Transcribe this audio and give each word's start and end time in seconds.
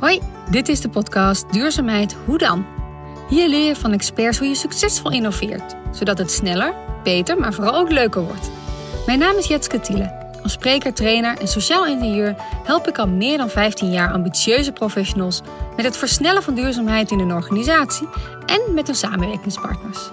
Hoi, 0.00 0.20
dit 0.50 0.68
is 0.68 0.80
de 0.80 0.88
podcast 0.88 1.52
Duurzaamheid 1.52 2.16
Hoe 2.24 2.38
dan? 2.38 2.66
Hier 3.28 3.48
leer 3.48 3.66
je 3.66 3.76
van 3.76 3.92
experts 3.92 4.38
hoe 4.38 4.48
je 4.48 4.54
succesvol 4.54 5.10
innoveert, 5.10 5.76
zodat 5.92 6.18
het 6.18 6.30
sneller, 6.30 6.74
beter, 7.02 7.38
maar 7.38 7.52
vooral 7.52 7.74
ook 7.74 7.90
leuker 7.90 8.22
wordt. 8.22 8.50
Mijn 9.06 9.18
naam 9.18 9.36
is 9.36 9.46
Jetske 9.46 9.80
Thiele. 9.80 10.38
Als 10.42 10.52
spreker, 10.52 10.94
trainer 10.94 11.38
en 11.38 11.48
sociaal 11.48 11.86
ingenieur 11.86 12.34
help 12.64 12.88
ik 12.88 12.98
al 12.98 13.08
meer 13.08 13.38
dan 13.38 13.48
15 13.48 13.90
jaar 13.90 14.12
ambitieuze 14.12 14.72
professionals 14.72 15.40
met 15.76 15.84
het 15.84 15.96
versnellen 15.96 16.42
van 16.42 16.54
duurzaamheid 16.54 17.10
in 17.10 17.18
een 17.18 17.32
organisatie 17.32 18.08
en 18.46 18.74
met 18.74 18.86
hun 18.86 18.96
samenwerkingspartners. 18.96 20.10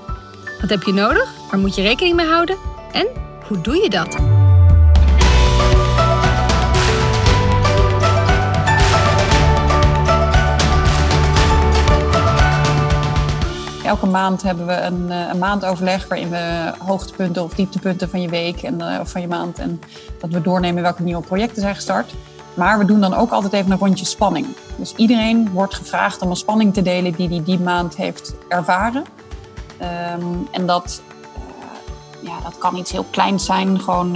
Wat 0.62 0.70
heb 0.70 0.84
je 0.84 0.94
nodig? 0.94 1.34
Waar 1.52 1.60
moet 1.60 1.76
je 1.76 1.82
rekening 1.82 2.16
mee 2.16 2.28
houden? 2.28 2.58
En 2.92 3.08
hoe 3.48 3.62
doe 3.62 3.76
je 3.76 3.90
dat? 3.90 4.35
Elke 13.86 14.06
maand 14.06 14.42
hebben 14.42 14.66
we 14.66 14.74
een, 14.74 15.12
eh, 15.12 15.28
een 15.32 15.38
maandoverleg 15.38 16.08
waarin 16.08 16.30
we 16.30 16.74
hoogtepunten 16.80 17.44
of 17.44 17.54
dieptepunten 17.54 18.10
van 18.10 18.22
je 18.22 18.30
week 18.30 18.62
en, 18.62 18.80
uh, 18.80 19.00
of 19.02 19.10
van 19.10 19.22
je 19.22 19.28
maand 19.28 19.60
en 19.60 19.82
dat 20.20 20.30
we 20.30 20.42
doornemen 20.42 20.84
welke 20.84 21.04
nieuwe 21.04 21.22
projecten 21.22 21.62
zijn 21.62 21.76
gestart. 21.76 22.14
Maar 22.54 22.78
we 22.80 22.86
doen 22.86 23.02
dan 23.02 23.14
ook 23.14 23.32
altijd 23.32 23.54
even 23.54 23.72
een 23.72 23.78
rondje 23.78 24.06
spanning. 24.06 24.48
Dus 24.76 24.94
iedereen 24.96 25.52
wordt 25.52 25.74
gevraagd 25.74 26.22
om 26.22 26.30
een 26.30 26.36
spanning 26.36 26.74
te 26.74 26.82
delen 26.82 27.12
die 27.12 27.28
hij 27.28 27.44
die 27.44 27.60
maand 27.60 27.96
heeft 27.96 28.36
ervaren. 28.48 29.04
Um, 30.20 30.48
en 30.52 30.66
dat, 30.66 31.02
ja, 32.22 32.40
dat 32.44 32.58
kan 32.58 32.76
iets 32.76 32.92
heel 32.92 33.06
kleins 33.10 33.46
zijn, 33.46 33.80
gewoon 33.80 34.16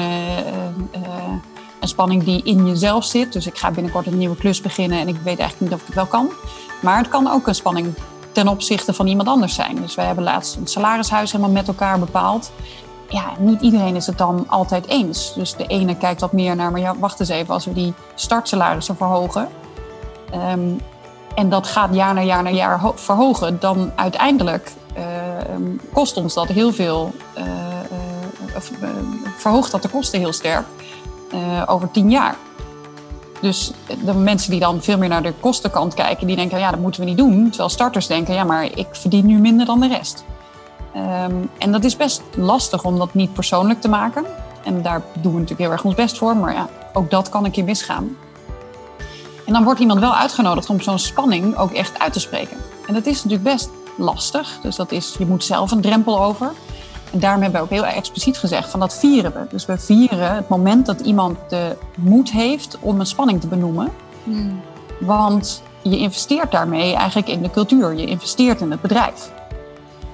een 1.80 1.88
spanning 1.88 2.24
die 2.24 2.44
in 2.44 2.68
jezelf 2.68 3.06
zit. 3.06 3.34
Dus 3.34 3.48
ik 3.48 3.58
ga 3.58 3.72
binnenkort 3.72 4.08
een 4.08 4.18
nieuwe 4.18 4.36
klus 4.36 4.62
beginnen 4.62 5.00
en 5.00 5.08
ik 5.08 5.16
weet 5.24 5.40
eigenlijk 5.40 5.60
niet 5.60 5.74
of 5.74 5.80
ik 5.80 5.86
het 5.86 5.96
wel 5.96 6.06
kan. 6.06 6.30
Maar 6.82 6.98
het 6.98 7.08
kan 7.08 7.32
ook 7.32 7.48
een 7.48 7.56
spanning 7.56 7.94
ten 8.32 8.48
opzichte 8.48 8.94
van 8.94 9.08
iemand 9.08 9.28
anders 9.28 9.56
zijn. 9.56 9.76
Dus 9.76 9.96
wij 9.96 10.06
hebben 10.06 10.24
laatst 10.24 10.56
een 10.56 10.68
salarishuis 10.68 11.32
helemaal 11.32 11.54
met 11.54 11.68
elkaar 11.68 12.00
bepaald. 12.00 12.52
Ja, 13.10 13.32
niet 13.38 13.62
iedereen 13.62 13.96
is 13.96 14.06
het 14.06 14.18
dan 14.18 14.46
altijd 14.48 14.88
eens. 14.88 15.34
Dus 15.34 15.56
de 15.56 15.66
ene 15.66 15.96
kijkt 15.96 16.22
wat 16.22 16.32
meer 16.32 16.56
naar, 16.56 16.72
maar 16.72 16.82
ja, 16.82 16.96
wacht 17.00 17.20
eens 17.20 17.30
even, 17.30 17.54
als 17.54 17.66
we 17.66 17.74
die 17.74 17.94
startsalarissen 18.16 18.98
verhogen. 18.98 19.48
Um, 20.54 20.82
en 21.36 21.50
dat 21.50 21.68
gaat 21.68 21.96
jaar 21.96 22.14
na 22.14 22.22
jaar 22.22 22.44
na 22.44 22.50
jaar 22.50 22.82
verhogen, 22.96 23.60
dan 23.60 23.92
uiteindelijk 23.96 24.72
uh, 24.98 25.04
kost 25.94 26.18
ons 26.18 26.34
dat 26.34 26.48
heel 26.48 26.74
veel, 26.74 27.14
uh, 27.38 27.44
uh, 27.46 28.56
of, 28.56 28.72
verhoogt 29.38 29.72
dat 29.72 29.82
de 29.82 29.90
kosten 29.90 30.20
heel 30.20 30.34
sterk 30.34 30.66
over 31.66 31.92
tien 31.92 32.10
jaar. 32.10 32.36
Dus 33.42 33.72
de 34.06 34.14
mensen 34.14 34.52
die 34.52 34.60
dan 34.60 34.82
veel 34.82 34.98
meer 34.98 35.10
naar 35.10 35.24
de 35.24 35.34
kostenkant 35.40 35.94
kijken, 35.94 36.28
die 36.28 36.36
denken, 36.36 36.60
ja, 36.60 36.72
dat 36.72 36.80
moeten 36.80 37.02
we 37.02 37.08
niet 37.08 37.18
doen. 37.18 37.50
Terwijl 37.50 37.70
starters 37.70 38.08
denken, 38.08 38.34
ja, 38.34 38.44
maar 38.44 38.64
ik 38.64 38.88
verdien 38.92 39.26
nu 39.26 39.38
minder 39.38 39.66
dan 39.66 39.80
de 39.80 39.88
rest. 39.88 40.24
Um, 40.96 41.50
en 41.58 41.72
dat 41.72 41.84
is 41.84 41.96
best 41.96 42.22
lastig 42.36 42.84
om 42.84 42.98
dat 42.98 43.14
niet 43.14 43.34
persoonlijk 43.34 43.82
te 43.82 43.90
maken. 43.90 44.26
En 44.64 44.82
daar 44.82 45.02
doen 45.14 45.34
we 45.34 45.40
natuurlijk 45.40 45.60
heel 45.60 45.72
erg 45.72 45.84
ons 45.84 45.96
best 45.96 46.18
voor, 46.18 46.38
maar 46.38 46.54
ja, 46.54 46.70
ook 46.94 47.10
dat 47.10 47.30
kan 47.30 47.46
een 47.46 47.52
keer 47.52 47.64
misgaan. 47.64 48.18
En 49.46 49.54
dan 49.54 49.64
wordt 49.64 49.80
iemand 49.80 50.00
wel 50.00 50.16
uitgenodigd 50.16 50.70
om 50.70 50.82
zo'n 50.82 51.00
spanning 51.00 51.58
ook 51.58 51.72
echt 51.72 52.00
uit 52.00 52.14
te 52.14 52.20
spreken. 52.20 52.58
En 52.88 52.94
dat 52.94 53.06
is 53.06 53.24
natuurlijk 53.24 53.44
best 53.44 53.70
lastig. 53.98 54.60
Dus 54.62 54.76
dat 54.76 54.92
is, 54.92 55.16
je 55.20 55.26
moet 55.26 55.44
zelf 55.44 55.72
een 55.72 55.82
drempel 55.82 56.24
over. 56.24 56.52
Daarom 57.12 57.42
hebben 57.42 57.60
we 57.60 57.66
ook 57.66 57.84
heel 57.84 57.86
expliciet 57.86 58.38
gezegd 58.38 58.70
van 58.70 58.80
dat 58.80 59.00
vieren 59.00 59.34
we. 59.34 59.40
Dus 59.50 59.66
we 59.66 59.78
vieren 59.78 60.36
het 60.36 60.50
moment 60.50 60.86
dat 60.86 61.02
iemand 61.02 61.38
de 61.50 61.76
moed 61.98 62.32
heeft 62.32 62.78
om 62.80 63.00
een 63.00 63.06
spanning 63.06 63.42
te 63.42 63.48
benoemen. 63.48 63.92
Hmm. 64.24 64.62
Want 65.00 65.64
je 65.82 65.98
investeert 65.98 66.52
daarmee 66.52 66.96
eigenlijk 66.96 67.28
in 67.28 67.42
de 67.42 67.52
cultuur. 67.52 67.96
Je 67.96 68.06
investeert 68.06 68.62
in 68.62 68.72
het 68.72 68.82
bedrijf. 68.82 69.32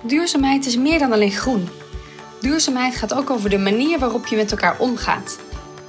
Duurzaamheid 0.01 0.65
is 0.65 0.77
meer 0.77 0.99
dan 0.99 1.11
alleen 1.11 1.31
groen. 1.31 1.69
Duurzaamheid 2.41 2.95
gaat 2.95 3.13
ook 3.13 3.29
over 3.29 3.49
de 3.49 3.57
manier 3.57 3.99
waarop 3.99 4.27
je 4.27 4.35
met 4.35 4.51
elkaar 4.51 4.75
omgaat. 4.79 5.39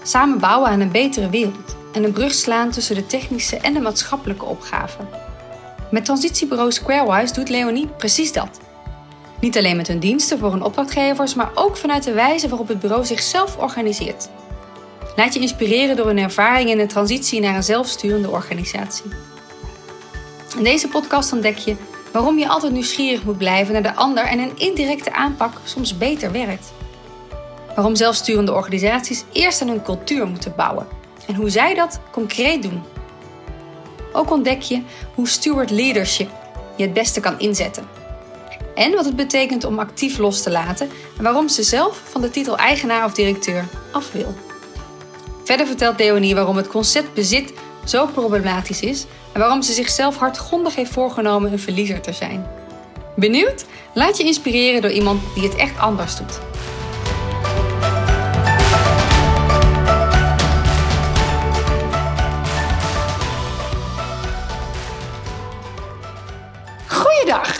Samen 0.02 0.38
bouwen 0.38 0.70
aan 0.70 0.80
een 0.80 0.90
betere 0.90 1.30
wereld 1.30 1.76
en 1.92 2.04
een 2.04 2.12
brug 2.12 2.34
slaan 2.34 2.70
tussen 2.70 2.94
de 2.94 3.06
technische 3.06 3.56
en 3.56 3.74
de 3.74 3.80
maatschappelijke 3.80 4.44
opgaven. 4.44 5.08
Met 5.90 6.04
transitiebureau 6.04 6.72
Squarewise 6.72 7.34
doet 7.34 7.48
Leonie 7.48 7.86
precies 7.86 8.32
dat. 8.32 8.60
Niet 9.40 9.56
alleen 9.56 9.76
met 9.76 9.88
hun 9.88 9.98
diensten 9.98 10.38
voor 10.38 10.50
hun 10.50 10.62
opdrachtgevers, 10.62 11.34
maar 11.34 11.50
ook 11.54 11.76
vanuit 11.76 12.02
de 12.02 12.12
wijze 12.12 12.48
waarop 12.48 12.68
het 12.68 12.80
bureau 12.80 13.04
zichzelf 13.04 13.56
organiseert. 13.56 14.28
Laat 15.16 15.34
je 15.34 15.40
inspireren 15.40 15.96
door 15.96 16.06
hun 16.06 16.18
ervaring 16.18 16.70
in 16.70 16.78
de 16.78 16.86
transitie 16.86 17.40
naar 17.40 17.54
een 17.54 17.62
zelfsturende 17.62 18.30
organisatie. 18.30 19.10
In 20.56 20.64
deze 20.64 20.88
podcast 20.88 21.32
ontdek 21.32 21.56
je 21.56 21.76
waarom 22.12 22.38
je 22.38 22.48
altijd 22.48 22.72
nieuwsgierig 22.72 23.24
moet 23.24 23.38
blijven 23.38 23.72
naar 23.72 23.82
de 23.82 23.94
ander 23.94 24.24
en 24.24 24.38
een 24.38 24.58
indirecte 24.58 25.12
aanpak 25.12 25.60
soms 25.64 25.98
beter 25.98 26.32
werkt. 26.32 26.72
Waarom 27.74 27.96
zelfsturende 27.96 28.52
organisaties 28.52 29.24
eerst 29.32 29.62
aan 29.62 29.68
hun 29.68 29.82
cultuur 29.82 30.26
moeten 30.26 30.52
bouwen 30.56 30.86
en 31.26 31.34
hoe 31.34 31.50
zij 31.50 31.74
dat 31.74 32.00
concreet 32.12 32.62
doen. 32.62 32.82
Ook 34.12 34.30
ontdek 34.30 34.62
je 34.62 34.82
hoe 35.14 35.28
steward 35.28 35.70
leadership 35.70 36.30
je 36.76 36.82
het 36.82 36.92
beste 36.92 37.20
kan 37.20 37.38
inzetten 37.38 37.95
en 38.76 38.94
wat 38.94 39.04
het 39.04 39.16
betekent 39.16 39.64
om 39.64 39.78
actief 39.78 40.18
los 40.18 40.42
te 40.42 40.50
laten 40.50 40.90
en 41.16 41.22
waarom 41.22 41.48
ze 41.48 41.62
zelf 41.62 42.02
van 42.04 42.20
de 42.20 42.30
titel 42.30 42.56
eigenaar 42.56 43.04
of 43.04 43.12
directeur 43.12 43.64
af 43.92 44.12
wil. 44.12 44.34
Verder 45.44 45.66
vertelt 45.66 45.98
Leonie 45.98 46.34
waarom 46.34 46.56
het 46.56 46.68
concept 46.68 47.14
bezit 47.14 47.52
zo 47.84 48.06
problematisch 48.06 48.80
is 48.80 49.06
en 49.32 49.40
waarom 49.40 49.62
ze 49.62 49.72
zichzelf 49.72 50.16
hardgrondig 50.16 50.74
heeft 50.74 50.90
voorgenomen 50.90 51.52
een 51.52 51.58
verliezer 51.58 52.00
te 52.00 52.12
zijn. 52.12 52.46
Benieuwd? 53.16 53.64
Laat 53.94 54.16
je 54.16 54.24
inspireren 54.24 54.82
door 54.82 54.90
iemand 54.90 55.22
die 55.34 55.42
het 55.42 55.56
echt 55.56 55.78
anders 55.78 56.16
doet. 56.16 56.55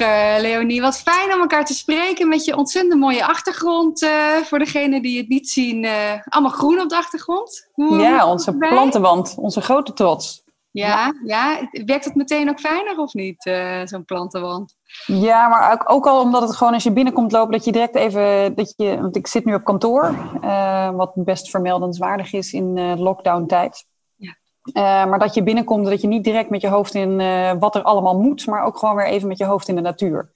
Uh, 0.00 0.34
Leonie, 0.38 0.80
wat 0.80 0.98
fijn 0.98 1.34
om 1.34 1.40
elkaar 1.40 1.64
te 1.64 1.74
spreken 1.74 2.28
met 2.28 2.44
je 2.44 2.56
ontzettend 2.56 3.00
mooie 3.00 3.26
achtergrond. 3.26 4.02
Uh, 4.02 4.36
voor 4.36 4.58
degenen 4.58 5.02
die 5.02 5.18
het 5.18 5.28
niet 5.28 5.50
zien, 5.50 5.84
uh, 5.84 5.92
allemaal 6.24 6.52
groen 6.52 6.80
op 6.80 6.88
de 6.88 6.96
achtergrond. 6.96 7.68
Hoe, 7.72 7.98
ja, 7.98 8.30
onze 8.30 8.56
plantenwand, 8.56 9.34
onze 9.38 9.60
grote 9.60 9.92
trots. 9.92 10.44
Ja, 10.70 11.14
ja, 11.24 11.68
werkt 11.70 12.04
het 12.04 12.14
meteen 12.14 12.48
ook 12.48 12.60
fijner 12.60 12.98
of 12.98 13.14
niet, 13.14 13.50
zo'n 13.84 14.04
plantenwand? 14.04 14.74
Ja, 15.06 15.48
maar 15.48 15.72
ook, 15.72 15.92
ook, 15.92 16.06
al 16.06 16.20
omdat 16.20 16.42
het 16.42 16.56
gewoon 16.56 16.72
als 16.72 16.82
je 16.82 16.92
binnenkomt 16.92 17.32
lopen, 17.32 17.52
dat 17.52 17.64
je 17.64 17.72
direct 17.72 17.94
even, 17.94 18.54
dat 18.54 18.74
je, 18.76 19.00
want 19.00 19.16
ik 19.16 19.26
zit 19.26 19.44
nu 19.44 19.54
op 19.54 19.64
kantoor, 19.64 20.14
wat 20.96 21.12
best 21.14 21.50
vermeldenswaardig 21.50 22.32
is 22.32 22.52
in 22.52 22.98
lockdown 22.98 23.46
tijd. 23.46 23.86
Uh, 24.72 24.82
maar 24.82 25.18
dat 25.18 25.34
je 25.34 25.42
binnenkomt, 25.42 25.86
dat 25.86 26.00
je 26.00 26.06
niet 26.06 26.24
direct 26.24 26.50
met 26.50 26.60
je 26.60 26.68
hoofd 26.68 26.94
in 26.94 27.20
uh, 27.20 27.52
wat 27.58 27.74
er 27.74 27.82
allemaal 27.82 28.20
moet, 28.20 28.46
maar 28.46 28.64
ook 28.64 28.78
gewoon 28.78 28.96
weer 28.96 29.06
even 29.06 29.28
met 29.28 29.38
je 29.38 29.44
hoofd 29.44 29.68
in 29.68 29.74
de 29.74 29.80
natuur. 29.80 30.32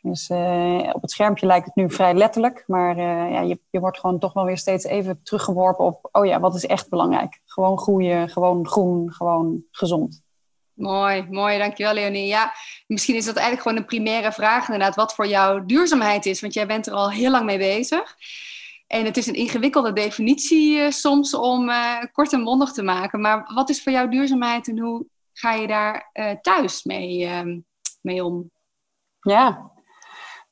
Dus 0.00 0.28
uh, 0.30 0.90
op 0.92 1.02
het 1.02 1.10
schermpje 1.10 1.46
lijkt 1.46 1.66
het 1.66 1.74
nu 1.74 1.90
vrij 1.90 2.14
letterlijk, 2.14 2.64
maar 2.66 2.96
ja, 3.30 3.40
je, 3.40 3.60
je 3.70 3.80
wordt 3.80 3.98
gewoon 3.98 4.18
toch 4.18 4.32
wel 4.32 4.44
weer 4.44 4.58
steeds 4.58 4.84
even 4.84 5.20
teruggeworpen 5.22 5.84
op, 5.84 6.08
oh 6.12 6.26
ja, 6.26 6.40
wat 6.40 6.54
is 6.54 6.66
echt 6.66 6.88
belangrijk? 6.88 7.40
Gewoon 7.44 7.78
groeien, 7.78 8.28
gewoon 8.28 8.66
groen, 8.66 9.12
gewoon 9.12 9.62
gezond. 9.70 10.22
Mooi, 10.72 11.26
mooi, 11.30 11.58
dankjewel 11.58 11.94
Leonie. 11.94 12.26
Ja, 12.26 12.52
misschien 12.86 13.16
is 13.16 13.24
dat 13.24 13.36
eigenlijk 13.36 13.62
gewoon 13.66 13.78
een 13.78 13.88
primaire 13.88 14.32
vraag 14.32 14.68
inderdaad, 14.68 14.94
wat 14.94 15.14
voor 15.14 15.26
jou 15.26 15.66
duurzaamheid 15.66 16.26
is, 16.26 16.40
want 16.40 16.54
jij 16.54 16.66
bent 16.66 16.86
er 16.86 16.92
al 16.92 17.10
heel 17.10 17.30
lang 17.30 17.44
mee 17.44 17.58
bezig. 17.58 18.16
En 18.92 19.04
het 19.04 19.16
is 19.16 19.26
een 19.26 19.34
ingewikkelde 19.34 19.92
definitie 19.92 20.78
uh, 20.78 20.90
soms 20.90 21.34
om 21.34 21.68
uh, 21.68 21.96
kort 22.12 22.32
en 22.32 22.40
mondig 22.40 22.72
te 22.72 22.82
maken. 22.82 23.20
Maar 23.20 23.50
wat 23.54 23.70
is 23.70 23.82
voor 23.82 23.92
jou 23.92 24.10
duurzaamheid 24.10 24.68
en 24.68 24.78
hoe 24.78 25.06
ga 25.32 25.52
je 25.52 25.66
daar 25.66 26.10
uh, 26.12 26.30
thuis 26.40 26.84
mee, 26.84 27.24
ehm, 27.24 27.60
mee 28.00 28.24
om? 28.24 28.50
Ja, 29.20 29.70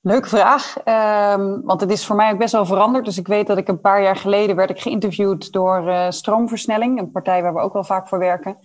leuke 0.01 0.29
vraag. 0.29 0.77
Um, 0.77 1.63
want 1.63 1.81
het 1.81 1.91
is 1.91 2.07
voor 2.07 2.17
mij 2.17 2.33
ook 2.33 2.39
best 2.39 2.53
wel 2.53 2.67
veranderd. 2.67 3.05
Dus 3.05 3.19
ik 3.19 3.27
weet 3.27 3.47
dat 3.47 3.59
ik 3.59 3.69
een 3.69 3.81
paar 3.81 4.03
jaar 4.03 4.17
geleden 4.17 4.57
werd 4.57 4.71
ik 4.71 4.81
geïnterviewd 4.81 5.53
door 5.53 6.07
Stroomversnelling, 6.09 6.99
een 6.99 7.11
partij 7.11 7.43
waar 7.43 7.55
we 7.55 7.61
ook 7.61 7.73
wel 7.73 7.85
vaak 7.85 8.09
voor 8.09 8.19
werken. 8.19 8.59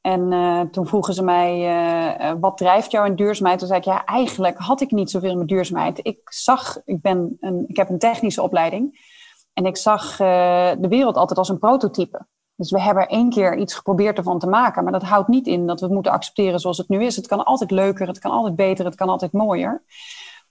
En 0.00 0.68
toen 0.70 0.86
vroegen 0.86 1.14
ze 1.14 1.22
mij, 1.22 2.36
wat 2.40 2.56
drijft 2.56 2.90
jou 2.90 3.06
in 3.06 3.14
duurzaamheid? 3.14 3.58
Toen 3.58 3.68
zei 3.68 3.80
ik, 3.80 3.86
ja, 3.86 4.04
eigenlijk 4.04 4.58
had 4.58 4.80
ik 4.80 4.90
niet 4.90 5.10
zoveel 5.10 5.36
met 5.36 5.48
duurzaamheid. 5.48 6.00
Ik 6.02 6.18
zag, 6.24 6.80
ik, 6.84 7.00
ben 7.00 7.36
een, 7.40 7.64
ik 7.66 7.76
heb 7.76 7.88
een 7.88 7.98
technische 7.98 8.42
opleiding. 8.42 9.10
En 9.52 9.66
ik 9.66 9.76
zag 9.76 10.12
uh, 10.12 10.70
de 10.78 10.88
wereld 10.88 11.16
altijd 11.16 11.38
als 11.38 11.48
een 11.48 11.58
prototype. 11.58 12.26
Dus 12.56 12.70
we 12.70 12.80
hebben 12.80 13.08
één 13.08 13.30
keer 13.30 13.56
iets 13.56 13.74
geprobeerd 13.74 14.18
ervan 14.18 14.38
te 14.38 14.46
maken. 14.46 14.82
Maar 14.82 14.92
dat 14.92 15.02
houdt 15.02 15.28
niet 15.28 15.46
in 15.46 15.66
dat 15.66 15.80
we 15.80 15.84
het 15.84 15.94
moeten 15.94 16.12
accepteren 16.12 16.60
zoals 16.60 16.78
het 16.78 16.88
nu 16.88 17.04
is. 17.04 17.16
Het 17.16 17.26
kan 17.26 17.44
altijd 17.44 17.70
leuker, 17.70 18.06
het 18.06 18.18
kan 18.18 18.30
altijd 18.30 18.56
beter, 18.56 18.84
het 18.84 18.94
kan 18.94 19.08
altijd 19.08 19.32
mooier. 19.32 19.82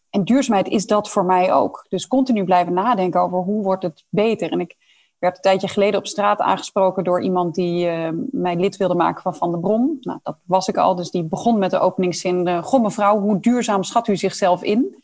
En 0.09 0.23
duurzaamheid 0.23 0.67
is 0.67 0.85
dat 0.85 1.09
voor 1.09 1.25
mij 1.25 1.53
ook. 1.53 1.85
Dus 1.89 2.07
continu 2.07 2.43
blijven 2.43 2.73
nadenken 2.73 3.21
over 3.21 3.37
hoe 3.37 3.63
wordt 3.63 3.83
het 3.83 4.05
beter. 4.09 4.51
En 4.51 4.59
ik, 4.59 4.75
werd 5.21 5.35
een 5.35 5.41
tijdje 5.41 5.67
geleden 5.67 5.99
op 5.99 6.07
straat 6.07 6.39
aangesproken 6.39 7.03
door 7.03 7.21
iemand 7.21 7.55
die 7.55 7.85
uh, 7.85 8.09
mij 8.31 8.55
lid 8.55 8.77
wilde 8.77 8.95
maken 8.95 9.21
van 9.21 9.35
Van 9.35 9.51
de 9.51 9.59
Bron. 9.59 9.97
Nou, 10.01 10.19
dat 10.23 10.37
was 10.45 10.67
ik 10.67 10.77
al, 10.77 10.95
dus 10.95 11.11
die 11.11 11.23
begon 11.23 11.59
met 11.59 11.71
de 11.71 11.79
openingszin: 11.79 12.47
uh, 12.47 12.63
Goh, 12.63 12.81
mevrouw, 12.81 13.19
hoe 13.19 13.39
duurzaam 13.39 13.83
schat 13.83 14.07
u 14.07 14.17
zichzelf 14.17 14.63
in? 14.63 15.00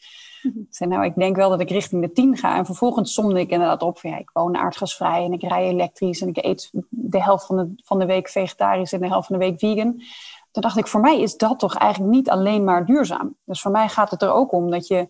Ik 0.56 0.76
zei, 0.76 0.90
nou, 0.90 1.06
ik 1.06 1.16
denk 1.16 1.36
wel 1.36 1.50
dat 1.50 1.60
ik 1.60 1.70
richting 1.70 2.02
de 2.02 2.12
tien 2.12 2.38
ga. 2.38 2.58
En 2.58 2.66
vervolgens 2.66 3.14
somde 3.14 3.40
ik 3.40 3.50
inderdaad 3.50 3.82
op 3.82 4.00
ja, 4.02 4.18
ik 4.18 4.30
woon 4.34 4.58
aardgasvrij 4.58 5.24
en 5.24 5.34
ik 5.34 5.42
rij 5.42 5.68
elektrisch 5.68 6.22
en 6.22 6.28
ik 6.28 6.38
eet 6.46 6.70
de 6.90 7.24
helft 7.24 7.46
van 7.46 7.58
de, 7.58 7.74
van 7.76 8.00
de 8.00 8.06
week 8.06 8.30
vegetarisch 8.30 8.94
en 8.94 9.02
de 9.02 9.08
helft 9.08 9.28
van 9.28 9.40
de 9.40 9.46
week 9.46 9.60
vegan. 9.60 10.02
Toen 10.52 10.62
dacht 10.62 10.78
ik, 10.78 10.88
voor 10.88 11.02
mij 11.02 11.22
is 11.22 11.38
dat 11.38 11.60
toch 11.60 11.76
eigenlijk 11.76 12.14
niet 12.14 12.30
alleen 12.30 12.64
maar 12.64 12.86
duurzaam. 12.86 13.36
Dus 13.44 13.62
voor 13.62 13.72
mij 13.72 13.90
gaat 13.90 14.12
het 14.12 14.22
er 14.22 14.32
ook 14.32 14.52
om 14.52 14.72
dat 14.72 14.88
je 14.88 15.10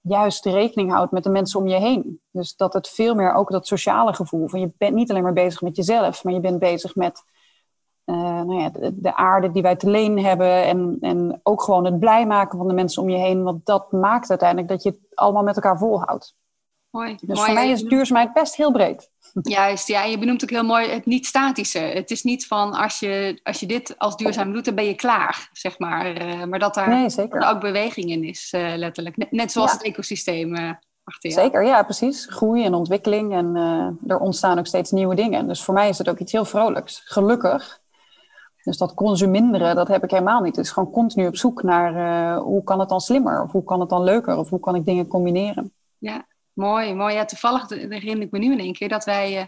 juist 0.00 0.44
rekening 0.44 0.90
houdt 0.90 1.12
met 1.12 1.24
de 1.24 1.30
mensen 1.30 1.60
om 1.60 1.68
je 1.68 1.76
heen. 1.76 2.20
Dus 2.30 2.56
dat 2.56 2.72
het 2.72 2.88
veel 2.88 3.14
meer 3.14 3.34
ook 3.34 3.50
dat 3.50 3.66
sociale 3.66 4.14
gevoel 4.14 4.48
van 4.48 4.60
je 4.60 4.72
bent 4.78 4.94
niet 4.94 5.10
alleen 5.10 5.22
maar 5.22 5.32
bezig 5.32 5.60
met 5.60 5.76
jezelf, 5.76 6.24
maar 6.24 6.32
je 6.32 6.40
bent 6.40 6.58
bezig 6.58 6.94
met 6.94 7.24
uh, 8.10 8.42
nou 8.42 8.60
ja, 8.60 8.70
de, 8.92 9.16
aarde 9.16 9.50
die 9.50 9.62
wij 9.62 9.76
te 9.76 9.90
leen 9.90 10.18
hebben 10.18 10.64
en, 10.64 10.96
en 11.00 11.40
ook 11.42 11.62
gewoon 11.62 11.84
het 11.84 11.98
blij 11.98 12.26
maken 12.26 12.58
van 12.58 12.68
de 12.68 12.74
mensen 12.74 13.02
om 13.02 13.10
je 13.10 13.16
heen, 13.16 13.42
want 13.42 13.66
dat 13.66 13.92
maakt 13.92 14.30
uiteindelijk 14.30 14.68
dat 14.68 14.82
je 14.82 14.88
het 14.88 14.98
allemaal 15.14 15.42
met 15.42 15.56
elkaar 15.56 15.78
volhoudt. 15.78 16.34
Mooi. 16.90 17.16
Dus 17.20 17.36
mooi. 17.36 17.40
voor 17.40 17.54
mij 17.54 17.70
is 17.70 17.82
duurzaamheid 17.82 18.32
best 18.32 18.56
heel 18.56 18.72
breed. 18.72 19.10
Juist, 19.42 19.88
ja, 19.88 20.04
je 20.04 20.18
benoemt 20.18 20.42
ook 20.42 20.50
heel 20.50 20.64
mooi 20.64 20.88
het 20.88 21.06
niet 21.06 21.26
statische. 21.26 21.78
Het 21.78 22.10
is 22.10 22.22
niet 22.22 22.46
van 22.46 22.72
als 22.72 22.98
je, 22.98 23.40
als 23.42 23.60
je 23.60 23.66
dit 23.66 23.94
als 23.98 24.16
duurzaam 24.16 24.52
doet, 24.52 24.64
dan 24.64 24.74
ben 24.74 24.84
je 24.84 24.94
klaar, 24.94 25.48
zeg 25.52 25.78
maar. 25.78 26.22
Uh, 26.22 26.44
maar 26.44 26.58
dat 26.58 26.74
daar 26.74 26.88
nee, 26.88 27.44
ook 27.48 27.60
beweging 27.60 28.10
in 28.10 28.24
is, 28.24 28.52
uh, 28.56 28.72
letterlijk. 28.76 29.30
Net, 29.30 29.52
zoals 29.52 29.72
het 29.72 29.82
ecosysteem 29.82 30.56
uh, 30.56 30.70
achter 31.04 31.30
Zeker, 31.30 31.64
ja, 31.64 31.82
precies. 31.82 32.26
Groei 32.30 32.64
en 32.64 32.74
ontwikkeling 32.74 33.32
en 33.32 33.56
er 34.06 34.18
ontstaan 34.18 34.58
ook 34.58 34.66
steeds 34.66 34.90
nieuwe 34.90 35.14
dingen. 35.14 35.48
Dus 35.48 35.62
voor 35.62 35.74
mij 35.74 35.88
is 35.88 35.98
het 35.98 36.08
ook 36.08 36.18
iets 36.18 36.32
heel 36.32 36.44
vrolijks. 36.44 37.02
Gelukkig. 37.04 37.79
Dus 38.62 38.78
dat 38.78 38.94
consuminderen, 38.94 39.74
dat 39.74 39.88
heb 39.88 40.04
ik 40.04 40.10
helemaal 40.10 40.40
niet. 40.40 40.56
Het 40.56 40.64
is 40.64 40.70
gewoon 40.70 40.90
continu 40.90 41.26
op 41.26 41.36
zoek 41.36 41.62
naar 41.62 42.36
hoe 42.36 42.64
kan 42.64 42.80
het 42.80 42.88
dan 42.88 43.00
slimmer? 43.00 43.42
Of 43.42 43.52
hoe 43.52 43.64
kan 43.64 43.80
het 43.80 43.88
dan 43.88 44.02
leuker? 44.02 44.36
Of 44.36 44.48
hoe 44.48 44.60
kan 44.60 44.74
ik 44.74 44.84
dingen 44.84 45.06
combineren? 45.06 45.72
Ja, 45.98 46.26
Mooi, 46.60 46.94
mooi. 46.94 47.14
Ja, 47.14 47.24
toevallig 47.24 47.68
herinner 47.68 48.20
ik 48.22 48.30
me 48.30 48.38
nu 48.38 48.52
in 48.52 48.58
één 48.58 48.72
keer 48.72 48.88
dat 48.88 49.04
wij 49.04 49.38
uh, 49.38 49.42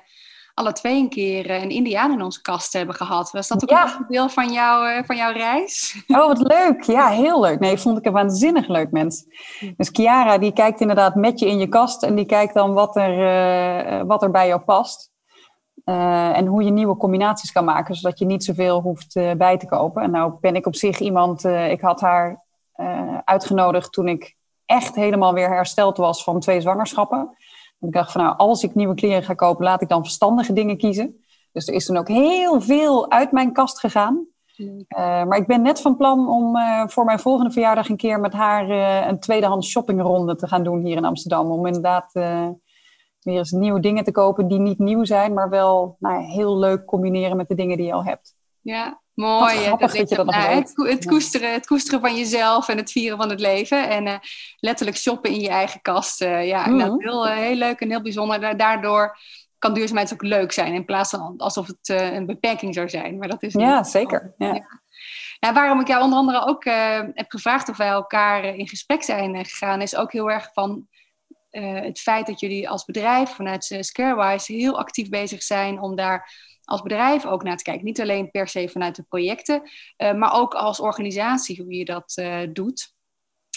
alle 0.55 0.73
twee 0.73 1.01
een 1.01 1.09
keer 1.09 1.51
uh, 1.51 1.63
een 1.63 1.71
Indiaan 1.71 2.13
in 2.13 2.23
onze 2.23 2.43
kast 2.43 2.73
hebben 2.73 2.95
gehad. 2.95 3.31
Was 3.31 3.49
dat 3.49 3.63
ook 3.63 3.79
een 3.79 4.05
deel 4.09 4.29
van, 4.29 4.53
jou, 4.53 5.05
van 5.05 5.17
jouw 5.17 5.33
reis? 5.33 5.97
Oh, 6.07 6.27
wat 6.27 6.39
leuk. 6.39 6.83
Ja, 6.83 7.09
heel 7.09 7.41
leuk. 7.41 7.61
Nee, 7.61 7.79
vond 7.79 7.99
ik 7.99 8.05
een 8.05 8.13
waanzinnig 8.13 8.69
leuk 8.69 8.91
mens. 8.91 9.25
Dus 9.77 9.89
Chiara, 9.93 10.39
die 10.39 10.53
kijkt 10.53 10.81
inderdaad 10.81 11.15
met 11.15 11.39
je 11.39 11.47
in 11.47 11.59
je 11.59 11.69
kast 11.69 12.03
en 12.03 12.15
die 12.15 12.27
kijkt 12.27 12.55
dan 12.55 12.73
wat 12.73 12.97
er, 12.97 14.07
wat 14.07 14.23
er 14.23 14.31
bij 14.31 14.47
jou 14.47 14.61
past. 14.61 15.12
En 15.85 16.47
hoe 16.47 16.63
je 16.63 16.71
nieuwe 16.71 16.97
combinaties 16.97 17.53
kan 17.53 17.65
maken, 17.65 17.95
zodat 17.95 18.19
je 18.19 18.25
niet 18.25 18.45
zoveel 18.45 18.81
hoeft 18.81 19.15
bij 19.37 19.59
te 19.59 19.67
kopen. 19.67 20.03
En 20.03 20.11
nou 20.11 20.33
ben 20.41 20.57
ik 20.57 20.67
op 20.67 20.77
zich 20.77 20.99
iemand, 20.99 21.45
ik 21.45 21.81
had 21.81 22.01
haar 22.01 22.45
uitgenodigd 23.25 23.93
toen 23.93 24.09
ik 24.09 24.37
echt 24.67 24.95
helemaal 24.95 25.35
weer 25.35 25.49
hersteld 25.49 25.97
was 25.97 26.25
van 26.25 26.41
twee 26.41 26.61
zwangerschappen. 26.61 27.37
ik 27.81 27.93
dacht 27.93 28.13
van 28.13 28.23
nou, 28.23 28.37
als 28.37 28.63
ik 28.63 28.75
nieuwe 28.75 28.95
kleren 28.95 29.23
ga 29.23 29.35
kopen, 29.35 29.65
laat 29.65 29.83
ik 29.83 29.89
dan 29.89 30.03
verstandige 30.03 30.53
dingen 30.53 30.77
kiezen. 30.77 31.25
Dus 31.53 31.69
er 31.69 31.75
is 31.75 31.87
toen 31.87 31.97
ook 31.97 32.09
heel 32.09 32.61
veel 32.61 33.11
uit 33.11 33.33
mijn 33.33 33.53
kast 33.53 33.79
gegaan. 33.79 34.27
Maar 34.97 35.37
ik 35.37 35.47
ben 35.47 35.63
net 35.63 35.81
van 35.81 35.97
plan 35.97 36.29
om 36.29 36.57
voor 36.89 37.05
mijn 37.05 37.19
volgende 37.19 37.51
verjaardag 37.51 37.89
een 37.89 37.97
keer 37.97 38.21
met 38.21 38.33
haar 38.33 38.69
een 39.09 39.21
tweedehands 39.21 39.69
shoppingronde 39.69 40.37
te 40.37 40.49
gaan 40.49 40.65
doen 40.65 40.85
hier 40.85 40.97
in 40.97 41.05
Amsterdam. 41.05 41.51
Om 41.51 41.67
inderdaad 41.67 42.13
weer 43.25 43.39
eens 43.39 43.51
nieuwe 43.51 43.81
dingen 43.81 44.05
te 44.05 44.13
kopen 44.13 44.49
die 44.49 44.59
niet 44.59 44.79
nieuw 44.79 45.05
zijn, 45.05 45.35
maar 45.35 45.51
wel 45.51 45.97
nou, 45.99 46.23
heel 46.23 46.59
leuk 46.59 46.85
combineren 46.85 47.37
met 47.37 47.49
de 47.49 47.55
dingen 47.55 47.77
die 47.77 47.87
je 47.87 47.93
al 47.93 48.05
hebt. 48.05 48.35
Ja, 48.61 49.03
Mooi, 49.15 49.65
dat, 49.65 49.81
dat, 49.81 50.09
je 50.09 50.17
dat 50.17 50.27
nou, 50.27 50.55
het, 50.55 50.73
het, 50.77 51.07
koesteren, 51.07 51.53
het 51.53 51.67
koesteren 51.67 52.01
van 52.01 52.17
jezelf 52.17 52.69
en 52.69 52.77
het 52.77 52.91
vieren 52.93 53.19
van 53.19 53.31
het 53.31 53.41
leven. 53.41 53.89
En 53.89 54.07
uh, 54.07 54.15
letterlijk 54.61 54.99
shoppen 54.99 55.31
in 55.31 55.41
je 55.41 55.49
eigen 55.49 55.81
kast. 55.81 56.23
Uh, 56.23 56.47
ja, 56.47 56.67
mm 56.67 56.81
-hmm. 56.81 57.01
heel, 57.01 57.27
uh, 57.27 57.35
heel 57.35 57.55
leuk 57.55 57.81
en 57.81 57.91
heel 57.91 58.03
bijzonder. 58.03 58.57
Daardoor 58.57 59.19
kan 59.59 59.75
duurzaamheid 59.75 60.13
ook 60.13 60.23
leuk 60.23 60.53
zijn. 60.53 60.75
In 60.75 60.85
plaats 60.85 61.11
van 61.11 61.35
alsof 61.37 61.67
het 61.67 61.89
een 61.89 62.27
beperking 62.27 62.75
zou 62.75 62.89
zijn. 62.89 63.19
Maar 63.19 63.29
dat 63.29 63.43
is 63.43 63.53
ja, 63.53 63.85
zeker. 63.85 64.35
Ja. 64.39 64.55
ja. 64.55 64.81
Nou, 65.41 65.55
waarom 65.55 65.81
ik 65.81 65.89
jou 65.89 66.03
onder 66.03 66.19
andere 66.19 66.47
ook 66.47 66.65
heb 67.15 67.31
gevraagd 67.31 67.69
of 67.69 67.77
wij 67.77 67.89
elkaar 67.89 68.45
in 68.45 68.69
gesprek 68.69 69.03
zijn 69.03 69.45
gegaan, 69.45 69.81
is 69.81 69.97
ook 69.97 70.13
heel 70.13 70.31
erg 70.31 70.51
van 70.53 70.87
het 71.61 72.01
feit 72.01 72.27
dat 72.27 72.41
jullie 72.41 72.69
als 72.69 72.85
bedrijf 72.85 73.31
vanuit 73.31 73.77
Scarewise 73.81 74.53
heel 74.53 74.79
actief 74.79 75.09
bezig 75.09 75.43
zijn 75.43 75.81
om 75.81 75.97
daar 75.97 76.51
als 76.65 76.83
bedrijf 76.83 77.27
ook 77.27 77.43
naar 77.43 77.57
te 77.57 77.65
kijken. 77.65 77.85
Niet 77.85 78.01
alleen 78.01 78.31
per 78.31 78.49
se 78.49 78.69
vanuit 78.69 78.97
de 78.97 79.03
projecten, 79.03 79.63
uh, 79.97 80.15
maar 80.15 80.33
ook 80.33 80.55
als 80.55 80.81
organisatie 80.81 81.63
hoe 81.63 81.73
je 81.75 81.85
dat 81.85 82.23
doet. 82.53 82.95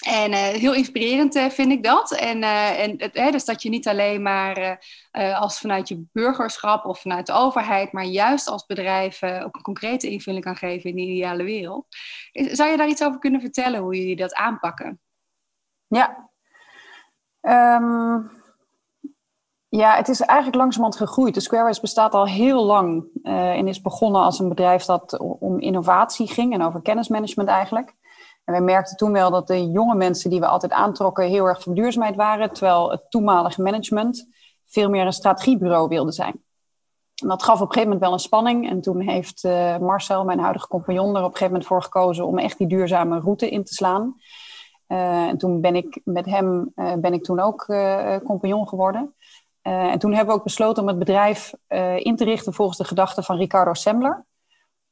En 0.05 0.33
heel 0.33 0.73
inspirerend 0.73 1.39
vind 1.53 1.71
ik 1.71 1.83
dat. 1.83 2.11
En, 2.11 2.43
en 2.43 2.95
het, 2.97 3.31
dus 3.31 3.45
dat 3.45 3.61
je 3.61 3.69
niet 3.69 3.87
alleen 3.87 4.21
maar 4.21 4.85
als 5.13 5.59
vanuit 5.59 5.87
je 5.87 6.05
burgerschap 6.11 6.85
of 6.85 6.99
vanuit 6.99 7.25
de 7.25 7.33
overheid, 7.33 7.91
maar 7.91 8.03
juist 8.03 8.47
als 8.47 8.65
bedrijf 8.65 9.23
ook 9.23 9.55
een 9.55 9.61
concrete 9.61 10.09
invulling 10.09 10.43
kan 10.43 10.55
geven 10.55 10.89
in 10.89 10.95
de 10.95 11.01
ideale 11.01 11.43
wereld. 11.43 11.87
Zou 12.31 12.71
je 12.71 12.77
daar 12.77 12.87
iets 12.87 13.03
over 13.03 13.19
kunnen 13.19 13.41
vertellen, 13.41 13.79
hoe 13.79 13.95
jullie 13.95 14.15
dat 14.15 14.33
aanpakken? 14.33 15.01
Ja. 15.87 16.33
Um 17.47 18.31
ja, 19.75 19.95
het 19.95 20.07
is 20.07 20.21
eigenlijk 20.21 20.57
langzamerhand 20.57 21.01
gegroeid. 21.01 21.33
De 21.33 21.39
Squarespace 21.39 21.81
bestaat 21.81 22.13
al 22.13 22.27
heel 22.27 22.65
lang 22.65 23.05
uh, 23.23 23.49
en 23.49 23.67
is 23.67 23.81
begonnen 23.81 24.21
als 24.21 24.39
een 24.39 24.49
bedrijf 24.49 24.85
dat 24.85 25.17
om 25.19 25.59
innovatie 25.59 26.27
ging 26.27 26.53
en 26.53 26.61
over 26.61 26.81
kennismanagement 26.81 27.49
eigenlijk. 27.49 27.95
En 28.43 28.53
we 28.53 28.59
merkten 28.59 28.97
toen 28.97 29.11
wel 29.11 29.31
dat 29.31 29.47
de 29.47 29.71
jonge 29.71 29.95
mensen 29.95 30.29
die 30.29 30.39
we 30.39 30.47
altijd 30.47 30.71
aantrokken 30.71 31.27
heel 31.27 31.45
erg 31.45 31.61
van 31.61 31.73
duurzaamheid 31.73 32.15
waren, 32.15 32.53
terwijl 32.53 32.91
het 32.91 33.01
toenmalige 33.09 33.61
management 33.61 34.27
veel 34.65 34.89
meer 34.89 35.05
een 35.05 35.13
strategiebureau 35.13 35.87
wilde 35.87 36.11
zijn. 36.11 36.43
En 37.21 37.27
dat 37.27 37.43
gaf 37.43 37.55
op 37.55 37.67
een 37.67 37.73
gegeven 37.73 37.87
moment 37.87 38.01
wel 38.01 38.13
een 38.13 38.19
spanning. 38.19 38.69
En 38.69 38.81
toen 38.81 38.99
heeft 38.99 39.43
uh, 39.43 39.77
Marcel, 39.77 40.23
mijn 40.23 40.39
huidige 40.39 40.67
compagnon, 40.67 41.15
er 41.15 41.23
op 41.23 41.31
een 41.31 41.37
gegeven 41.37 41.47
moment 41.47 41.65
voor 41.65 41.83
gekozen 41.83 42.25
om 42.25 42.37
echt 42.37 42.57
die 42.57 42.67
duurzame 42.67 43.19
route 43.19 43.49
in 43.49 43.63
te 43.63 43.73
slaan. 43.73 44.15
Uh, 44.87 45.27
en 45.27 45.37
toen 45.37 45.61
ben 45.61 45.75
ik 45.75 46.01
met 46.03 46.25
hem 46.25 46.71
ben 46.75 47.13
ik 47.13 47.23
toen 47.23 47.39
ook 47.39 47.65
compagnon 48.23 48.67
geworden. 48.67 49.15
En 49.61 49.99
toen 49.99 50.13
hebben 50.13 50.33
we 50.33 50.39
ook 50.39 50.45
besloten 50.45 50.81
om 50.83 50.89
het 50.89 50.99
bedrijf 50.99 51.53
in 51.97 52.15
te 52.15 52.23
richten 52.23 52.53
volgens 52.53 52.77
de 52.77 52.83
gedachten 52.83 53.23
van 53.23 53.37
Ricardo 53.37 53.73
Sembler. 53.73 54.25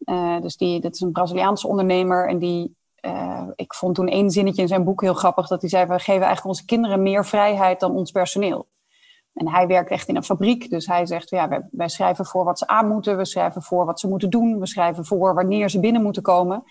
Uh, 0.06 0.42
dus 0.42 0.58
die, 0.58 0.82
dat 0.82 0.94
is 0.94 1.02
een 1.02 1.12
Braziliaanse 1.12 1.68
ondernemer 1.68 2.28
en 2.28 2.40
die, 2.40 2.76
ik 3.56 3.74
vond 3.74 3.96
toen 3.96 4.08
één 4.08 4.30
zinnetje 4.30 4.62
in 4.62 4.68
zijn 4.68 4.84
boek 4.84 5.02
heel 5.02 5.14
grappig, 5.14 5.48
dat 5.48 5.62
hij 5.62 5.70
zei, 5.70 5.86
we 5.86 6.00
geven 6.00 6.12
eigenlijk 6.12 6.46
onze 6.46 6.66
kinderen 6.66 7.02
meer 7.02 7.26
vrijheid 7.26 7.80
dan 7.80 7.92
ons 7.92 8.12
personeel. 8.12 8.68
En 9.34 9.50
hij 9.50 9.68
werkt 9.68 9.92
echt 9.92 10.08
in 10.08 10.16
een 10.16 10.24
fabriek, 10.24 10.70
dus 10.70 10.88
hij 10.88 11.06
zegt, 11.06 11.30
ja, 11.30 11.48
wij, 11.48 11.68
wij 11.72 11.90
schrijven 11.90 12.26
voor 12.26 12.44
wat 12.44 12.58
ze 12.58 12.68
aan 12.68 12.88
moeten, 12.88 13.18
we 13.18 13.26
schrijven 13.26 13.62
voor 13.62 13.86
wat 13.86 14.00
ze 14.00 14.08
moeten 14.08 14.30
doen, 14.30 14.60
we 14.60 14.68
schrijven 14.68 15.06
voor 15.06 15.34
wanneer 15.34 15.70
ze 15.70 15.80
binnen 15.80 16.02
moeten 16.02 16.22
komen. 16.22 16.64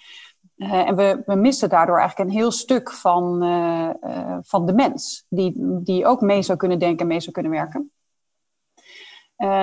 Uh, 0.62 0.88
en 0.88 0.96
we, 0.96 1.22
we 1.26 1.34
missen 1.34 1.68
daardoor 1.68 1.98
eigenlijk 1.98 2.30
een 2.30 2.36
heel 2.36 2.50
stuk 2.50 2.90
van, 2.90 3.44
uh, 3.44 3.88
uh, 4.02 4.36
van 4.42 4.66
de 4.66 4.72
mens, 4.72 5.26
die, 5.28 5.52
die 5.58 6.06
ook 6.06 6.20
mee 6.20 6.42
zou 6.42 6.58
kunnen 6.58 6.78
denken 6.78 6.98
en 6.98 7.06
mee 7.06 7.20
zou 7.20 7.32
kunnen 7.32 7.52
werken. 7.52 7.90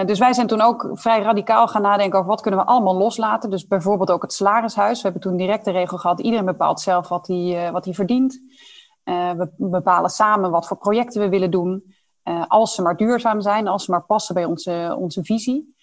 dus 0.05 0.19
wij 0.19 0.33
zijn 0.33 0.47
toen 0.47 0.61
ook 0.61 0.89
vrij 0.93 1.21
radicaal 1.21 1.67
gaan 1.67 1.81
nadenken 1.81 2.17
over 2.17 2.29
wat 2.29 2.41
kunnen 2.41 2.59
we 2.59 2.65
allemaal 2.65 2.97
loslaten. 2.97 3.49
Dus 3.49 3.67
bijvoorbeeld 3.67 4.11
ook 4.11 4.21
het 4.21 4.33
salarishuis. 4.33 4.97
We 4.97 5.03
hebben 5.03 5.21
toen 5.21 5.37
direct 5.37 5.65
de 5.65 5.71
regel 5.71 5.97
gehad, 5.97 6.19
iedereen 6.19 6.45
bepaalt 6.45 6.81
zelf 6.81 7.07
wat 7.07 7.27
hij, 7.27 7.69
wat 7.71 7.85
hij 7.85 7.93
verdient. 7.93 8.41
we 9.03 9.49
bepalen 9.57 10.09
samen 10.09 10.51
wat 10.51 10.67
voor 10.67 10.77
projecten 10.77 11.21
we 11.21 11.29
willen 11.29 11.51
doen. 11.51 11.95
als 12.47 12.75
ze 12.75 12.81
maar 12.81 12.97
duurzaam 12.97 13.41
zijn, 13.41 13.67
als 13.67 13.85
ze 13.85 13.91
maar 13.91 14.05
passen 14.05 14.35
bij 14.35 14.45
onze, 14.45 14.95
onze 14.99 15.23
visie. 15.23 15.77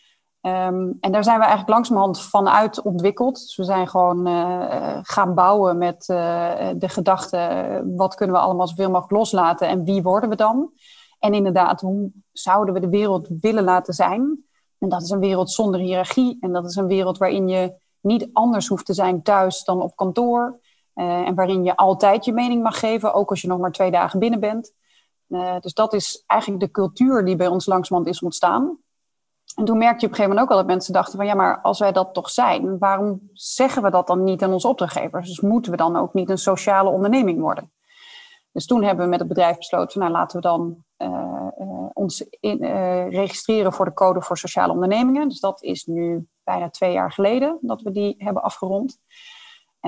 Um, 0.47 0.97
en 1.01 1.13
daar 1.13 1.25
zijn 1.25 1.39
we 1.39 1.45
eigenlijk 1.45 1.69
langzamerhand 1.69 2.21
vanuit 2.21 2.83
ontwikkeld. 2.83 3.35
Dus 3.35 3.57
we 3.57 3.65
zijn 3.65 3.89
gewoon 3.89 4.29
uh, 4.29 4.99
gaan 5.03 5.35
bouwen 5.35 5.79
met 5.79 6.09
uh, 6.09 6.17
de 6.77 6.89
gedachte: 6.89 7.83
wat 7.97 8.15
kunnen 8.15 8.37
we 8.37 8.43
allemaal 8.43 8.69
zoveel 8.69 8.91
mogelijk 8.91 9.13
loslaten 9.13 9.69
en 9.69 9.85
wie 9.85 10.03
worden 10.03 10.31
we 10.31 10.37
dan? 10.37 10.71
En 11.19 11.35
inderdaad, 11.35 11.81
hoe 11.81 12.11
zouden 12.33 12.75
we 12.75 12.81
de 12.81 12.89
wereld 12.89 13.29
willen 13.41 13.65
laten 13.65 13.95
zijn? 13.95 14.45
En 14.79 14.89
dat 14.89 15.03
is 15.03 15.11
een 15.11 15.21
wereld 15.21 15.51
zonder 15.51 15.81
hiërarchie. 15.81 16.37
En 16.41 16.53
dat 16.53 16.65
is 16.65 16.77
een 16.77 16.87
wereld 16.87 17.19
waarin 17.19 17.49
je 17.49 17.75
niet 18.01 18.29
anders 18.33 18.67
hoeft 18.67 18.87
te 18.87 18.95
zijn 18.95 19.23
thuis 19.23 19.65
dan 19.65 19.83
op 19.83 19.97
kantoor. 19.97 20.61
En 20.95 21.35
waarin 21.35 21.65
je 21.65 21.77
altijd 21.77 22.25
je 22.25 22.33
mening 22.33 22.63
mag 22.63 22.79
geven, 22.79 23.15
ook 23.15 23.31
als 23.31 23.41
je 23.41 23.49
nog 23.49 23.59
maar 23.59 23.73
twee 23.73 23.91
dagen 23.91 24.19
binnen 24.19 24.41
bent. 24.41 24.73
dus 25.61 25.75
dat 25.75 25.93
is 25.93 26.23
eigenlijk 26.27 26.61
de 26.61 26.71
cultuur 26.71 27.25
die 27.25 27.37
bij 27.37 27.47
ons 27.47 27.67
langzamerhand 27.67 28.15
is 28.15 28.23
ontstaan. 28.23 28.79
En 29.57 29.65
toen 29.65 29.79
merkte 29.79 30.01
je 30.01 30.07
op 30.07 30.11
een 30.13 30.17
gegeven 30.17 30.29
moment 30.29 30.41
ook 30.41 30.51
al 30.51 30.57
dat 30.57 30.67
mensen 30.67 30.93
dachten 30.93 31.17
van 31.17 31.27
ja, 31.27 31.35
maar 31.35 31.61
als 31.61 31.79
wij 31.79 31.93
dat 31.93 32.15
toch 32.15 32.31
zijn, 32.31 32.79
waarom 32.79 33.21
zeggen 33.33 33.83
we 33.83 33.91
dat 33.91 34.07
dan 34.07 34.25
niet 34.25 34.43
aan 34.43 34.53
onze 34.53 34.69
opdrachtgevers? 34.69 35.29
Dus 35.29 35.41
moeten 35.41 35.71
we 35.71 35.77
dan 35.77 35.97
ook 35.97 36.15
niet 36.15 36.31
een 36.31 36.39
sociale 36.39 36.91
onderneming 36.91 37.41
worden? 37.41 37.73
Dus 38.53 38.67
toen 38.67 38.83
hebben 38.83 39.05
we 39.05 39.11
met 39.11 39.19
het 39.19 39.29
bedrijf 39.29 39.57
besloten 39.57 39.93
van 39.93 40.01
nou 40.01 40.13
laten 40.13 40.37
we 40.37 40.49
dan 40.49 40.85
ons 41.93 42.21
in, 42.41 42.65
registreren 43.09 43.73
voor 43.73 43.85
de 43.85 43.93
Code 43.93 44.23
voor 44.23 44.39
Sociale 44.39 44.73
Ondernemingen. 44.73 45.29
Dus 45.29 45.41
dat 45.41 45.63
is 45.63 45.85
nu 45.85 46.29
bijna 46.45 46.71
twee 46.71 46.93
jaar 46.93 47.13
geleden 47.13 47.59
dat 47.61 47.83
we 47.83 47.91
die 47.91 48.15
hebben 48.19 48.43
afgerond. 48.43 48.99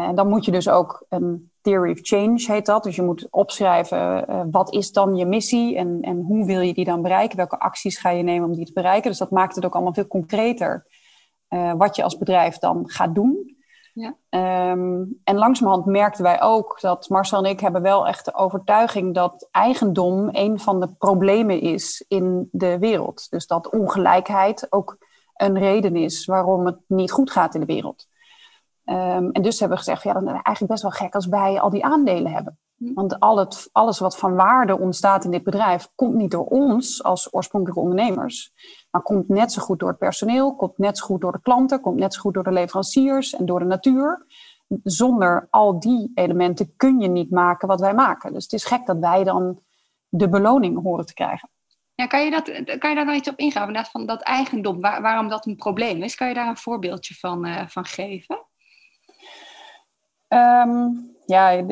En 0.02 0.14
dan 0.14 0.28
moet 0.28 0.44
je 0.44 0.50
dus 0.50 0.68
ook 0.68 1.06
een 1.08 1.50
theory 1.60 1.92
of 1.92 1.98
change 2.02 2.44
heet 2.46 2.66
dat. 2.66 2.82
Dus 2.82 2.96
je 2.96 3.02
moet 3.02 3.26
opschrijven 3.30 4.30
uh, 4.30 4.42
wat 4.50 4.72
is 4.72 4.92
dan 4.92 5.16
je 5.16 5.26
missie 5.26 5.76
en, 5.76 5.98
en 6.00 6.20
hoe 6.20 6.46
wil 6.46 6.60
je 6.60 6.74
die 6.74 6.84
dan 6.84 7.02
bereiken? 7.02 7.36
Welke 7.36 7.58
acties 7.58 7.98
ga 7.98 8.10
je 8.10 8.22
nemen 8.22 8.48
om 8.48 8.54
die 8.54 8.66
te 8.66 8.72
bereiken? 8.72 9.10
Dus 9.10 9.18
dat 9.18 9.30
maakt 9.30 9.54
het 9.54 9.64
ook 9.64 9.74
allemaal 9.74 9.94
veel 9.94 10.06
concreter 10.06 10.86
uh, 11.48 11.72
wat 11.76 11.96
je 11.96 12.02
als 12.02 12.18
bedrijf 12.18 12.58
dan 12.58 12.82
gaat 12.90 13.14
doen. 13.14 13.56
Ja. 13.92 14.14
Um, 14.70 15.20
en 15.24 15.36
langzamerhand 15.36 15.86
merkten 15.86 16.22
wij 16.22 16.42
ook 16.42 16.80
dat 16.80 17.08
Marcel 17.08 17.44
en 17.44 17.50
ik 17.50 17.60
hebben 17.60 17.82
wel 17.82 18.06
echt 18.06 18.24
de 18.24 18.34
overtuiging 18.34 19.14
dat 19.14 19.48
eigendom 19.50 20.28
een 20.32 20.60
van 20.60 20.80
de 20.80 20.88
problemen 20.98 21.60
is 21.60 22.04
in 22.08 22.48
de 22.52 22.78
wereld. 22.78 23.30
Dus 23.30 23.46
dat 23.46 23.70
ongelijkheid 23.70 24.66
ook 24.70 24.98
een 25.34 25.58
reden 25.58 25.96
is 25.96 26.24
waarom 26.24 26.66
het 26.66 26.78
niet 26.86 27.12
goed 27.12 27.30
gaat 27.30 27.54
in 27.54 27.60
de 27.60 27.66
wereld. 27.66 28.07
Um, 28.90 29.30
en 29.30 29.42
dus 29.42 29.58
hebben 29.60 29.78
we 29.78 29.84
gezegd, 29.84 30.02
ja, 30.02 30.12
dan 30.12 30.22
is 30.22 30.28
het 30.28 30.44
eigenlijk 30.44 30.72
best 30.72 30.82
wel 30.82 30.90
gek 30.90 31.14
als 31.14 31.26
wij 31.26 31.60
al 31.60 31.70
die 31.70 31.84
aandelen 31.84 32.32
hebben. 32.32 32.58
Hm. 32.76 32.94
Want 32.94 33.20
al 33.20 33.38
het, 33.38 33.68
alles 33.72 33.98
wat 33.98 34.18
van 34.18 34.34
waarde 34.34 34.78
ontstaat 34.78 35.24
in 35.24 35.30
dit 35.30 35.42
bedrijf, 35.42 35.88
komt 35.94 36.14
niet 36.14 36.30
door 36.30 36.44
ons 36.44 37.02
als 37.02 37.34
oorspronkelijke 37.34 37.82
ondernemers. 37.82 38.52
Maar 38.90 39.02
komt 39.02 39.28
net 39.28 39.52
zo 39.52 39.62
goed 39.62 39.78
door 39.78 39.88
het 39.88 39.98
personeel, 39.98 40.56
komt 40.56 40.78
net 40.78 40.98
zo 40.98 41.04
goed 41.04 41.20
door 41.20 41.32
de 41.32 41.40
klanten, 41.40 41.80
komt 41.80 41.98
net 41.98 42.14
zo 42.14 42.20
goed 42.20 42.34
door 42.34 42.44
de 42.44 42.52
leveranciers 42.52 43.34
en 43.34 43.46
door 43.46 43.58
de 43.58 43.64
natuur. 43.64 44.26
Zonder 44.82 45.46
al 45.50 45.80
die 45.80 46.10
elementen 46.14 46.72
kun 46.76 47.00
je 47.00 47.08
niet 47.08 47.30
maken 47.30 47.68
wat 47.68 47.80
wij 47.80 47.94
maken. 47.94 48.32
Dus 48.32 48.42
het 48.42 48.52
is 48.52 48.64
gek 48.64 48.86
dat 48.86 48.98
wij 48.98 49.24
dan 49.24 49.62
de 50.08 50.28
beloning 50.28 50.82
horen 50.82 51.06
te 51.06 51.14
krijgen. 51.14 51.50
Ja, 51.94 52.06
kan, 52.06 52.24
je 52.24 52.30
dat, 52.30 52.44
kan 52.78 52.90
je 52.90 52.96
daar 52.96 53.04
nog 53.04 53.14
iets 53.14 53.28
op 53.28 53.38
ingaan? 53.38 53.84
Van 53.84 54.06
dat 54.06 54.22
eigendom, 54.22 54.80
waarom 54.80 55.28
dat 55.28 55.46
een 55.46 55.56
probleem 55.56 56.02
is? 56.02 56.14
Kan 56.14 56.28
je 56.28 56.34
daar 56.34 56.48
een 56.48 56.56
voorbeeldje 56.56 57.14
van, 57.14 57.46
uh, 57.46 57.66
van 57.66 57.84
geven? 57.84 58.47
Um, 60.28 61.06
ja, 61.26 61.62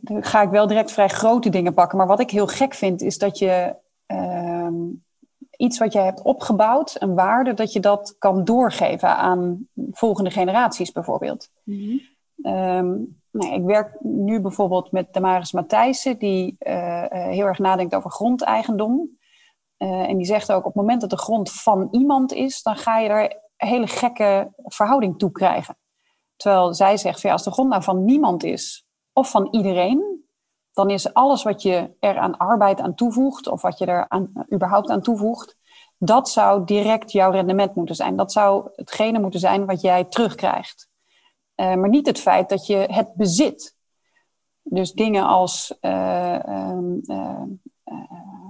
dan 0.00 0.24
ga 0.24 0.42
ik 0.42 0.50
wel 0.50 0.66
direct 0.66 0.92
vrij 0.92 1.08
grote 1.08 1.48
dingen 1.48 1.74
pakken. 1.74 1.98
Maar 1.98 2.06
wat 2.06 2.20
ik 2.20 2.30
heel 2.30 2.46
gek 2.46 2.74
vind, 2.74 3.02
is 3.02 3.18
dat 3.18 3.38
je 3.38 3.74
um, 4.06 5.04
iets 5.56 5.78
wat 5.78 5.92
je 5.92 5.98
hebt 5.98 6.22
opgebouwd, 6.22 6.96
een 6.98 7.14
waarde, 7.14 7.54
dat 7.54 7.72
je 7.72 7.80
dat 7.80 8.14
kan 8.18 8.44
doorgeven 8.44 9.16
aan 9.16 9.68
volgende 9.90 10.30
generaties 10.30 10.92
bijvoorbeeld. 10.92 11.50
Mm 11.64 12.00
um, 12.42 13.20
nou, 13.30 13.54
ik 13.54 13.64
werk 13.64 13.96
nu 14.00 14.40
bijvoorbeeld 14.40 14.92
met 14.92 15.12
Damaris 15.12 15.52
Matthijssen, 15.52 16.18
die 16.18 16.56
uh, 16.60 17.04
heel 17.08 17.46
erg 17.46 17.58
nadenkt 17.58 17.94
over 17.94 18.10
grondeigendom. 18.10 19.18
Uh, 19.78 20.08
en 20.08 20.16
die 20.16 20.26
zegt 20.26 20.52
ook, 20.52 20.58
op 20.58 20.64
het 20.64 20.74
moment 20.74 21.00
dat 21.00 21.10
de 21.10 21.18
grond 21.18 21.52
van 21.52 21.88
iemand 21.90 22.32
is, 22.32 22.62
dan 22.62 22.76
ga 22.76 22.98
je 22.98 23.08
er 23.08 23.22
een 23.56 23.68
hele 23.68 23.86
gekke 23.86 24.52
verhouding 24.56 25.18
toe 25.18 25.30
krijgen. 25.30 25.76
Terwijl 26.36 26.74
zij 26.74 26.96
zegt, 26.96 27.24
als 27.24 27.44
de 27.44 27.50
grond 27.50 27.68
nou 27.68 27.82
van 27.82 28.04
niemand 28.04 28.44
is 28.44 28.86
of 29.12 29.30
van 29.30 29.48
iedereen, 29.50 30.24
dan 30.72 30.90
is 30.90 31.14
alles 31.14 31.42
wat 31.42 31.62
je 31.62 31.96
er 32.00 32.18
aan 32.18 32.36
arbeid 32.36 32.80
aan 32.80 32.94
toevoegt 32.94 33.48
of 33.48 33.62
wat 33.62 33.78
je 33.78 33.86
er 33.86 34.08
aan, 34.08 34.32
überhaupt 34.52 34.90
aan 34.90 35.02
toevoegt, 35.02 35.56
dat 35.98 36.28
zou 36.28 36.64
direct 36.64 37.12
jouw 37.12 37.30
rendement 37.30 37.74
moeten 37.74 37.94
zijn. 37.94 38.16
Dat 38.16 38.32
zou 38.32 38.70
hetgene 38.74 39.18
moeten 39.18 39.40
zijn 39.40 39.66
wat 39.66 39.80
jij 39.80 40.04
terugkrijgt. 40.04 40.88
Uh, 41.56 41.74
maar 41.74 41.88
niet 41.88 42.06
het 42.06 42.18
feit 42.18 42.48
dat 42.48 42.66
je 42.66 42.76
het 42.76 43.14
bezit. 43.14 43.76
Dus 44.62 44.92
dingen 44.92 45.26
als 45.26 45.76
uh, 45.80 46.38
uh, 46.44 47.42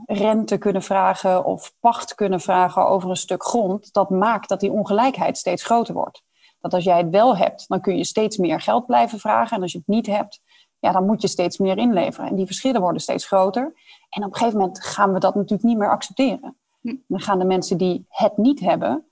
rente 0.07 0.59
kunnen 0.59 0.83
vragen 0.83 1.45
of 1.45 1.75
pacht 1.81 2.15
kunnen 2.15 2.41
vragen 2.41 2.87
over 2.87 3.11
een 3.11 3.17
stuk 3.17 3.45
grond, 3.45 3.93
dat 3.93 4.11
maakt 4.11 4.49
dat 4.49 4.61
die 4.61 4.73
ongelijkheid 4.73 5.39
steeds 5.39 5.65
groter 5.65 5.95
wordt. 5.95 6.23
Dat 6.63 6.75
als 6.75 6.85
jij 6.85 6.97
het 6.97 7.11
wel 7.11 7.37
hebt, 7.37 7.69
dan 7.69 7.81
kun 7.81 7.97
je 7.97 8.05
steeds 8.05 8.37
meer 8.37 8.61
geld 8.61 8.87
blijven 8.87 9.19
vragen. 9.19 9.57
En 9.57 9.63
als 9.63 9.73
je 9.73 9.79
het 9.79 9.87
niet 9.87 10.07
hebt, 10.07 10.41
ja, 10.79 10.93
dan 10.93 11.07
moet 11.07 11.23
je 11.23 11.29
steeds 11.29 11.59
meer 11.59 11.79
inleveren. 11.79 12.29
En 12.29 12.37
die 12.37 12.47
verschillen 12.47 12.81
worden 12.81 13.03
steeds 13.03 13.27
groter. 13.27 13.73
En 14.11 14.25
op 14.25 14.33
een 14.33 14.37
gegeven 14.37 14.59
moment 14.59 14.85
gaan 14.85 15.13
we 15.13 15.19
dat 15.19 15.35
natuurlijk 15.35 15.63
niet 15.63 15.79
meer 15.79 15.91
accepteren. 15.91 16.57
Hm. 16.81 16.95
Dan 17.07 17.21
gaan 17.21 17.39
de 17.39 17.45
mensen 17.45 17.79
die 17.79 18.07
het 18.09 18.37
niet 18.37 18.61
hebben, 18.61 19.05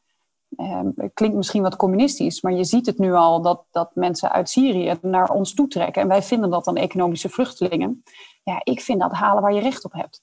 eh, 0.56 0.80
klinkt 1.14 1.36
misschien 1.36 1.62
wat 1.62 1.76
communistisch, 1.76 2.40
maar 2.40 2.52
je 2.52 2.64
ziet 2.64 2.86
het 2.86 2.98
nu 2.98 3.12
al 3.12 3.42
dat, 3.42 3.64
dat 3.70 3.90
mensen 3.94 4.32
uit 4.32 4.48
Syrië 4.48 4.98
naar 5.02 5.30
ons 5.30 5.54
toetrekken. 5.54 6.02
En 6.02 6.08
wij 6.08 6.22
vinden 6.22 6.50
dat 6.50 6.64
dan 6.64 6.76
economische 6.76 7.28
vluchtelingen. 7.28 8.02
Ja, 8.42 8.60
ik 8.64 8.80
vind 8.80 9.00
dat 9.00 9.12
halen 9.12 9.42
waar 9.42 9.54
je 9.54 9.60
recht 9.60 9.84
op 9.84 9.92
hebt. 9.92 10.22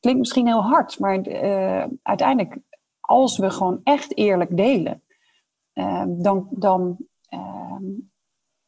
Klinkt 0.00 0.20
misschien 0.20 0.46
heel 0.46 0.62
hard, 0.62 0.98
maar 0.98 1.28
uh, 1.28 1.84
uiteindelijk, 2.02 2.58
als 3.00 3.38
we 3.38 3.50
gewoon 3.50 3.80
echt 3.84 4.16
eerlijk 4.16 4.56
delen, 4.56 5.02
dan, 6.06 6.48
dan 6.50 6.96
ehm, 7.28 7.82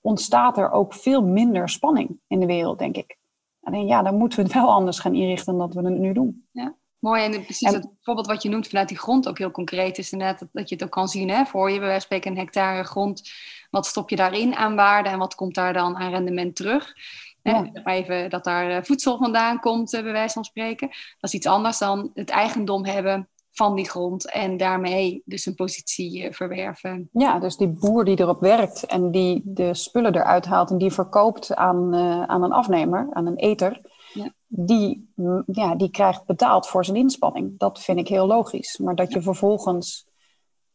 ontstaat 0.00 0.58
er 0.58 0.70
ook 0.70 0.94
veel 0.94 1.22
minder 1.22 1.68
spanning 1.68 2.18
in 2.26 2.40
de 2.40 2.46
wereld, 2.46 2.78
denk 2.78 2.96
ik. 2.96 3.16
Alleen 3.62 3.86
ja, 3.86 4.02
dan 4.02 4.16
moeten 4.16 4.38
we 4.38 4.44
het 4.44 4.54
wel 4.54 4.72
anders 4.72 4.98
gaan 4.98 5.14
inrichten 5.14 5.56
dan 5.56 5.68
dat 5.68 5.82
we 5.82 5.90
het 5.90 5.98
nu 5.98 6.12
doen. 6.12 6.46
Ja. 6.52 6.74
Mooi, 6.98 7.24
en 7.24 7.30
precies 7.30 7.70
het 7.70 7.88
voorbeeld 8.02 8.26
wat 8.26 8.42
je 8.42 8.48
noemt 8.48 8.68
vanuit 8.68 8.88
die 8.88 8.98
grond 8.98 9.28
ook 9.28 9.38
heel 9.38 9.50
concreet 9.50 9.98
is 9.98 10.12
inderdaad 10.12 10.38
dat, 10.38 10.48
dat 10.52 10.68
je 10.68 10.74
het 10.74 10.84
ook 10.84 10.90
kan 10.90 11.08
zien 11.08 11.30
hè, 11.30 11.44
voor 11.44 11.70
je. 11.70 11.78
Bij 11.78 11.86
wijze 11.86 12.04
spreken 12.04 12.30
een 12.30 12.38
hectare 12.38 12.84
grond, 12.84 13.30
wat 13.70 13.86
stop 13.86 14.10
je 14.10 14.16
daarin 14.16 14.54
aan 14.54 14.76
waarde 14.76 15.08
en 15.08 15.18
wat 15.18 15.34
komt 15.34 15.54
daar 15.54 15.72
dan 15.72 15.96
aan 15.96 16.10
rendement 16.10 16.56
terug? 16.56 16.94
Ja. 17.42 17.70
Even 17.84 18.30
dat 18.30 18.44
daar 18.44 18.70
eh, 18.70 18.82
voedsel 18.82 19.18
vandaan 19.18 19.60
komt, 19.60 19.92
eh, 19.92 20.02
bij 20.02 20.12
wijze 20.12 20.32
van 20.32 20.44
spreken. 20.44 20.88
Dat 20.88 21.30
is 21.30 21.34
iets 21.34 21.46
anders 21.46 21.78
dan 21.78 22.10
het 22.14 22.30
eigendom 22.30 22.84
hebben 22.84 23.28
van 23.56 23.74
die 23.74 23.88
grond 23.88 24.30
en 24.30 24.56
daarmee 24.56 25.22
dus 25.24 25.46
een 25.46 25.54
positie 25.54 26.22
eh, 26.22 26.32
verwerven. 26.32 27.08
Ja, 27.12 27.38
dus 27.38 27.56
die 27.56 27.68
boer 27.68 28.04
die 28.04 28.20
erop 28.20 28.40
werkt 28.40 28.86
en 28.86 29.10
die 29.10 29.42
de 29.44 29.74
spullen 29.74 30.14
eruit 30.14 30.46
haalt 30.46 30.70
en 30.70 30.78
die 30.78 30.92
verkoopt 30.92 31.54
aan, 31.54 31.94
uh, 31.94 32.22
aan 32.22 32.42
een 32.42 32.52
afnemer, 32.52 33.08
aan 33.12 33.26
een 33.26 33.36
eter, 33.36 33.80
ja. 34.12 34.32
Die, 34.46 35.12
mm, 35.14 35.42
ja, 35.46 35.74
die 35.74 35.90
krijgt 35.90 36.26
betaald 36.26 36.66
voor 36.66 36.84
zijn 36.84 36.96
inspanning. 36.96 37.58
Dat 37.58 37.80
vind 37.80 37.98
ik 37.98 38.08
heel 38.08 38.26
logisch. 38.26 38.78
Maar 38.78 38.94
dat 38.94 39.12
je 39.12 39.22
vervolgens, 39.22 40.06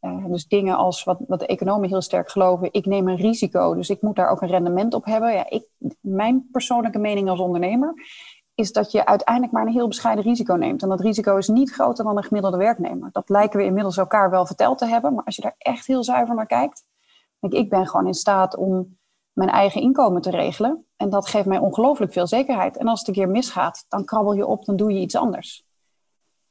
uh, 0.00 0.26
dus 0.26 0.46
dingen 0.46 0.76
als 0.76 1.04
wat, 1.04 1.18
wat 1.26 1.40
de 1.40 1.46
economen 1.46 1.88
heel 1.88 2.02
sterk 2.02 2.30
geloven, 2.30 2.68
ik 2.72 2.86
neem 2.86 3.08
een 3.08 3.16
risico, 3.16 3.74
dus 3.74 3.90
ik 3.90 4.02
moet 4.02 4.16
daar 4.16 4.30
ook 4.30 4.42
een 4.42 4.48
rendement 4.48 4.94
op 4.94 5.04
hebben. 5.04 5.32
Ja, 5.32 5.50
ik, 5.50 5.64
mijn 6.00 6.48
persoonlijke 6.52 6.98
mening 6.98 7.28
als 7.28 7.40
ondernemer 7.40 7.94
is 8.54 8.72
dat 8.72 8.92
je 8.92 9.06
uiteindelijk 9.06 9.52
maar 9.52 9.66
een 9.66 9.72
heel 9.72 9.88
bescheiden 9.88 10.24
risico 10.24 10.54
neemt. 10.54 10.82
En 10.82 10.88
dat 10.88 11.00
risico 11.00 11.36
is 11.36 11.48
niet 11.48 11.72
groter 11.72 12.04
dan 12.04 12.16
een 12.16 12.22
gemiddelde 12.22 12.56
werknemer. 12.56 13.08
Dat 13.12 13.28
lijken 13.28 13.58
we 13.58 13.64
inmiddels 13.64 13.96
elkaar 13.96 14.30
wel 14.30 14.46
verteld 14.46 14.78
te 14.78 14.86
hebben. 14.86 15.14
Maar 15.14 15.24
als 15.24 15.36
je 15.36 15.42
daar 15.42 15.54
echt 15.58 15.86
heel 15.86 16.04
zuiver 16.04 16.34
naar 16.34 16.46
kijkt, 16.46 16.84
denk 17.38 17.52
ik, 17.52 17.58
ik 17.58 17.70
ben 17.70 17.86
gewoon 17.88 18.06
in 18.06 18.14
staat 18.14 18.56
om 18.56 18.98
mijn 19.32 19.50
eigen 19.50 19.80
inkomen 19.80 20.22
te 20.22 20.30
regelen. 20.30 20.86
En 20.96 21.10
dat 21.10 21.28
geeft 21.28 21.46
mij 21.46 21.58
ongelooflijk 21.58 22.12
veel 22.12 22.26
zekerheid. 22.26 22.76
En 22.76 22.88
als 22.88 22.98
het 22.98 23.08
een 23.08 23.14
keer 23.14 23.28
misgaat, 23.28 23.84
dan 23.88 24.04
krabbel 24.04 24.32
je 24.32 24.46
op, 24.46 24.64
dan 24.64 24.76
doe 24.76 24.92
je 24.92 25.00
iets 25.00 25.16
anders. 25.16 25.64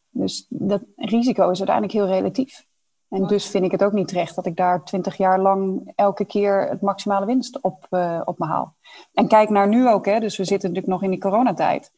Dus 0.09 0.45
dat 0.49 0.81
risico 0.95 1.49
is 1.49 1.57
uiteindelijk 1.57 1.97
heel 1.97 2.07
relatief. 2.07 2.65
En 3.11 3.27
dus 3.27 3.47
vind 3.49 3.65
ik 3.65 3.71
het 3.71 3.83
ook 3.83 3.91
niet 3.91 4.07
terecht 4.07 4.35
dat 4.35 4.45
ik 4.45 4.55
daar 4.55 4.83
twintig 4.83 5.17
jaar 5.17 5.39
lang 5.39 5.91
elke 5.95 6.25
keer 6.25 6.67
het 6.69 6.81
maximale 6.81 7.25
winst 7.25 7.61
op, 7.61 7.87
uh, 7.89 8.21
op 8.25 8.39
me 8.39 8.45
haal. 8.45 8.75
En 9.13 9.27
kijk 9.27 9.49
naar 9.49 9.67
nu 9.67 9.89
ook, 9.89 10.05
hè, 10.05 10.19
dus 10.19 10.37
we 10.37 10.43
zitten 10.43 10.69
natuurlijk 10.69 10.93
nog 10.93 11.03
in 11.03 11.09
die 11.09 11.19
coronatijd. 11.19 11.91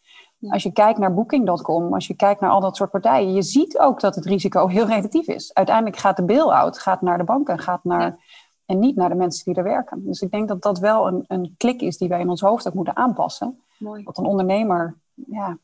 Als 0.50 0.63
je 0.63 0.72
kijkt 0.72 1.00
naar 1.00 1.13
Booking.com, 1.13 1.93
als 1.93 2.08
je 2.08 2.15
kijkt 2.15 2.41
naar 2.41 2.50
al 2.50 2.60
dat 2.60 2.75
soort 2.75 2.91
partijen, 2.91 3.34
je 3.34 3.41
ziet 3.41 3.77
ook 3.79 4.00
dat 4.00 4.15
het 4.15 4.25
risico 4.25 4.67
heel 4.67 4.86
relatief 4.86 5.27
is. 5.27 5.53
Uiteindelijk 5.53 5.98
gaat 5.98 6.17
de 6.17 6.24
bail-out 6.24 6.79
gaat 6.79 7.01
naar 7.01 7.17
de 7.17 7.24
banken, 7.24 7.60
gaat 7.60 7.84
naar, 7.84 8.17
en 8.65 8.79
niet 8.79 8.96
naar 8.96 9.10
de 9.10 9.15
mensen 9.15 9.46
die 9.46 9.55
er 9.55 9.63
werken. 9.63 10.05
Dus 10.05 10.22
ik 10.22 10.32
denk 10.32 10.48
dat 10.48 10.62
dat 10.62 10.79
wel 10.79 11.08
een, 11.08 11.25
een 11.27 11.55
klik 11.58 11.82
is 11.82 11.98
die 11.98 12.10
wij 12.10 12.20
in 12.20 12.29
ons 12.29 12.41
hoofd 12.41 12.67
ook 12.67 12.74
moeten 12.74 12.96
aanpassen. 12.96 13.62
Mooi. 13.77 14.03
Wat 14.03 14.17
een 14.17 14.25
ondernemer, 14.25 14.96
ja, 15.13 15.58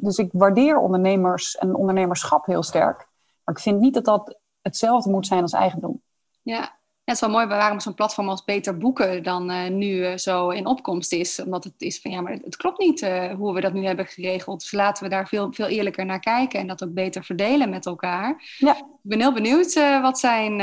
dus 0.00 0.16
ik 0.16 0.30
waardeer 0.32 0.78
ondernemers 0.78 1.56
en 1.56 1.74
ondernemerschap 1.74 2.46
heel 2.46 2.62
sterk. 2.62 3.08
Maar 3.44 3.54
ik 3.54 3.60
vind 3.60 3.80
niet 3.80 3.94
dat 3.94 4.04
dat 4.04 4.36
hetzelfde 4.66 5.10
moet 5.10 5.26
zijn 5.26 5.42
als 5.42 5.52
eigendom. 5.52 6.02
Ja, 6.42 6.78
het 7.04 7.14
is 7.14 7.20
wel 7.20 7.30
mooi 7.30 7.46
waarom 7.46 7.80
zo'n 7.80 7.94
platform 7.94 8.28
als 8.28 8.44
Beter 8.44 8.78
Boeken 8.78 9.22
dan 9.22 9.50
uh, 9.50 9.68
nu 9.68 9.86
uh, 9.86 10.16
zo 10.16 10.48
in 10.48 10.66
opkomst 10.66 11.12
is. 11.12 11.42
Omdat 11.42 11.64
het 11.64 11.74
is 11.78 12.00
van 12.00 12.10
ja, 12.10 12.20
maar 12.20 12.32
het 12.32 12.56
klopt 12.56 12.78
niet 12.78 13.02
uh, 13.02 13.32
hoe 13.32 13.54
we 13.54 13.60
dat 13.60 13.72
nu 13.72 13.86
hebben 13.86 14.06
geregeld. 14.06 14.60
Dus 14.60 14.72
laten 14.72 15.04
we 15.04 15.08
daar 15.08 15.28
veel, 15.28 15.52
veel 15.52 15.66
eerlijker 15.66 16.06
naar 16.06 16.20
kijken 16.20 16.60
en 16.60 16.66
dat 16.66 16.84
ook 16.84 16.92
beter 16.92 17.24
verdelen 17.24 17.70
met 17.70 17.86
elkaar. 17.86 18.56
Ja. 18.58 18.76
Ik 18.76 19.12
ben 19.12 19.20
heel 19.20 19.32
benieuwd 19.32 20.00
wat, 20.02 20.18
zijn, 20.18 20.62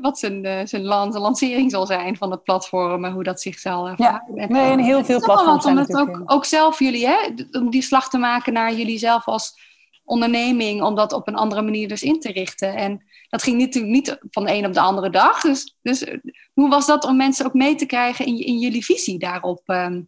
wat 0.00 0.18
zijn, 0.18 0.68
zijn, 0.68 0.82
lancering 0.84 1.70
zal 1.70 1.86
zijn 1.86 2.16
van 2.16 2.30
het 2.30 2.42
platform 2.42 3.04
en 3.04 3.12
hoe 3.12 3.22
dat 3.22 3.40
zich 3.40 3.58
zal. 3.58 3.88
Ja, 3.96 4.24
nee, 4.34 4.70
en 4.70 4.78
heel 4.78 5.04
veel 5.04 5.20
platforms 5.20 5.62
zijn 5.62 5.76
het 5.76 5.96
ook, 5.96 6.22
ook 6.24 6.44
zelf 6.44 6.78
jullie, 6.78 7.06
hè, 7.06 7.16
om 7.52 7.70
die 7.70 7.82
slag 7.82 8.08
te 8.08 8.18
maken 8.18 8.52
naar 8.52 8.74
jullie 8.74 8.98
zelf 8.98 9.26
als 9.26 9.60
onderneming, 10.04 10.82
om 10.82 10.94
dat 10.94 11.12
op 11.12 11.28
een 11.28 11.36
andere 11.36 11.62
manier 11.62 11.88
dus 11.88 12.02
in 12.02 12.20
te 12.20 12.32
richten. 12.32 12.74
En 12.74 13.02
dat 13.28 13.42
ging 13.42 13.58
natuurlijk 13.58 13.92
niet 13.92 14.18
van 14.30 14.44
de 14.44 14.52
een 14.52 14.66
op 14.66 14.72
de 14.72 14.80
andere 14.80 15.10
dag. 15.10 15.40
Dus, 15.40 15.76
dus 15.82 16.16
hoe 16.52 16.68
was 16.68 16.86
dat 16.86 17.04
om 17.04 17.16
mensen 17.16 17.46
ook 17.46 17.54
mee 17.54 17.74
te 17.74 17.86
krijgen 17.86 18.26
in, 18.26 18.38
in 18.38 18.58
jullie 18.58 18.84
visie 18.84 19.18
daarop? 19.18 19.62
Ehm? 19.64 20.00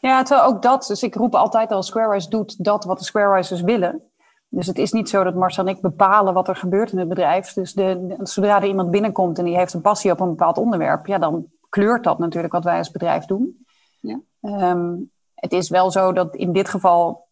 Ja, 0.00 0.22
terwijl 0.22 0.48
ook 0.48 0.62
dat, 0.62 0.86
dus 0.86 1.02
ik 1.02 1.14
roep 1.14 1.34
altijd 1.34 1.70
al, 1.70 1.82
Squarewise 1.82 2.28
doet 2.28 2.64
dat 2.64 2.84
wat 2.84 2.98
de 2.98 3.04
Squarewisers 3.04 3.60
willen. 3.60 4.02
Dus 4.48 4.66
het 4.66 4.78
is 4.78 4.92
niet 4.92 5.08
zo 5.08 5.24
dat 5.24 5.34
Marcel 5.34 5.66
en 5.66 5.74
ik 5.74 5.80
bepalen 5.80 6.34
wat 6.34 6.48
er 6.48 6.56
gebeurt 6.56 6.92
in 6.92 6.98
het 6.98 7.08
bedrijf. 7.08 7.52
Dus 7.52 7.72
de, 7.72 8.16
zodra 8.22 8.56
er 8.56 8.68
iemand 8.68 8.90
binnenkomt 8.90 9.38
en 9.38 9.44
die 9.44 9.56
heeft 9.56 9.72
een 9.72 9.80
passie 9.80 10.10
op 10.10 10.20
een 10.20 10.28
bepaald 10.28 10.58
onderwerp, 10.58 11.06
ja, 11.06 11.18
dan 11.18 11.46
kleurt 11.68 12.04
dat 12.04 12.18
natuurlijk 12.18 12.52
wat 12.52 12.64
wij 12.64 12.78
als 12.78 12.90
bedrijf 12.90 13.24
doen. 13.24 13.66
Ja. 14.00 14.20
Ehm, 14.40 14.94
het 15.34 15.52
is 15.52 15.68
wel 15.68 15.90
zo 15.90 16.12
dat 16.12 16.36
in 16.36 16.52
dit 16.52 16.68
geval 16.68 17.25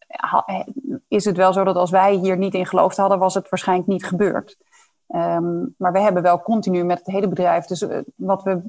is 1.07 1.25
het 1.25 1.37
wel 1.37 1.53
zo 1.53 1.63
dat 1.63 1.75
als 1.75 1.89
wij 1.91 2.13
hier 2.13 2.37
niet 2.37 2.53
in 2.53 2.65
geloofd 2.65 2.97
hadden, 2.97 3.19
was 3.19 3.33
het 3.33 3.49
waarschijnlijk 3.49 3.87
niet 3.87 4.05
gebeurd. 4.05 4.57
Um, 5.07 5.75
maar 5.77 5.91
we 5.91 5.99
hebben 5.99 6.23
wel 6.23 6.41
continu 6.41 6.83
met 6.83 6.97
het 6.97 7.07
hele 7.07 7.27
bedrijf, 7.27 7.65
dus 7.65 7.81
eh, 7.81 7.99
wat 8.15 8.43
we 8.43 8.61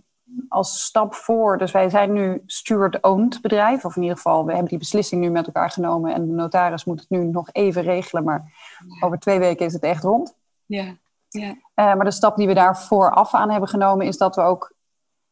als 0.49 0.85
stap 0.85 1.15
voor, 1.15 1.59
dus 1.59 1.73
wij 1.73 1.91
zijn 1.91 2.13
nu 2.13 2.43
steward-owned 2.47 3.41
bedrijf, 3.41 3.85
of 3.85 3.97
in 3.97 4.03
ieder 4.03 4.17
geval, 4.17 4.45
we 4.45 4.51
hebben 4.51 4.69
die 4.69 4.79
beslissing 4.79 5.21
nu 5.21 5.31
met 5.31 5.47
elkaar 5.47 5.71
genomen 5.71 6.15
en 6.15 6.27
de 6.27 6.33
notaris 6.33 6.85
moet 6.85 7.01
het 7.01 7.11
nu 7.11 7.25
nog 7.25 7.49
even 7.53 7.83
regelen, 7.83 8.25
maar 8.25 8.53
over 9.01 9.19
twee 9.19 9.39
weken 9.39 9.67
is 9.67 9.73
het 9.73 9.83
echt 9.83 10.03
rond. 10.03 10.35
Ja. 10.67 10.97
ja. 11.29 11.49
Uh, 11.49 11.55
maar 11.75 12.05
de 12.05 12.11
stap 12.11 12.37
die 12.37 12.47
we 12.47 12.55
daar 12.55 12.79
vooraf 12.79 13.35
aan 13.35 13.51
hebben 13.51 13.69
genomen 13.69 14.07
is 14.07 14.17
dat 14.17 14.37
we 14.37 14.43
ook 14.43 14.75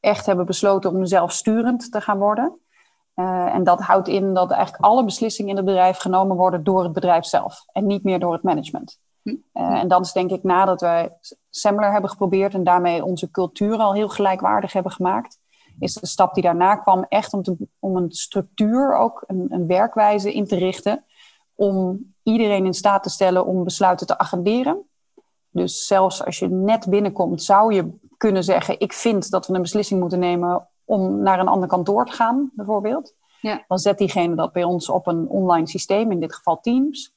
echt 0.01 0.27
hebben 0.27 0.47
besloten 0.47 0.91
om 0.91 1.07
zelfsturend 1.07 1.93
te 1.93 2.01
gaan 2.01 2.19
worden. 2.19 2.59
Uh, 3.17 3.55
en 3.55 3.65
dat 3.65 3.81
houdt 3.81 4.09
in 4.09 4.35
dat 4.35 4.51
eigenlijk 4.51 4.85
alle 4.85 5.05
beslissingen 5.05 5.51
in 5.51 5.57
het 5.57 5.65
bedrijf 5.65 5.99
genomen 5.99 6.37
worden 6.37 6.65
door 6.65 6.83
het 6.83 6.93
bedrijf 6.93 7.25
zelf 7.25 7.65
en 7.73 7.87
niet 7.87 8.05
meer 8.05 8.19
door 8.19 8.33
het 8.33 8.43
management. 8.43 8.99
Uh, 9.23 9.41
en 9.53 9.89
dat 9.89 10.05
is 10.05 10.13
denk 10.13 10.31
ik 10.31 10.43
nadat 10.43 10.81
wij 10.81 11.13
Semler 11.51 11.93
hebben 11.93 12.11
geprobeerd 12.11 12.55
en 12.55 12.65
daarmee 12.65 13.05
onze 13.05 13.31
cultuur 13.31 13.77
al 13.77 13.95
heel 13.95 14.09
gelijkwaardig 14.09 14.73
hebben 14.73 14.93
gemaakt, 14.93 15.39
is 15.79 15.95
de 15.95 16.07
stap 16.07 16.35
die 16.35 16.43
daarna 16.43 16.77
kwam 16.77 17.07
echt 17.09 17.33
om, 17.33 17.43
te, 17.43 17.57
om 17.79 17.97
een 17.97 18.13
structuur, 18.13 18.97
ook 18.97 19.25
een, 19.27 19.47
een 19.49 19.67
werkwijze 19.67 20.35
in 20.35 20.47
te 20.47 20.57
richten, 20.57 21.05
om 21.55 22.01
iedereen 22.23 22.65
in 22.65 22.75
staat 22.75 23.03
te 23.03 23.11
stellen 23.11 23.47
om 23.47 23.65
besluiten 23.65 24.07
te 24.07 24.19
agenderen. 24.19 24.89
Dus 25.51 25.87
zelfs 25.87 26.25
als 26.25 26.39
je 26.39 26.49
net 26.49 26.89
binnenkomt, 26.89 27.43
zou 27.43 27.75
je 27.75 27.99
kunnen 28.17 28.45
zeggen: 28.45 28.81
Ik 28.81 28.93
vind 28.93 29.31
dat 29.31 29.47
we 29.47 29.55
een 29.55 29.63
beslissing 29.63 30.01
moeten 30.01 30.19
nemen 30.19 30.69
om 30.85 31.23
naar 31.23 31.41
een 31.41 31.49
ander 31.49 31.69
kantoor 31.69 32.07
te 32.07 32.13
gaan, 32.13 32.51
bijvoorbeeld. 32.55 33.15
Ja. 33.41 33.65
Dan 33.69 33.79
zet 33.79 33.99
diegene 33.99 34.35
dat 34.35 34.53
bij 34.53 34.65
ons 34.65 34.89
op 34.89 35.07
een 35.07 35.29
online 35.29 35.69
systeem, 35.69 36.11
in 36.11 36.21
dit 36.21 36.35
geval 36.35 36.61
Teams. 36.61 37.13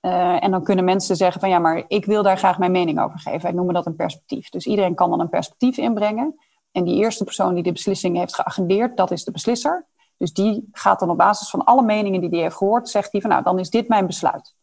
Uh, 0.00 0.44
en 0.44 0.50
dan 0.50 0.64
kunnen 0.64 0.84
mensen 0.84 1.16
zeggen 1.16 1.40
van 1.40 1.48
ja, 1.48 1.58
maar 1.58 1.84
ik 1.88 2.04
wil 2.04 2.22
daar 2.22 2.38
graag 2.38 2.58
mijn 2.58 2.72
mening 2.72 3.00
over 3.00 3.18
geven. 3.18 3.40
Wij 3.40 3.52
noemen 3.52 3.74
dat 3.74 3.86
een 3.86 3.96
perspectief. 3.96 4.48
Dus 4.48 4.66
iedereen 4.66 4.94
kan 4.94 5.10
dan 5.10 5.20
een 5.20 5.28
perspectief 5.28 5.76
inbrengen. 5.76 6.34
En 6.72 6.84
die 6.84 6.96
eerste 6.96 7.24
persoon 7.24 7.54
die 7.54 7.62
de 7.62 7.72
beslissing 7.72 8.16
heeft 8.16 8.34
geagendeerd, 8.34 8.96
dat 8.96 9.10
is 9.10 9.24
de 9.24 9.30
beslisser. 9.30 9.86
Dus 10.16 10.32
die 10.32 10.68
gaat 10.72 11.00
dan 11.00 11.10
op 11.10 11.16
basis 11.16 11.50
van 11.50 11.64
alle 11.64 11.82
meningen 11.82 12.20
die 12.20 12.30
hij 12.30 12.38
heeft 12.38 12.56
gehoord, 12.56 12.88
zegt 12.88 13.12
hij 13.12 13.20
van 13.20 13.30
nou, 13.30 13.42
dan 13.42 13.58
is 13.58 13.70
dit 13.70 13.88
mijn 13.88 14.06
besluit. 14.06 14.54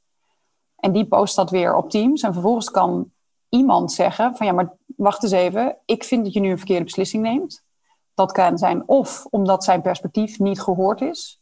En 0.76 0.92
die 0.92 1.06
post 1.06 1.36
dat 1.36 1.50
weer 1.50 1.76
op 1.76 1.90
Teams. 1.90 2.22
En 2.22 2.34
vervolgens 2.34 2.72
kan 2.72 3.12
iemand 3.50 3.92
zeggen 3.92 4.36
van 4.36 4.46
ja, 4.46 4.54
maar 4.54 4.74
wacht 4.96 5.24
eens 5.24 5.32
even, 5.32 5.78
ik 5.86 6.04
vind 6.04 6.24
dat 6.24 6.34
je 6.34 6.40
nu 6.40 6.52
een 6.52 6.58
verkeerde 6.58 6.84
beslissing 6.84 7.24
neemt. 7.24 7.64
Dat 8.14 8.32
kan 8.32 8.58
zijn 8.58 8.88
of 8.88 9.26
omdat 9.30 9.64
zijn 9.64 9.82
perspectief 9.82 10.40
niet 10.40 10.62
gehoord 10.62 11.02
is. 11.02 11.42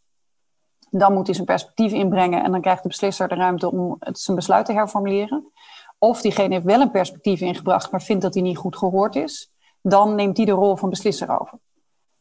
Dan 0.89 1.13
moet 1.13 1.25
hij 1.25 1.35
zijn 1.35 1.47
perspectief 1.47 1.91
inbrengen 1.91 2.43
en 2.43 2.51
dan 2.51 2.61
krijgt 2.61 2.83
de 2.83 2.87
beslisser 2.87 3.27
de 3.27 3.35
ruimte 3.35 3.71
om 3.71 3.95
het, 3.99 4.19
zijn 4.19 4.35
besluit 4.35 4.65
te 4.65 4.73
herformuleren. 4.73 5.51
Of 5.97 6.21
diegene 6.21 6.53
heeft 6.53 6.65
wel 6.65 6.81
een 6.81 6.91
perspectief 6.91 7.41
ingebracht, 7.41 7.91
maar 7.91 8.01
vindt 8.01 8.21
dat 8.21 8.33
hij 8.33 8.43
niet 8.43 8.57
goed 8.57 8.77
gehoord 8.77 9.15
is. 9.15 9.51
Dan 9.81 10.15
neemt 10.15 10.37
hij 10.37 10.45
de 10.45 10.51
rol 10.51 10.75
van 10.75 10.89
beslisser 10.89 11.39
over. 11.39 11.59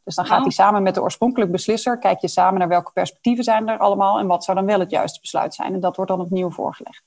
Dus 0.05 0.15
dan 0.15 0.27
gaat 0.27 0.39
hij 0.39 0.47
oh. 0.47 0.53
samen 0.53 0.83
met 0.83 0.95
de 0.95 1.03
oorspronkelijke 1.03 1.53
beslisser, 1.53 1.99
kijk 1.99 2.21
je 2.21 2.29
samen 2.29 2.59
naar 2.59 2.69
welke 2.69 2.93
perspectieven 2.93 3.45
zijn 3.45 3.69
er 3.69 3.79
allemaal 3.79 4.19
en 4.19 4.27
wat 4.27 4.45
zou 4.45 4.57
dan 4.57 4.67
wel 4.67 4.81
het 4.81 4.91
juiste 4.91 5.21
besluit 5.21 5.55
zijn. 5.55 5.75
En 5.75 5.81
dat 5.81 5.97
wordt 5.97 6.11
dan 6.11 6.21
opnieuw 6.21 6.51
voorgelegd. 6.51 7.03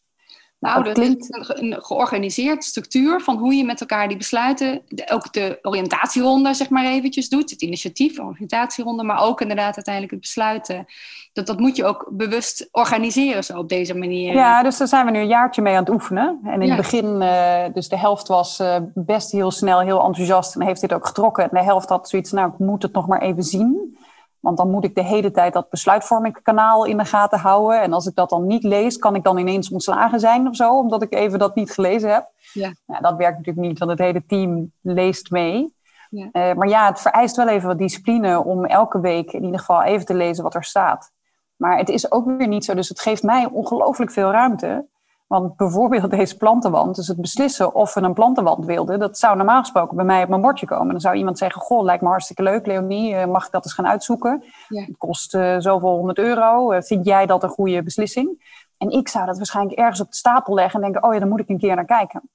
Nou, 0.61 0.83
dat 0.83 0.93
klinkt... 0.93 1.21
is 1.21 1.49
een 1.53 1.75
georganiseerd 1.83 2.63
structuur 2.63 3.21
van 3.21 3.37
hoe 3.37 3.53
je 3.53 3.65
met 3.65 3.81
elkaar 3.81 4.07
die 4.07 4.17
besluiten, 4.17 4.81
ook 5.11 5.33
de 5.33 5.59
oriëntatieronde 5.61 6.53
zeg 6.53 6.69
maar 6.69 6.85
eventjes 6.85 7.29
doet, 7.29 7.49
het 7.49 7.61
initiatief, 7.61 8.15
de 8.15 8.23
oriëntatieronde, 8.23 9.03
maar 9.03 9.23
ook 9.23 9.41
inderdaad 9.41 9.75
uiteindelijk 9.75 10.13
het 10.13 10.21
besluiten. 10.21 10.85
Dat, 11.33 11.47
dat 11.47 11.59
moet 11.59 11.75
je 11.75 11.85
ook 11.85 12.09
bewust 12.11 12.67
organiseren 12.71 13.43
zo 13.43 13.57
op 13.57 13.69
deze 13.69 13.97
manier. 13.97 14.33
Ja, 14.33 14.63
dus 14.63 14.77
daar 14.77 14.87
zijn 14.87 15.05
we 15.05 15.11
nu 15.11 15.19
een 15.19 15.27
jaartje 15.27 15.61
mee 15.61 15.73
aan 15.73 15.83
het 15.83 15.93
oefenen. 15.93 16.39
En 16.43 16.61
in 16.61 16.67
het 16.67 16.77
begin, 16.77 17.21
uh, 17.21 17.63
dus 17.73 17.89
de 17.89 17.97
helft 17.97 18.27
was 18.27 18.59
uh, 18.59 18.75
best 18.93 19.31
heel 19.31 19.51
snel, 19.51 19.79
heel 19.79 20.05
enthousiast 20.05 20.55
en 20.55 20.61
heeft 20.61 20.81
dit 20.81 20.93
ook 20.93 21.07
getrokken. 21.07 21.43
En 21.43 21.49
de 21.51 21.63
helft 21.63 21.89
had 21.89 22.09
zoiets, 22.09 22.31
nou 22.31 22.51
ik 22.51 22.59
moet 22.59 22.81
het 22.81 22.93
nog 22.93 23.07
maar 23.07 23.21
even 23.21 23.43
zien. 23.43 23.97
Want 24.41 24.57
dan 24.57 24.69
moet 24.69 24.83
ik 24.83 24.95
de 24.95 25.03
hele 25.03 25.31
tijd 25.31 25.53
dat 25.53 25.69
besluitvormingskanaal 25.69 26.85
in 26.85 26.97
de 26.97 27.05
gaten 27.05 27.39
houden. 27.39 27.81
En 27.81 27.93
als 27.93 28.07
ik 28.07 28.15
dat 28.15 28.29
dan 28.29 28.47
niet 28.47 28.63
lees, 28.63 28.97
kan 28.97 29.15
ik 29.15 29.23
dan 29.23 29.37
ineens 29.37 29.71
ontslagen 29.71 30.19
zijn 30.19 30.47
of 30.47 30.55
zo, 30.55 30.77
omdat 30.77 31.01
ik 31.01 31.13
even 31.13 31.39
dat 31.39 31.55
niet 31.55 31.71
gelezen 31.71 32.13
heb. 32.13 32.29
Ja. 32.53 32.73
Nou, 32.85 33.01
dat 33.01 33.15
werkt 33.15 33.37
natuurlijk 33.37 33.67
niet, 33.67 33.79
want 33.79 33.91
het 33.91 33.99
hele 33.99 34.25
team 34.25 34.71
leest 34.81 35.31
mee. 35.31 35.73
Ja. 36.09 36.29
Uh, 36.31 36.53
maar 36.53 36.67
ja, 36.67 36.87
het 36.87 37.01
vereist 37.01 37.35
wel 37.35 37.47
even 37.47 37.67
wat 37.67 37.77
discipline 37.77 38.43
om 38.43 38.65
elke 38.65 38.99
week 38.99 39.31
in 39.33 39.43
ieder 39.43 39.59
geval 39.59 39.83
even 39.83 40.05
te 40.05 40.13
lezen 40.13 40.43
wat 40.43 40.55
er 40.55 40.63
staat. 40.63 41.11
Maar 41.55 41.77
het 41.77 41.89
is 41.89 42.11
ook 42.11 42.25
weer 42.37 42.47
niet 42.47 42.65
zo, 42.65 42.73
dus 42.73 42.89
het 42.89 42.99
geeft 42.99 43.23
mij 43.23 43.45
ongelooflijk 43.45 44.11
veel 44.11 44.31
ruimte 44.31 44.85
want 45.31 45.55
bijvoorbeeld 45.55 46.09
deze 46.09 46.37
plantenwand, 46.37 46.95
dus 46.95 47.07
het 47.07 47.21
beslissen 47.21 47.75
of 47.75 47.93
we 47.93 48.01
een 48.01 48.13
plantenwand 48.13 48.65
wilden, 48.65 48.99
dat 48.99 49.17
zou 49.17 49.37
normaal 49.37 49.59
gesproken 49.59 49.95
bij 49.95 50.05
mij 50.05 50.23
op 50.23 50.29
mijn 50.29 50.41
bordje 50.41 50.65
komen. 50.65 50.91
Dan 50.91 50.99
zou 51.01 51.15
iemand 51.15 51.37
zeggen, 51.37 51.61
goh, 51.61 51.83
lijkt 51.83 52.01
me 52.01 52.07
hartstikke 52.07 52.43
leuk, 52.43 52.65
Leonie, 52.65 53.15
eh, 53.15 53.25
mag 53.27 53.45
ik 53.45 53.51
dat 53.51 53.63
eens 53.63 53.73
gaan 53.73 53.87
uitzoeken? 53.87 54.43
Ja. 54.67 54.81
Het 54.81 54.97
kost 54.97 55.35
uh, 55.35 55.55
zoveel 55.57 55.89
honderd 55.89 56.17
euro, 56.17 56.71
uh, 56.71 56.81
vind 56.81 57.05
jij 57.05 57.25
dat 57.25 57.43
een 57.43 57.49
goede 57.49 57.83
beslissing? 57.83 58.59
En 58.77 58.89
ik 58.89 59.07
zou 59.07 59.25
dat 59.25 59.37
waarschijnlijk 59.37 59.79
ergens 59.79 60.01
op 60.01 60.09
de 60.09 60.15
stapel 60.15 60.53
leggen 60.53 60.75
en 60.75 60.91
denken, 60.91 61.09
oh 61.09 61.13
ja, 61.13 61.19
dan 61.19 61.29
moet 61.29 61.39
ik 61.39 61.49
een 61.49 61.57
keer 61.57 61.75
naar 61.75 61.85
kijken. 61.85 62.29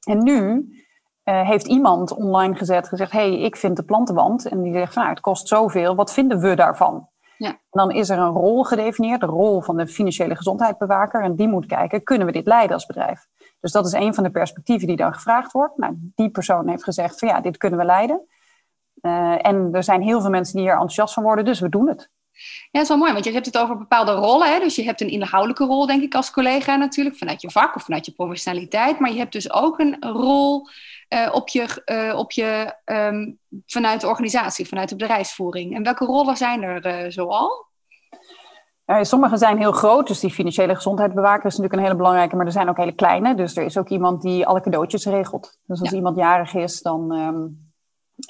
En 0.00 0.22
nu 0.22 0.68
heeft 1.24 1.66
iemand 1.66 2.14
online 2.14 2.54
gezet, 2.54 2.88
gezegd, 2.88 3.12
hey, 3.12 3.40
ik 3.40 3.56
vind 3.56 3.76
de 3.76 3.82
plantenwand. 3.82 4.48
En 4.48 4.62
die 4.62 4.72
zegt, 4.72 4.92
van, 4.92 5.02
nou, 5.02 5.14
het 5.14 5.22
kost 5.22 5.48
zoveel, 5.48 5.94
wat 5.94 6.12
vinden 6.12 6.40
we 6.40 6.54
daarvan? 6.54 7.08
Ja. 7.40 7.58
Dan 7.70 7.90
is 7.90 8.08
er 8.08 8.18
een 8.18 8.32
rol 8.32 8.64
gedefinieerd, 8.64 9.20
de 9.20 9.26
rol 9.26 9.60
van 9.60 9.76
de 9.76 9.86
financiële 9.86 10.36
gezondheidsbewaker. 10.36 11.22
En 11.22 11.36
die 11.36 11.48
moet 11.48 11.66
kijken, 11.66 12.02
kunnen 12.02 12.26
we 12.26 12.32
dit 12.32 12.46
leiden 12.46 12.74
als 12.74 12.86
bedrijf? 12.86 13.26
Dus 13.60 13.72
dat 13.72 13.86
is 13.86 13.92
een 13.92 14.14
van 14.14 14.24
de 14.24 14.30
perspectieven 14.30 14.86
die 14.86 14.96
dan 14.96 15.14
gevraagd 15.14 15.52
wordt. 15.52 15.76
Nou, 15.76 15.92
die 15.96 16.30
persoon 16.30 16.68
heeft 16.68 16.84
gezegd 16.84 17.18
van 17.18 17.28
ja, 17.28 17.40
dit 17.40 17.56
kunnen 17.56 17.78
we 17.78 17.84
leiden. 17.84 18.26
Uh, 19.02 19.46
en 19.46 19.68
er 19.72 19.82
zijn 19.82 20.02
heel 20.02 20.20
veel 20.20 20.30
mensen 20.30 20.54
die 20.54 20.62
hier 20.62 20.72
enthousiast 20.72 21.14
van 21.14 21.22
worden, 21.22 21.44
dus 21.44 21.60
we 21.60 21.68
doen 21.68 21.88
het. 21.88 22.10
Ja, 22.32 22.68
dat 22.70 22.82
is 22.82 22.88
wel 22.88 22.96
mooi, 22.96 23.12
want 23.12 23.24
je 23.24 23.32
hebt 23.32 23.46
het 23.46 23.58
over 23.58 23.78
bepaalde 23.78 24.12
rollen. 24.12 24.52
Hè? 24.52 24.58
Dus 24.58 24.76
je 24.76 24.84
hebt 24.84 25.00
een 25.00 25.10
inhoudelijke 25.10 25.64
rol, 25.64 25.86
denk 25.86 26.02
ik, 26.02 26.14
als 26.14 26.30
collega 26.30 26.76
natuurlijk, 26.76 27.16
vanuit 27.16 27.42
je 27.42 27.50
vak 27.50 27.76
of 27.76 27.82
vanuit 27.82 28.06
je 28.06 28.12
professionaliteit. 28.12 28.98
Maar 28.98 29.10
je 29.10 29.18
hebt 29.18 29.32
dus 29.32 29.52
ook 29.52 29.78
een 29.78 29.96
rol 30.00 30.68
uh, 31.14 31.28
op 31.32 31.48
je, 31.48 31.82
uh, 31.86 32.18
op 32.18 32.32
je 32.32 32.74
um, 32.84 33.38
vanuit 33.66 34.00
de 34.00 34.06
organisatie, 34.06 34.68
vanuit 34.68 34.88
de 34.88 34.96
bedrijfsvoering. 34.96 35.74
En 35.74 35.82
welke 35.82 36.04
rollen 36.04 36.36
zijn 36.36 36.62
er 36.62 37.04
uh, 37.04 37.10
zoal? 37.10 37.68
Sommige 39.02 39.36
zijn 39.36 39.58
heel 39.58 39.72
groot, 39.72 40.06
dus 40.06 40.20
die 40.20 40.30
financiële 40.30 40.74
gezondheidsbewaker 40.74 41.46
is 41.46 41.56
natuurlijk 41.56 41.74
een 41.74 41.86
hele 41.86 41.96
belangrijke, 41.96 42.36
maar 42.36 42.46
er 42.46 42.52
zijn 42.52 42.68
ook 42.68 42.76
hele 42.76 42.94
kleine. 42.94 43.34
Dus 43.34 43.56
er 43.56 43.64
is 43.64 43.78
ook 43.78 43.88
iemand 43.88 44.22
die 44.22 44.46
alle 44.46 44.60
cadeautjes 44.60 45.06
regelt. 45.06 45.58
Dus 45.64 45.80
als 45.80 45.90
ja. 45.90 45.96
iemand 45.96 46.16
jarig 46.16 46.54
is, 46.54 46.82
dan. 46.82 47.12
Um, 47.12 47.68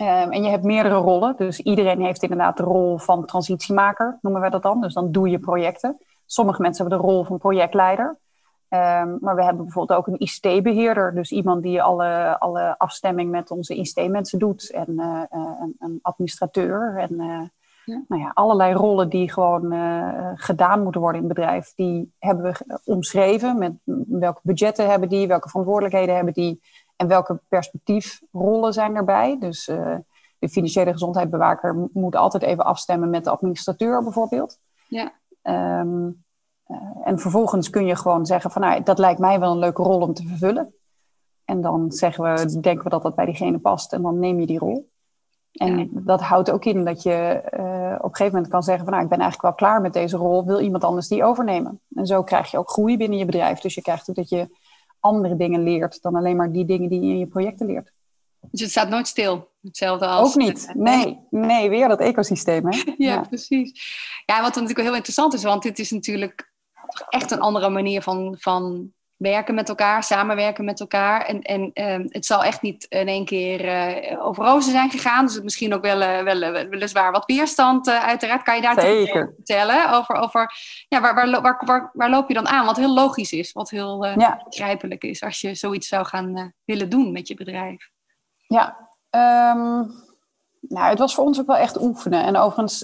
Um, 0.01 0.07
en 0.07 0.43
je 0.43 0.49
hebt 0.51 0.64
meerdere 0.64 0.95
rollen. 0.95 1.37
Dus 1.37 1.61
iedereen 1.61 2.01
heeft 2.01 2.23
inderdaad 2.23 2.57
de 2.57 2.62
rol 2.62 2.99
van 2.99 3.27
transitiemaker, 3.27 4.19
noemen 4.21 4.43
we 4.43 4.51
dat 4.51 4.62
dan. 4.62 4.81
Dus 4.81 4.95
dan 4.95 5.12
doe 5.12 5.29
je 5.29 5.38
projecten. 5.38 5.99
Sommige 6.27 6.62
mensen 6.62 6.83
hebben 6.83 7.01
de 7.03 7.12
rol 7.12 7.25
van 7.25 7.38
projectleider. 7.38 8.19
Um, 8.72 9.18
maar 9.20 9.35
we 9.37 9.44
hebben 9.44 9.64
bijvoorbeeld 9.64 9.98
ook 9.98 10.06
een 10.06 10.20
ICT-beheerder. 10.20 11.14
Dus 11.14 11.33
iemand 11.33 11.62
die 11.62 11.83
alle, 11.83 12.38
alle 12.38 12.78
afstemming 12.78 13.30
met 13.30 13.50
onze 13.50 13.74
ICT-mensen 13.74 14.38
doet. 14.38 14.70
En 14.70 14.90
uh, 14.90 15.22
een, 15.30 15.76
een, 15.78 15.98
administrateur. 16.02 16.96
En 16.96 17.12
uh, 17.12 17.40
ja. 17.85 18.02
Nou 18.09 18.22
ja, 18.22 18.30
allerlei 18.35 18.74
rollen 18.74 19.09
die 19.09 19.33
gewoon 19.33 19.72
uh, 19.72 20.30
gedaan 20.35 20.83
moeten 20.83 21.00
worden 21.00 21.22
in 21.22 21.28
het 21.28 21.37
bedrijf. 21.37 21.72
Die 21.74 22.12
hebben 22.18 22.52
we 22.52 22.80
omschreven. 22.85 23.59
Met 23.59 23.72
welke 24.06 24.40
budgetten 24.42 24.90
hebben 24.90 25.09
die, 25.09 25.26
welke 25.26 25.48
verantwoordelijkheden 25.48 26.14
hebben 26.14 26.35
die. 26.35 26.61
En 26.96 27.09
welke 27.09 27.40
perspectiefrollen 27.48 28.72
zijn 28.72 28.96
erbij? 28.96 29.38
Dus 29.38 29.64
de 30.38 30.48
financiële 30.48 30.92
gezondheidsbewaker 30.92 31.88
moet 31.92 32.16
altijd 32.16 32.42
even 32.42 32.64
afstemmen 32.64 33.11
met 33.11 33.24
de 33.24 33.30
administrateur 33.30 34.02
bijvoorbeeld. 34.02 34.59
Ja. 34.88 35.12
Um, 35.42 36.06
uh, 36.06 36.09
en 37.04 37.18
vervolgens 37.18 37.70
kun 37.70 37.87
je 37.87 37.96
gewoon 37.96 38.26
zeggen 38.26 38.50
van 38.50 38.62
nou, 38.62 38.83
dat 38.83 38.98
lijkt 38.98 39.20
mij 39.20 39.40
wel 39.40 39.50
een 39.50 39.59
leuke 39.59 39.83
rol 39.83 40.00
om 40.00 40.14
te 40.14 40.26
vervullen. 40.26 40.74
En 41.44 41.61
dan 41.61 41.92
zeggen 41.92 42.24
we, 42.24 42.61
denken 42.61 42.85
we 42.85 42.90
dat 42.90 43.02
dat 43.02 43.14
bij 43.14 43.24
diegene 43.24 43.59
past 43.59 43.92
en 43.92 44.02
dan 44.02 44.18
neem 44.18 44.40
je 44.40 44.46
die 44.46 44.59
rol. 44.59 44.90
En 45.52 45.78
ja. 45.78 45.87
dat 45.90 46.20
houdt 46.20 46.50
ook 46.50 46.64
in 46.64 46.85
dat 46.85 47.02
je 47.02 47.42
uh, 47.59 47.94
op 47.98 48.11
een 48.11 48.16
gegeven 48.16 48.35
moment 48.35 48.48
kan 48.48 48.62
zeggen 48.62 48.85
van 48.85 48.92
nou, 48.92 49.04
ik 49.04 49.11
ben 49.11 49.20
eigenlijk 49.20 49.56
wel 49.56 49.68
klaar 49.68 49.80
met 49.80 49.92
deze 49.92 50.16
rol, 50.16 50.44
wil 50.46 50.61
iemand 50.61 50.85
anders 50.85 51.09
die 51.09 51.24
overnemen? 51.24 51.80
En 51.94 52.06
zo 52.06 52.22
krijg 52.22 52.50
je 52.50 52.59
ook 52.59 52.70
groei 52.70 52.96
binnen 52.96 53.18
je 53.18 53.24
bedrijf. 53.24 53.61
Dus 53.61 53.74
je 53.74 53.83
krijgt 53.83 54.11
ook 54.11 54.16
dat 54.16 54.28
je 54.28 54.56
andere 55.00 55.37
dingen 55.37 55.62
leert 55.62 56.02
dan 56.02 56.14
alleen 56.14 56.37
maar 56.37 56.52
die 56.52 56.64
dingen 56.64 56.88
die 56.88 57.00
je 57.00 57.12
in 57.12 57.18
je 57.18 57.26
projecten 57.26 57.66
leert. 57.66 57.92
Dus 58.40 58.61
het 58.61 58.70
staat 58.70 58.88
nooit 58.88 59.06
stil. 59.06 59.48
Hetzelfde 59.62 60.06
als. 60.06 60.28
Ook 60.28 60.35
niet. 60.35 60.70
Nee, 60.74 61.18
nee 61.30 61.68
weer 61.68 61.88
dat 61.88 62.00
ecosysteem. 62.00 62.66
Hè? 62.66 62.76
ja, 62.85 62.94
ja, 62.96 63.20
precies. 63.20 63.72
Ja, 64.26 64.42
wat 64.42 64.54
natuurlijk 64.54 64.80
heel 64.80 64.94
interessant 64.94 65.35
is, 65.35 65.42
want 65.42 65.62
dit 65.62 65.78
is 65.78 65.90
natuurlijk 65.90 66.50
echt 67.09 67.31
een 67.31 67.40
andere 67.40 67.69
manier 67.69 68.03
van, 68.03 68.37
van 68.38 68.93
werken 69.16 69.55
met 69.55 69.69
elkaar, 69.69 70.03
samenwerken 70.03 70.64
met 70.64 70.81
elkaar. 70.81 71.25
En, 71.27 71.43
en 71.43 71.71
ehm, 71.73 72.07
het 72.09 72.27
zal 72.27 72.45
echt 72.45 72.62
niet 72.62 72.85
in 72.85 73.09
één 73.09 73.25
keer 73.25 73.64
uh, 73.64 74.27
over 74.27 74.45
rozen 74.45 74.73
zijn 74.73 74.90
gegaan. 74.90 75.27
Dus 75.27 75.40
misschien 75.40 75.75
ook 75.75 75.83
wel, 75.83 76.01
uh, 76.01 76.23
wel 76.23 76.43
uh, 76.43 76.69
weliswaar 76.69 77.12
wat 77.12 77.27
weerstand. 77.27 77.88
uiteraard 77.88 78.43
kan 78.43 78.57
je 78.57 78.62
daar 78.62 78.81
Zeker. 78.81 79.33
vertellen 79.37 79.93
over, 79.93 80.14
over 80.14 80.53
ja, 80.88 81.01
waar, 81.01 81.14
waar, 81.14 81.43
waar, 81.43 81.62
waar, 81.64 81.90
waar 81.93 82.11
loop 82.11 82.29
je 82.29 82.35
dan 82.35 82.49
aan? 82.49 82.66
Wat 82.66 82.77
heel 82.77 82.95
logisch 82.95 83.33
is, 83.33 83.53
wat 83.53 83.71
heel 83.71 84.07
ja. 84.07 84.43
begrijpelijk 84.45 85.03
is 85.03 85.23
als 85.23 85.40
je 85.40 85.55
zoiets 85.55 85.88
zou 85.88 86.07
gaan 86.07 86.55
willen 86.64 86.88
doen 86.88 87.12
met 87.12 87.29
je 87.29 87.35
bedrijf. 87.35 87.90
Ja, 88.47 88.88
um, 89.11 89.93
nou, 90.61 90.88
het 90.88 90.99
was 90.99 91.14
voor 91.14 91.25
ons 91.25 91.40
ook 91.40 91.46
wel 91.46 91.57
echt 91.57 91.81
oefenen. 91.81 92.25
En 92.25 92.37
overigens 92.37 92.79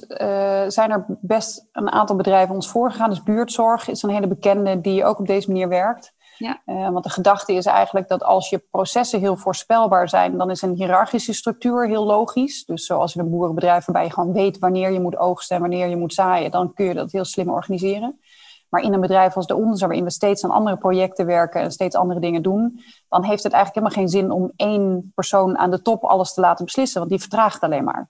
zijn 0.74 0.90
er 0.90 1.04
best 1.08 1.68
een 1.72 1.90
aantal 1.90 2.16
bedrijven 2.16 2.54
ons 2.54 2.68
voorgegaan. 2.68 3.10
Dus 3.10 3.22
buurtzorg 3.22 3.88
is 3.88 4.02
een 4.02 4.10
hele 4.10 4.28
bekende 4.28 4.80
die 4.80 5.04
ook 5.04 5.18
op 5.18 5.26
deze 5.26 5.48
manier 5.48 5.68
werkt. 5.68 6.14
Ja. 6.38 6.62
Uh, 6.66 6.88
want 6.88 7.04
de 7.04 7.10
gedachte 7.10 7.52
is 7.52 7.66
eigenlijk 7.66 8.08
dat 8.08 8.22
als 8.22 8.48
je 8.48 8.64
processen 8.70 9.20
heel 9.20 9.36
voorspelbaar 9.36 10.08
zijn, 10.08 10.38
dan 10.38 10.50
is 10.50 10.62
een 10.62 10.74
hiërarchische 10.74 11.32
structuur 11.32 11.86
heel 11.86 12.04
logisch. 12.04 12.64
Dus 12.64 12.86
zoals 12.86 13.14
in 13.14 13.20
een 13.20 13.30
boerenbedrijf 13.30 13.84
waarbij 13.84 14.04
je 14.04 14.12
gewoon 14.12 14.32
weet 14.32 14.58
wanneer 14.58 14.90
je 14.90 15.00
moet 15.00 15.16
oogsten 15.16 15.56
en 15.56 15.62
wanneer 15.62 15.86
je 15.88 15.96
moet 15.96 16.14
zaaien, 16.14 16.50
dan 16.50 16.72
kun 16.74 16.84
je 16.84 16.94
dat 16.94 17.12
heel 17.12 17.24
slim 17.24 17.50
organiseren. 17.50 18.20
Maar 18.68 18.82
in 18.82 18.92
een 18.92 19.00
bedrijf 19.00 19.36
als 19.36 19.46
de 19.46 19.54
ons, 19.54 19.80
waarin 19.80 20.04
we 20.04 20.10
steeds 20.10 20.44
aan 20.44 20.50
andere 20.50 20.76
projecten 20.76 21.26
werken 21.26 21.60
en 21.60 21.70
steeds 21.70 21.96
andere 21.96 22.20
dingen 22.20 22.42
doen, 22.42 22.80
dan 23.08 23.24
heeft 23.24 23.42
het 23.42 23.52
eigenlijk 23.52 23.86
helemaal 23.86 24.04
geen 24.04 24.20
zin 24.20 24.30
om 24.30 24.52
één 24.56 25.12
persoon 25.14 25.58
aan 25.58 25.70
de 25.70 25.82
top 25.82 26.04
alles 26.04 26.34
te 26.34 26.40
laten 26.40 26.64
beslissen, 26.64 26.98
want 26.98 27.10
die 27.10 27.20
vertraagt 27.20 27.60
alleen 27.62 27.84
maar. 27.84 28.08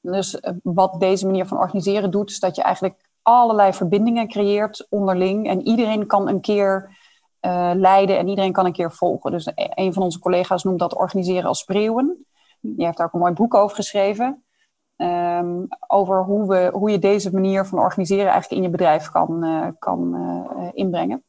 Dus 0.00 0.40
eh, 0.40 0.52
wat 0.62 1.00
deze 1.00 1.26
manier 1.26 1.46
van 1.46 1.58
organiseren 1.58 2.10
doet, 2.10 2.30
is 2.30 2.40
dat 2.40 2.56
je 2.56 2.62
eigenlijk 2.62 3.08
allerlei 3.22 3.72
verbindingen 3.72 4.28
creëert 4.28 4.86
onderling 4.88 5.48
en 5.48 5.66
iedereen 5.66 6.06
kan 6.06 6.28
een 6.28 6.40
keer 6.40 6.98
uh, 7.40 7.70
leiden 7.74 8.18
en 8.18 8.28
iedereen 8.28 8.52
kan 8.52 8.66
een 8.66 8.72
keer 8.72 8.92
volgen. 8.92 9.30
Dus 9.30 9.50
een 9.54 9.92
van 9.92 10.02
onze 10.02 10.18
collega's 10.18 10.64
noemt 10.64 10.78
dat 10.78 10.94
organiseren 10.94 11.48
als 11.48 11.58
spreeuwen. 11.58 12.26
Die 12.60 12.84
heeft 12.84 12.96
daar 12.96 13.06
ook 13.06 13.12
een 13.12 13.20
mooi 13.20 13.32
boek 13.32 13.54
over 13.54 13.76
geschreven. 13.76 14.44
Um, 15.02 15.68
over 15.86 16.24
hoe, 16.24 16.48
we, 16.48 16.70
hoe 16.72 16.90
je 16.90 16.98
deze 16.98 17.32
manier 17.32 17.64
van 17.64 17.78
organiseren 17.78 18.30
eigenlijk 18.30 18.52
in 18.52 18.62
je 18.62 18.68
bedrijf 18.68 19.08
kan, 19.08 19.44
uh, 19.44 19.66
kan 19.78 20.14
uh, 20.14 20.68
inbrengen. 20.72 21.24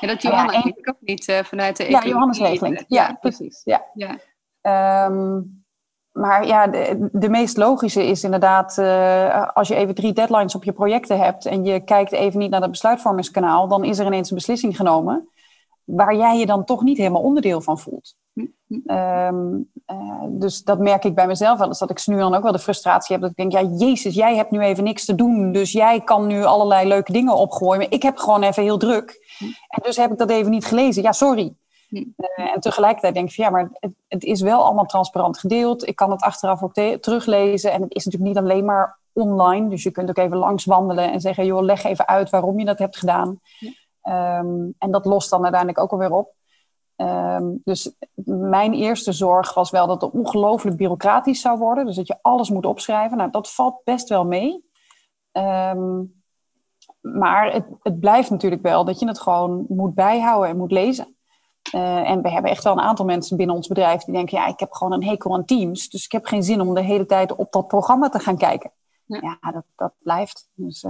Ja, 0.00 0.08
dat 0.08 0.22
Johanna 0.22 0.52
ja, 0.52 0.62
en... 0.62 0.88
ook 0.88 0.96
niet 1.00 1.42
vanuit 1.44 1.76
de 1.76 1.90
Ja, 1.90 2.04
Johannes 2.04 2.38
Hegeling. 2.38 2.84
Ja, 2.88 3.16
precies. 3.20 3.60
Ja. 3.64 3.84
ja. 3.94 5.06
Um, 5.06 5.64
maar 6.12 6.46
ja, 6.46 6.66
de, 6.66 7.08
de, 7.12 7.28
meest 7.28 7.56
logische 7.56 8.06
is 8.06 8.24
inderdaad, 8.24 8.78
uh, 8.78 9.48
als 9.48 9.68
je 9.68 9.74
even 9.74 9.94
drie 9.94 10.12
deadlines 10.12 10.54
op 10.54 10.64
je 10.64 10.72
projecten 10.72 11.18
hebt 11.18 11.46
en 11.46 11.64
je 11.64 11.80
kijkt 11.80 12.12
even 12.12 12.38
niet 12.38 12.50
naar 12.50 12.60
het 12.60 12.70
besluitvormingskanaal, 12.70 13.68
dan 13.68 13.84
is 13.84 13.98
er 13.98 14.06
ineens 14.06 14.30
een 14.30 14.36
beslissing 14.36 14.76
genomen 14.76 15.28
waar 15.84 16.16
jij 16.16 16.38
je 16.38 16.46
dan 16.46 16.64
toch 16.64 16.82
niet 16.82 16.98
helemaal 16.98 17.22
onderdeel 17.22 17.60
van 17.60 17.78
voelt. 17.78 18.14
Um, 18.86 19.70
uh, 19.86 20.24
dus 20.28 20.62
dat 20.62 20.78
merk 20.78 21.04
ik 21.04 21.14
bij 21.14 21.26
mezelf 21.26 21.58
wel. 21.58 21.68
Dus 21.68 21.78
dat 21.78 21.90
ik 21.90 22.06
nu 22.06 22.16
dan 22.16 22.34
ook 22.34 22.42
wel 22.42 22.52
de 22.52 22.58
frustratie 22.58 23.12
heb 23.12 23.20
dat 23.20 23.30
ik 23.30 23.36
denk, 23.36 23.52
ja, 23.52 23.86
Jezus, 23.86 24.14
jij 24.14 24.36
hebt 24.36 24.50
nu 24.50 24.60
even 24.60 24.84
niks 24.84 25.04
te 25.04 25.14
doen, 25.14 25.52
dus 25.52 25.72
jij 25.72 26.00
kan 26.00 26.26
nu 26.26 26.44
allerlei 26.44 26.88
leuke 26.88 27.12
dingen 27.12 27.34
opgooien, 27.36 27.78
maar 27.78 27.92
ik 27.92 28.02
heb 28.02 28.16
gewoon 28.16 28.42
even 28.42 28.62
heel 28.62 28.78
druk. 28.78 29.36
En 29.68 29.80
dus 29.82 29.96
heb 29.96 30.12
ik 30.12 30.18
dat 30.18 30.30
even 30.30 30.50
niet 30.50 30.64
gelezen. 30.64 31.02
Ja, 31.02 31.12
sorry. 31.12 31.54
Uh, 31.88 32.04
en 32.54 32.60
tegelijkertijd 32.60 33.14
denk 33.14 33.28
ik 33.28 33.34
van 33.34 33.44
ja, 33.44 33.50
maar 33.50 33.70
het, 33.72 33.92
het, 34.08 34.24
is 34.24 34.40
wel 34.40 34.64
allemaal 34.64 34.84
transparant 34.84 35.38
gedeeld. 35.38 35.86
Ik 35.86 35.96
kan 35.96 36.10
het 36.10 36.22
achteraf 36.22 36.62
ook 36.62 36.74
teruglezen. 37.00 37.72
En 37.72 37.82
het 37.82 37.94
is 37.94 38.04
natuurlijk 38.04 38.34
niet 38.34 38.44
alleen 38.44 38.64
maar 38.64 38.98
online. 39.12 39.68
Dus 39.68 39.82
je 39.82 39.90
kunt 39.90 40.08
ook 40.08 40.18
even 40.18 40.36
langs 40.36 40.64
wandelen 40.64 41.12
en 41.12 41.20
zeggen, 41.20 41.46
joh, 41.46 41.62
leg 41.62 41.84
even 41.84 42.08
uit 42.08 42.30
waarom 42.30 42.58
je 42.58 42.64
dat 42.64 42.78
hebt 42.78 42.96
gedaan. 42.96 43.40
Ja. 43.58 43.70
Um, 44.08 44.74
en 44.78 44.90
dat 44.90 45.04
lost 45.04 45.30
dan 45.30 45.42
uiteindelijk 45.42 45.80
ook 45.80 45.92
alweer 45.92 46.12
op. 46.12 46.34
Um, 46.96 47.60
dus 47.64 47.94
mijn 48.24 48.72
eerste 48.72 49.12
zorg 49.12 49.54
was 49.54 49.70
wel 49.70 49.86
dat 49.86 50.00
het 50.00 50.12
ongelooflijk 50.12 50.76
bureaucratisch 50.76 51.40
zou 51.40 51.58
worden. 51.58 51.86
Dus 51.86 51.96
dat 51.96 52.06
je 52.06 52.18
alles 52.22 52.50
moet 52.50 52.66
opschrijven. 52.66 53.16
Nou, 53.16 53.30
dat 53.30 53.52
valt 53.52 53.80
best 53.84 54.08
wel 54.08 54.24
mee. 54.24 54.64
Um, 55.32 56.22
maar 57.00 57.52
het, 57.52 57.66
het 57.82 58.00
blijft 58.00 58.30
natuurlijk 58.30 58.62
wel 58.62 58.84
dat 58.84 58.98
je 58.98 59.06
het 59.06 59.20
gewoon 59.20 59.64
moet 59.68 59.94
bijhouden 59.94 60.50
en 60.50 60.56
moet 60.56 60.72
lezen. 60.72 61.16
Uh, 61.74 62.10
en 62.10 62.22
we 62.22 62.30
hebben 62.30 62.50
echt 62.50 62.64
wel 62.64 62.72
een 62.72 62.80
aantal 62.80 63.04
mensen 63.04 63.36
binnen 63.36 63.56
ons 63.56 63.68
bedrijf 63.68 64.02
die 64.02 64.14
denken: 64.14 64.38
ja, 64.38 64.46
ik 64.46 64.60
heb 64.60 64.72
gewoon 64.72 64.92
een 64.92 65.04
hekel 65.04 65.34
aan 65.34 65.44
Teams. 65.44 65.88
Dus 65.88 66.04
ik 66.04 66.12
heb 66.12 66.26
geen 66.26 66.42
zin 66.42 66.60
om 66.60 66.74
de 66.74 66.80
hele 66.80 67.06
tijd 67.06 67.34
op 67.34 67.52
dat 67.52 67.66
programma 67.66 68.08
te 68.08 68.18
gaan 68.18 68.36
kijken. 68.36 68.72
Ja, 69.04 69.38
ja 69.42 69.52
dat, 69.52 69.64
dat 69.76 69.92
blijft. 69.98 70.48
Dus, 70.54 70.80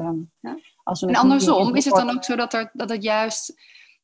ja. 0.40 0.56
Als 0.84 1.00
we 1.00 1.06
en 1.06 1.14
andersom, 1.14 1.74
is 1.74 1.84
het 1.84 1.94
dan 1.94 2.10
ook 2.10 2.24
zo 2.24 2.36
dat, 2.36 2.54
er, 2.54 2.70
dat 2.72 2.90
het 2.90 3.02
juist 3.02 3.54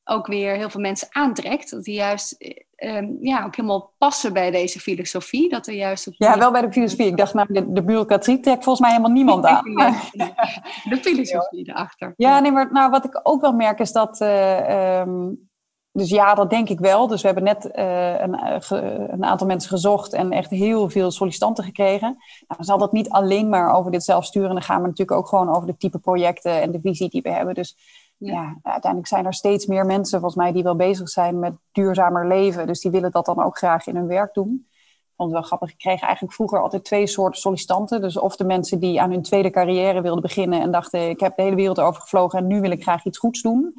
ook 0.05 0.27
weer 0.27 0.55
heel 0.57 0.71
veel 0.71 0.81
mensen 0.81 1.09
aantrekt? 1.11 1.71
Dat 1.71 1.85
die 1.85 1.95
juist 1.95 2.35
uh, 2.77 3.03
ja, 3.21 3.45
ook 3.45 3.57
helemaal 3.57 3.95
passen 3.99 4.33
bij 4.33 4.51
deze 4.51 4.81
filosofie? 4.81 5.49
Dat 5.49 5.67
er 5.67 5.75
juist 5.75 6.07
op 6.07 6.15
ja, 6.17 6.39
wel 6.39 6.51
bij 6.51 6.61
de 6.61 6.73
filosofie. 6.73 7.07
Ik 7.07 7.17
dacht, 7.17 7.35
nou, 7.35 7.53
de, 7.53 7.73
de 7.73 7.85
bureaucratie 7.85 8.41
trekt 8.41 8.65
volgens 8.65 8.81
mij 8.81 8.91
helemaal 8.91 9.17
niemand 9.17 9.45
aan. 9.45 9.65
de 10.91 10.99
filosofie 11.01 11.69
erachter. 11.69 12.15
Ja, 12.17 12.41
nee, 12.41 12.53
maar 12.53 12.73
nou, 12.73 12.91
wat 12.91 13.05
ik 13.05 13.21
ook 13.23 13.41
wel 13.41 13.53
merk 13.53 13.79
is 13.79 13.93
dat. 13.93 14.21
Um, 14.21 15.50
dus 15.93 16.11
ja, 16.11 16.35
dat 16.35 16.51
denk 16.51 16.69
ik 16.69 16.79
wel. 16.79 17.07
Dus 17.07 17.21
we 17.21 17.27
hebben 17.27 17.45
net 17.45 17.71
uh, 17.75 18.21
een, 18.21 18.35
uh, 18.35 19.09
een, 19.09 19.25
aantal 19.25 19.47
mensen 19.47 19.71
gezocht 19.71 20.13
en 20.13 20.31
echt 20.31 20.51
heel 20.51 20.91
veel 20.91 21.11
sollicitanten 21.11 21.65
gekregen. 21.65 22.09
Nou, 22.09 22.47
dan 22.47 22.65
zal 22.65 22.79
dat 22.79 22.93
niet 22.93 23.11
alleen 23.11 23.49
maar 23.49 23.75
over 23.75 23.91
dit 23.91 24.05
zelfsturen. 24.05 24.51
Dan 24.51 24.63
gaan 24.63 24.81
we 24.81 24.89
natuurlijk 24.89 25.19
ook 25.19 25.29
gewoon 25.29 25.55
over 25.55 25.67
de 25.67 25.77
type 25.77 25.99
projecten 25.99 26.61
en 26.61 26.71
de 26.71 26.81
visie 26.83 27.09
die 27.09 27.23
we 27.23 27.31
hebben. 27.31 27.55
Dus 27.55 27.77
ja. 28.17 28.33
ja. 28.33 28.59
uiteindelijk 28.63 29.13
zijn 29.13 29.27
er 29.27 29.35
steeds 29.35 29.67
meer 29.67 29.87
mensen 29.87 30.21
volgens 30.21 30.43
mij 30.43 30.53
die 30.53 30.63
wel 30.63 30.77
bezig 30.77 31.09
zijn 31.09 31.39
met 31.39 31.53
duurzamer 31.73 32.27
leven. 32.27 32.67
Dus 32.67 32.81
die 32.81 32.91
willen 32.91 33.11
dat 33.11 33.27
dan 33.27 33.43
ook 33.43 33.59
graag 33.59 33.87
in 33.87 33.97
hun 33.97 34.07
werk 34.07 34.35
doen. 34.35 34.67
Ik 34.69 35.17
vond 35.17 35.31
het 35.31 35.41
wel 35.41 35.49
grappig. 35.49 35.71
Ik 35.71 35.79
kreeg 35.79 36.03
eigenlijk 36.03 36.35
vroeger 36.35 36.63
altijd 36.63 36.85
twee 36.85 37.07
soorten 37.07 37.41
sollicitanten. 37.41 38.01
Dus 38.01 38.17
of 38.17 38.37
de 38.37 38.45
mensen 38.45 38.79
die 38.79 39.01
aan 39.01 39.11
hun 39.11 39.23
tweede 39.23 39.51
carrière 39.51 40.01
wilden 40.01 40.23
beginnen 40.23 40.61
en 40.61 40.71
dachten: 40.71 41.09
ik 41.09 41.21
heb 41.21 41.37
de 41.37 41.43
hele 41.43 41.57
wereld 41.57 41.81
overgevlogen 41.81 42.39
en 42.39 42.47
nu 42.47 42.61
wil 42.61 42.71
ik 42.71 42.83
graag 42.83 43.05
iets 43.05 43.19
goeds 43.19 43.43
doen. 43.43 43.75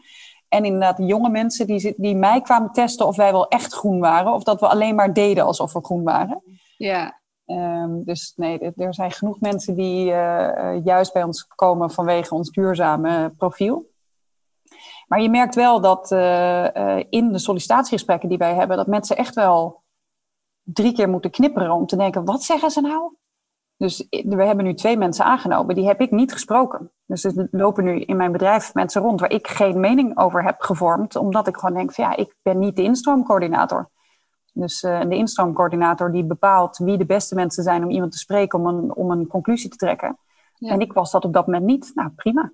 En 0.51 0.65
inderdaad, 0.65 0.97
jonge 0.97 1.29
mensen 1.29 1.67
die, 1.67 1.93
die 1.97 2.15
mij 2.15 2.41
kwamen 2.41 2.71
testen 2.71 3.07
of 3.07 3.15
wij 3.15 3.31
wel 3.31 3.47
echt 3.47 3.73
groen 3.73 3.99
waren. 3.99 4.33
Of 4.33 4.43
dat 4.43 4.59
we 4.59 4.67
alleen 4.67 4.95
maar 4.95 5.13
deden 5.13 5.45
alsof 5.45 5.73
we 5.73 5.83
groen 5.83 6.03
waren. 6.03 6.43
Ja. 6.77 7.19
Um, 7.45 8.03
dus 8.03 8.33
nee, 8.35 8.73
er 8.75 8.93
zijn 8.93 9.11
genoeg 9.11 9.39
mensen 9.39 9.75
die 9.75 10.05
uh, 10.05 10.83
juist 10.83 11.13
bij 11.13 11.23
ons 11.23 11.47
komen 11.47 11.91
vanwege 11.91 12.35
ons 12.35 12.49
duurzame 12.49 13.33
profiel. 13.37 13.89
Maar 15.07 15.21
je 15.21 15.29
merkt 15.29 15.55
wel 15.55 15.81
dat 15.81 16.11
uh, 16.11 16.67
uh, 16.73 17.03
in 17.09 17.31
de 17.31 17.39
sollicitatiegesprekken 17.39 18.29
die 18.29 18.37
wij 18.37 18.53
hebben, 18.55 18.77
dat 18.77 18.87
mensen 18.87 19.17
echt 19.17 19.35
wel 19.35 19.83
drie 20.63 20.93
keer 20.93 21.09
moeten 21.09 21.31
knipperen 21.31 21.71
om 21.71 21.85
te 21.85 21.95
denken: 21.97 22.25
wat 22.25 22.43
zeggen 22.43 22.71
ze 22.71 22.81
nou? 22.81 23.15
Dus 23.82 24.08
we 24.10 24.44
hebben 24.46 24.65
nu 24.65 24.74
twee 24.74 24.98
mensen 24.98 25.26
aangenomen, 25.26 25.76
die 25.76 25.88
heb 25.88 26.02
ik 26.02 26.12
niet 26.12 26.32
gesproken. 26.32 26.91
Dus 27.06 27.24
er 27.24 27.48
lopen 27.52 27.84
nu 27.84 28.00
in 28.00 28.17
mijn 28.17 28.32
bedrijf 28.32 28.74
mensen 28.74 29.02
rond 29.02 29.20
waar 29.20 29.32
ik 29.32 29.48
geen 29.48 29.80
mening 29.80 30.17
over 30.17 30.44
heb 30.44 30.62
gevormd, 30.62 31.15
omdat 31.15 31.48
ik 31.48 31.58
gewoon 31.58 31.76
denk 31.76 31.94
van 31.94 32.04
ja, 32.04 32.15
ik 32.15 32.36
ben 32.41 32.60
niet 32.60 32.76
de 32.76 32.84
instroomcoördinator. 32.84 33.89
Dus 34.54 34.84
uh, 34.84 35.02
de 35.02 35.15
instroomcoördinator 35.15 36.12
die 36.12 36.24
bepaalt 36.24 36.78
wie 36.78 36.98
de 36.98 37.06
beste 37.06 37.36
mensen 37.36 37.63
zijn 37.63 37.84
om 37.84 37.89
iemand 37.89 38.12
te 38.12 38.17
spreken 38.17 38.60
om 38.60 38.67
een, 38.67 38.96
om 38.96 39.12
een 39.12 39.28
conclusie 39.28 39.70
te 39.70 39.78
trekken. 39.78 40.17
Ja. 40.56 40.72
En 40.72 40.80
ik 40.80 40.94
was 40.94 41.12
dat 41.12 41.26
op 41.26 41.34
dat 41.34 41.46
moment 41.46 41.65
niet. 41.65 41.91
Nou, 41.94 42.10
prima. 42.10 42.52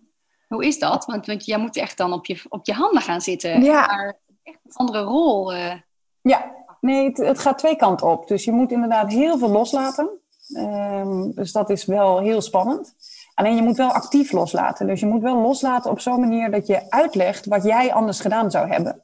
Hoe 0.47 0.65
is 0.65 0.79
dat? 0.79 1.05
Want, 1.05 1.25
want 1.25 1.45
jij 1.45 1.57
moet 1.57 1.77
echt 1.77 1.97
dan 1.97 2.13
op 2.13 2.25
je, 2.25 2.45
op 2.49 2.65
je 2.65 2.73
handen 2.73 3.01
gaan 3.01 3.21
zitten. 3.21 3.63
Ja. 3.63 3.85
Maar 3.85 4.19
echt 4.43 4.59
een 4.63 4.75
andere 4.75 5.01
rol. 5.01 5.53
Uh... 5.53 5.73
Ja, 6.21 6.51
nee, 6.81 7.05
het, 7.05 7.17
het, 7.17 7.39
gaat 7.39 7.57
twee 7.57 7.75
kanten 7.75 8.07
op. 8.07 8.27
Dus 8.27 8.43
je 8.43 8.51
moet 8.51 8.71
inderdaad 8.71 9.11
heel 9.11 9.37
veel 9.37 9.49
loslaten. 9.49 10.09
Um, 10.49 11.31
dus 11.33 11.51
dat 11.51 11.69
is 11.69 11.85
wel 11.85 12.19
heel 12.19 12.41
spannend. 12.41 12.95
Alleen 13.33 13.55
je 13.55 13.61
moet 13.61 13.77
wel 13.77 13.91
actief 13.91 14.31
loslaten. 14.31 14.87
Dus 14.87 14.99
je 14.99 15.05
moet 15.05 15.21
wel 15.21 15.41
loslaten 15.41 15.91
op 15.91 15.99
zo'n 15.99 16.19
manier 16.19 16.51
dat 16.51 16.67
je 16.67 16.89
uitlegt 16.89 17.45
wat 17.45 17.63
jij 17.63 17.93
anders 17.93 18.19
gedaan 18.19 18.51
zou 18.51 18.67
hebben. 18.67 19.03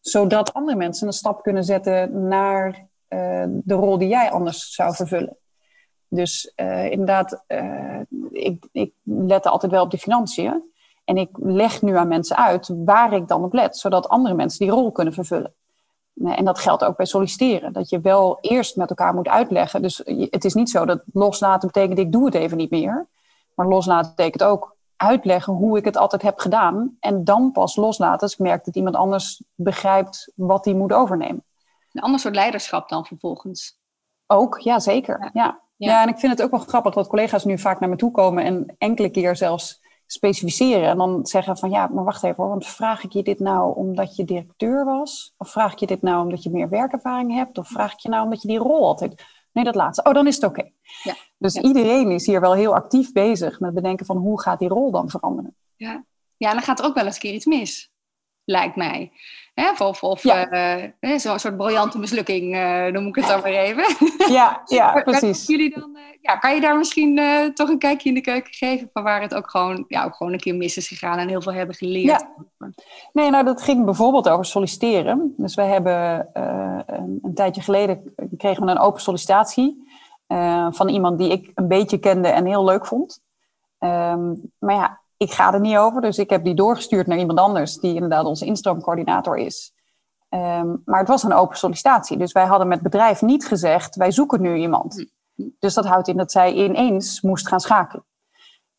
Zodat 0.00 0.52
andere 0.52 0.76
mensen 0.76 1.06
een 1.06 1.12
stap 1.12 1.42
kunnen 1.42 1.64
zetten 1.64 2.28
naar 2.28 2.88
uh, 3.08 3.44
de 3.48 3.74
rol 3.74 3.98
die 3.98 4.08
jij 4.08 4.30
anders 4.30 4.74
zou 4.74 4.94
vervullen. 4.94 5.36
Dus 6.08 6.52
uh, 6.56 6.90
inderdaad, 6.90 7.44
uh, 7.48 8.00
ik, 8.30 8.68
ik 8.72 8.92
let 9.02 9.46
altijd 9.46 9.72
wel 9.72 9.84
op 9.84 9.90
de 9.90 9.98
financiën. 9.98 10.62
En 11.04 11.16
ik 11.16 11.30
leg 11.32 11.82
nu 11.82 11.96
aan 11.96 12.08
mensen 12.08 12.36
uit 12.36 12.70
waar 12.84 13.12
ik 13.12 13.28
dan 13.28 13.44
op 13.44 13.52
let, 13.52 13.76
zodat 13.76 14.08
andere 14.08 14.34
mensen 14.34 14.58
die 14.58 14.74
rol 14.74 14.92
kunnen 14.92 15.14
vervullen. 15.14 15.54
En 16.24 16.44
dat 16.44 16.58
geldt 16.58 16.84
ook 16.84 16.96
bij 16.96 17.06
solliciteren. 17.06 17.72
Dat 17.72 17.88
je 17.88 18.00
wel 18.00 18.38
eerst 18.40 18.76
met 18.76 18.88
elkaar 18.88 19.14
moet 19.14 19.28
uitleggen. 19.28 19.82
Dus 19.82 20.02
het 20.30 20.44
is 20.44 20.54
niet 20.54 20.70
zo 20.70 20.84
dat 20.84 21.02
loslaten 21.12 21.70
betekent 21.72 21.98
ik 21.98 22.12
doe 22.12 22.24
het 22.24 22.34
even 22.34 22.56
niet 22.56 22.70
meer. 22.70 23.06
Maar 23.54 23.66
loslaten 23.66 24.12
betekent 24.16 24.42
ook 24.42 24.76
uitleggen 24.96 25.52
hoe 25.52 25.78
ik 25.78 25.84
het 25.84 25.96
altijd 25.96 26.22
heb 26.22 26.38
gedaan. 26.38 26.96
En 27.00 27.24
dan 27.24 27.52
pas 27.52 27.76
loslaten 27.76 28.20
als 28.20 28.32
ik 28.32 28.38
merk 28.38 28.64
dat 28.64 28.76
iemand 28.76 28.96
anders 28.96 29.42
begrijpt 29.54 30.32
wat 30.34 30.64
hij 30.64 30.74
moet 30.74 30.92
overnemen. 30.92 31.44
Een 31.92 32.02
ander 32.02 32.20
soort 32.20 32.34
leiderschap 32.34 32.88
dan 32.88 33.06
vervolgens. 33.06 33.78
Ook, 34.26 34.58
ja 34.58 34.78
zeker. 34.78 35.18
Ja. 35.20 35.30
Ja. 35.32 35.60
ja. 35.76 36.02
en 36.02 36.08
ik 36.08 36.18
vind 36.18 36.32
het 36.32 36.42
ook 36.42 36.50
wel 36.50 36.60
grappig 36.60 36.94
dat 36.94 37.08
collega's 37.08 37.44
nu 37.44 37.58
vaak 37.58 37.80
naar 37.80 37.88
me 37.88 37.96
toe 37.96 38.10
komen 38.10 38.44
en 38.44 38.74
enkele 38.78 39.10
keer 39.10 39.36
zelfs 39.36 39.79
specificeren. 40.12 40.88
En 40.88 40.96
dan 40.96 41.26
zeggen 41.26 41.56
van 41.56 41.70
ja, 41.70 41.86
maar 41.86 42.04
wacht 42.04 42.22
even 42.22 42.36
hoor, 42.36 42.48
want 42.48 42.66
vraag 42.66 43.04
ik 43.04 43.12
je 43.12 43.22
dit 43.22 43.38
nou 43.38 43.76
omdat 43.76 44.16
je 44.16 44.24
directeur 44.24 44.84
was? 44.84 45.34
Of 45.36 45.50
vraag 45.50 45.72
ik 45.72 45.78
je 45.78 45.86
dit 45.86 46.02
nou 46.02 46.22
omdat 46.22 46.42
je 46.42 46.50
meer 46.50 46.68
werkervaring 46.68 47.34
hebt? 47.34 47.58
Of 47.58 47.68
vraag 47.68 47.92
ik 47.92 47.98
je 47.98 48.08
nou 48.08 48.24
omdat 48.24 48.42
je 48.42 48.48
die 48.48 48.58
rol 48.58 48.86
altijd... 48.86 49.24
Nee, 49.52 49.64
dat 49.64 49.74
laatste. 49.74 50.02
Oh, 50.02 50.14
dan 50.14 50.26
is 50.26 50.34
het 50.34 50.44
oké. 50.44 50.70
Ja. 51.02 51.14
Dus 51.38 51.56
iedereen 51.56 52.10
is 52.10 52.26
hier 52.26 52.40
wel 52.40 52.54
heel 52.54 52.74
actief 52.74 53.12
bezig 53.12 53.60
met 53.60 53.74
bedenken 53.74 54.06
van 54.06 54.16
hoe 54.16 54.40
gaat 54.40 54.58
die 54.58 54.68
rol 54.68 54.90
dan 54.90 55.10
veranderen. 55.10 55.56
Ja, 55.76 56.04
ja 56.36 56.48
en 56.48 56.54
dan 56.54 56.64
gaat 56.64 56.78
er 56.78 56.84
ook 56.84 56.94
wel 56.94 57.04
eens 57.04 57.14
een 57.14 57.20
keer 57.20 57.34
iets 57.34 57.46
mis, 57.46 57.90
lijkt 58.44 58.76
mij. 58.76 59.12
Hè? 59.54 59.70
Of, 59.78 60.02
of 60.02 60.24
uh, 60.24 61.16
zo'n 61.16 61.38
soort 61.38 61.56
briljante 61.56 61.98
mislukking, 61.98 62.56
uh, 62.56 62.86
noem 62.86 63.06
ik 63.06 63.14
het 63.14 63.26
dan 63.26 63.40
maar 63.40 63.50
even. 63.50 63.84
Ja, 64.30 64.62
ja 64.66 65.02
precies. 65.02 65.46
Jullie 65.46 65.74
dan, 65.74 65.90
uh, 65.94 66.00
ja, 66.20 66.36
kan 66.36 66.54
je 66.54 66.60
daar 66.60 66.76
misschien 66.76 67.20
toch 67.54 67.68
een 67.68 67.78
kijkje 67.78 68.08
in 68.08 68.14
de 68.14 68.20
keuken 68.20 68.52
geven 68.52 68.90
van 68.92 69.02
waar 69.02 69.20
het 69.20 69.34
ook 69.34 69.50
gewoon, 69.50 69.84
ja, 69.88 70.04
ook 70.04 70.14
gewoon 70.14 70.32
een 70.32 70.38
keer 70.38 70.54
mis 70.54 70.76
is 70.76 70.88
gegaan 70.88 71.18
en 71.18 71.28
heel 71.28 71.42
veel 71.42 71.52
hebben 71.52 71.74
geleerd? 71.74 72.26
Ja. 72.58 72.68
Nee, 73.12 73.30
nou 73.30 73.44
dat 73.44 73.62
ging 73.62 73.84
bijvoorbeeld 73.84 74.28
over 74.28 74.44
solliciteren. 74.44 75.34
Dus 75.36 75.54
wij 75.54 75.66
hebben 75.66 76.28
een, 76.32 77.18
een, 77.22 77.34
tijdje 77.34 77.62
geleden 77.62 78.14
kregen 78.36 78.64
we 78.64 78.70
een 78.70 78.78
open 78.78 79.00
sollicitatie 79.00 79.88
van 80.70 80.88
iemand 80.88 81.18
die 81.18 81.30
ik 81.30 81.50
een 81.54 81.68
beetje 81.68 81.98
kende 81.98 82.28
en 82.28 82.46
heel 82.46 82.64
leuk 82.64 82.86
vond. 82.86 83.22
Um, 83.78 84.52
maar 84.58 84.74
ja, 84.74 84.99
ik 85.22 85.32
ga 85.32 85.52
er 85.52 85.60
niet 85.60 85.76
over, 85.76 86.00
dus 86.00 86.18
ik 86.18 86.30
heb 86.30 86.44
die 86.44 86.54
doorgestuurd 86.54 87.06
naar 87.06 87.18
iemand 87.18 87.38
anders 87.38 87.76
die 87.76 87.94
inderdaad 87.94 88.24
onze 88.24 88.44
instroomcoördinator 88.44 89.38
is. 89.38 89.74
Ehm, 90.28 90.76
maar 90.84 90.98
het 90.98 91.08
was 91.08 91.22
een 91.22 91.32
open 91.32 91.56
sollicitatie, 91.56 92.16
dus 92.16 92.32
wij 92.32 92.46
hadden 92.46 92.68
met 92.68 92.82
bedrijf 92.82 93.22
niet 93.22 93.46
gezegd 93.46 93.96
wij 93.96 94.10
zoeken 94.10 94.40
nu 94.40 94.56
iemand. 94.56 95.06
Hm. 95.34 95.48
Dus 95.58 95.74
dat 95.74 95.86
houdt 95.86 96.08
in 96.08 96.16
dat 96.16 96.32
zij 96.32 96.52
ineens 96.52 97.20
moest 97.20 97.48
gaan 97.48 97.60
schakelen. 97.60 98.04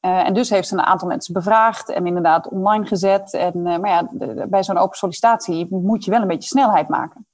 Uh, 0.01 0.27
en 0.27 0.33
dus 0.33 0.49
heeft 0.49 0.67
ze 0.67 0.73
een 0.73 0.81
aantal 0.81 1.07
mensen 1.07 1.33
bevraagd 1.33 1.89
en 1.89 2.07
inderdaad 2.07 2.49
online 2.49 2.85
gezet. 2.85 3.33
En, 3.33 3.55
uh, 3.55 3.77
maar 3.77 3.89
ja, 3.89 4.09
bij 4.47 4.63
zo'n 4.63 4.77
open 4.77 4.97
sollicitatie 4.97 5.67
moet 5.69 6.05
je 6.05 6.11
wel 6.11 6.21
een 6.21 6.27
beetje 6.27 6.49
snelheid 6.49 6.87
maken. 6.87 7.27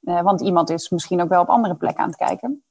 Uh, 0.00 0.20
want 0.20 0.40
iemand 0.40 0.70
is 0.70 0.90
misschien 0.90 1.22
ook 1.22 1.28
wel 1.28 1.42
op 1.42 1.48
andere 1.48 1.74
plekken 1.74 2.02
aan 2.02 2.08
het 2.08 2.18
kijken. 2.18 2.64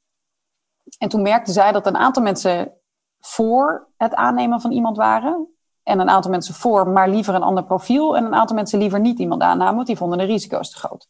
En 0.97 1.09
toen 1.09 1.21
merkte 1.21 1.51
zij 1.51 1.71
dat 1.71 1.87
een 1.87 1.97
aantal 1.97 2.23
mensen 2.23 2.73
voor 3.19 3.87
het 3.97 4.15
aannemen 4.15 4.61
van 4.61 4.71
iemand 4.71 4.97
waren. 4.97 5.47
En 5.83 5.99
een 5.99 6.09
aantal 6.09 6.31
mensen 6.31 6.53
voor, 6.53 6.87
maar 6.87 7.09
liever 7.09 7.35
een 7.35 7.43
ander 7.43 7.63
profiel. 7.63 8.17
En 8.17 8.25
een 8.25 8.35
aantal 8.35 8.55
mensen 8.55 8.79
liever 8.79 8.99
niet 8.99 9.19
iemand 9.19 9.41
aannamen, 9.41 9.75
want 9.75 9.87
die 9.87 9.97
vonden 9.97 10.17
de 10.17 10.23
risico's 10.23 10.69
te 10.69 10.77
groot. 10.77 11.07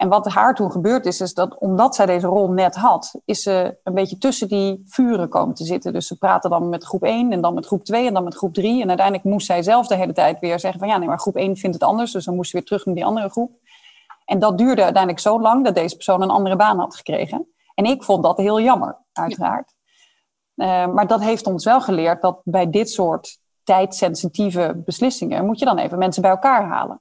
En 0.00 0.08
wat 0.08 0.28
haar 0.28 0.54
toen 0.54 0.70
gebeurd 0.70 1.06
is, 1.06 1.20
is 1.20 1.34
dat 1.34 1.58
omdat 1.58 1.94
zij 1.94 2.06
deze 2.06 2.26
rol 2.26 2.50
net 2.50 2.74
had, 2.74 3.14
is 3.24 3.42
ze 3.42 3.78
een 3.84 3.94
beetje 3.94 4.18
tussen 4.18 4.48
die 4.48 4.82
vuren 4.86 5.28
komen 5.28 5.54
te 5.54 5.64
zitten. 5.64 5.92
Dus 5.92 6.06
ze 6.06 6.18
praten 6.18 6.50
dan 6.50 6.68
met 6.68 6.84
groep 6.84 7.02
1 7.02 7.32
en 7.32 7.40
dan 7.40 7.54
met 7.54 7.66
groep 7.66 7.84
2 7.84 8.06
en 8.06 8.14
dan 8.14 8.24
met 8.24 8.34
groep 8.34 8.54
3. 8.54 8.82
En 8.82 8.88
uiteindelijk 8.88 9.26
moest 9.26 9.46
zij 9.46 9.62
zelf 9.62 9.86
de 9.86 9.94
hele 9.94 10.12
tijd 10.12 10.40
weer 10.40 10.60
zeggen 10.60 10.80
van 10.80 10.88
ja, 10.88 10.96
nee, 10.96 11.08
maar 11.08 11.18
groep 11.18 11.36
1 11.36 11.56
vindt 11.56 11.76
het 11.76 11.84
anders. 11.84 12.12
Dus 12.12 12.24
dan 12.24 12.34
moest 12.34 12.50
ze 12.50 12.56
weer 12.56 12.66
terug 12.66 12.84
naar 12.84 12.94
die 12.94 13.04
andere 13.04 13.28
groep. 13.28 13.52
En 14.24 14.38
dat 14.38 14.58
duurde 14.58 14.82
uiteindelijk 14.82 15.22
zo 15.22 15.40
lang 15.40 15.64
dat 15.64 15.74
deze 15.74 15.94
persoon 15.94 16.22
een 16.22 16.30
andere 16.30 16.56
baan 16.56 16.78
had 16.78 16.96
gekregen. 16.96 17.46
En 17.74 17.84
ik 17.84 18.02
vond 18.02 18.22
dat 18.22 18.36
heel 18.36 18.60
jammer, 18.60 18.98
uiteraard. 19.12 19.74
Uh, 20.56 20.86
maar 20.86 21.06
dat 21.06 21.20
heeft 21.20 21.46
ons 21.46 21.64
wel 21.64 21.80
geleerd 21.80 22.22
dat 22.22 22.40
bij 22.44 22.70
dit 22.70 22.90
soort 22.90 23.38
tijdsensitieve 23.70 24.82
beslissingen, 24.84 25.46
moet 25.46 25.58
je 25.58 25.64
dan 25.64 25.78
even 25.78 25.98
mensen 25.98 26.22
bij 26.22 26.30
elkaar 26.30 26.64
halen. 26.64 27.00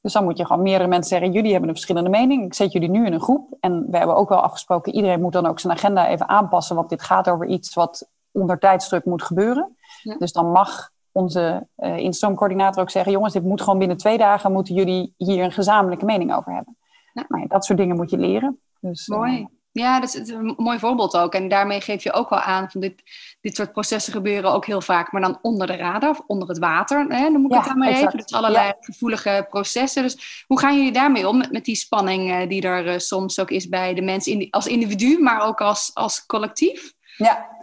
Dus 0.00 0.12
dan 0.12 0.24
moet 0.24 0.38
je 0.38 0.46
gewoon 0.46 0.62
meerdere 0.62 0.88
mensen 0.88 1.08
zeggen, 1.08 1.32
jullie 1.32 1.50
hebben 1.50 1.68
een 1.68 1.74
verschillende 1.74 2.10
mening, 2.10 2.44
ik 2.44 2.54
zet 2.54 2.72
jullie 2.72 2.90
nu 2.90 3.06
in 3.06 3.12
een 3.12 3.20
groep. 3.20 3.56
En 3.60 3.86
we 3.90 3.96
hebben 3.96 4.16
ook 4.16 4.28
wel 4.28 4.40
afgesproken, 4.40 4.94
iedereen 4.94 5.20
moet 5.20 5.32
dan 5.32 5.46
ook 5.46 5.60
zijn 5.60 5.72
agenda 5.72 6.08
even 6.08 6.28
aanpassen, 6.28 6.76
want 6.76 6.88
dit 6.88 7.02
gaat 7.02 7.28
over 7.28 7.46
iets 7.46 7.74
wat 7.74 8.08
onder 8.32 8.58
tijdsdruk 8.58 9.04
moet 9.04 9.22
gebeuren. 9.22 9.76
Dus 10.18 10.32
dan 10.32 10.50
mag 10.50 10.90
onze 11.12 11.66
uh, 11.76 11.96
instroomcoördinator 11.96 12.82
ook 12.82 12.90
zeggen, 12.90 13.12
jongens, 13.12 13.32
dit 13.32 13.44
moet 13.44 13.62
gewoon 13.62 13.78
binnen 13.78 13.96
twee 13.96 14.18
dagen, 14.18 14.52
moeten 14.52 14.74
jullie 14.74 15.14
hier 15.16 15.44
een 15.44 15.52
gezamenlijke 15.52 16.04
mening 16.04 16.34
over 16.34 16.54
hebben. 16.54 16.76
Ja. 17.12 17.24
Maar 17.28 17.46
dat 17.46 17.64
soort 17.64 17.78
dingen 17.78 17.96
moet 17.96 18.10
je 18.10 18.18
leren. 18.18 18.60
Dus, 18.80 19.06
Mooi. 19.06 19.46
Ja, 19.74 20.00
dat 20.00 20.14
is 20.14 20.28
een 20.28 20.54
mooi 20.56 20.78
voorbeeld 20.78 21.16
ook. 21.16 21.34
En 21.34 21.48
daarmee 21.48 21.80
geef 21.80 22.02
je 22.02 22.12
ook 22.12 22.30
wel 22.30 22.38
aan 22.38 22.70
van 22.70 22.80
dit, 22.80 23.02
dit 23.40 23.56
soort 23.56 23.72
processen 23.72 24.12
gebeuren 24.12 24.52
ook 24.52 24.66
heel 24.66 24.80
vaak, 24.80 25.12
maar 25.12 25.20
dan 25.20 25.38
onder 25.42 25.66
de 25.66 25.76
radar 25.76 26.10
of 26.10 26.22
onder 26.26 26.48
het 26.48 26.58
water, 26.58 27.06
hè, 27.08 27.28
noem 27.28 27.44
ik 27.44 27.50
ja, 27.52 27.58
het 27.58 27.66
dan 27.66 27.78
maar 27.78 27.88
exact. 27.88 28.06
even. 28.06 28.18
Dus 28.18 28.32
allerlei 28.32 28.72
gevoelige 28.80 29.46
processen. 29.48 30.02
Dus 30.02 30.44
hoe 30.46 30.58
gaan 30.58 30.76
jullie 30.76 30.92
daarmee 30.92 31.28
om 31.28 31.36
met, 31.36 31.52
met 31.52 31.64
die 31.64 31.76
spanning 31.76 32.30
uh, 32.30 32.48
die 32.48 32.62
er 32.62 32.86
uh, 32.86 32.98
soms 32.98 33.40
ook 33.40 33.50
is 33.50 33.68
bij 33.68 33.94
de 33.94 34.02
mensen 34.02 34.32
in, 34.32 34.50
als 34.50 34.66
individu, 34.66 35.18
maar 35.18 35.46
ook 35.46 35.60
als, 35.60 35.90
als 35.94 36.26
collectief? 36.26 36.92
Ja, 37.16 37.54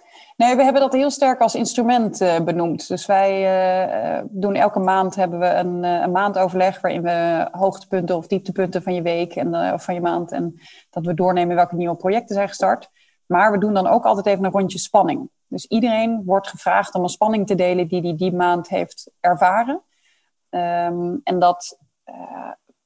Nee, 0.42 0.56
we 0.56 0.64
hebben 0.64 0.82
dat 0.82 0.94
heel 0.94 1.10
sterk 1.10 1.40
als 1.40 1.56
instrument 1.56 2.22
uh, 2.22 2.40
benoemd. 2.40 2.88
Dus 2.88 3.06
wij 3.06 3.44
uh, 4.18 4.24
doen 4.30 4.56
elke 4.56 4.80
maand 4.80 5.16
hebben 5.16 5.40
we 5.40 5.46
een, 5.46 5.84
uh, 5.84 6.02
een 6.02 6.12
maandoverleg 6.12 6.82
waarin 6.82 7.02
we 7.02 7.48
hoogtepunten 7.52 8.16
of 8.16 8.28
dieptepunten 8.28 8.84
van 8.84 8.94
je 8.94 9.02
week 9.02 9.36
en, 9.36 9.56
of 9.74 9.84
van 9.84 9.94
je 9.94 10.02
maand 10.02 10.32
en 10.32 10.60
dat 10.92 11.06
we 11.06 11.14
doornemen 11.14 11.56
welke 11.56 11.76
nieuwe 11.76 11.96
projecten 11.96 12.36
zijn 12.36 12.48
gestart. 12.48 12.90
Maar 13.26 13.52
we 13.52 13.58
doen 13.58 13.74
dan 13.74 13.88
ook 13.88 14.06
altijd 14.06 14.26
even 14.26 14.46
een 14.46 14.52
rondje 14.52 14.80
spanning. 14.80 15.30
Dus 15.48 15.66
iedereen 15.66 16.24
wordt 16.26 16.48
gevraagd 16.48 16.96
om 16.96 17.04
een 17.04 17.10
spanning 17.10 17.48
te 17.48 17.56
delen 17.56 17.88
die 17.88 18.00
hij 18.02 18.10
die, 18.10 18.18
die 18.18 18.38
maand 18.38 18.70
heeft 18.70 19.12
ervaren. 19.20 19.82
Um, 20.50 21.22
en 21.24 21.40
dat, 21.40 21.80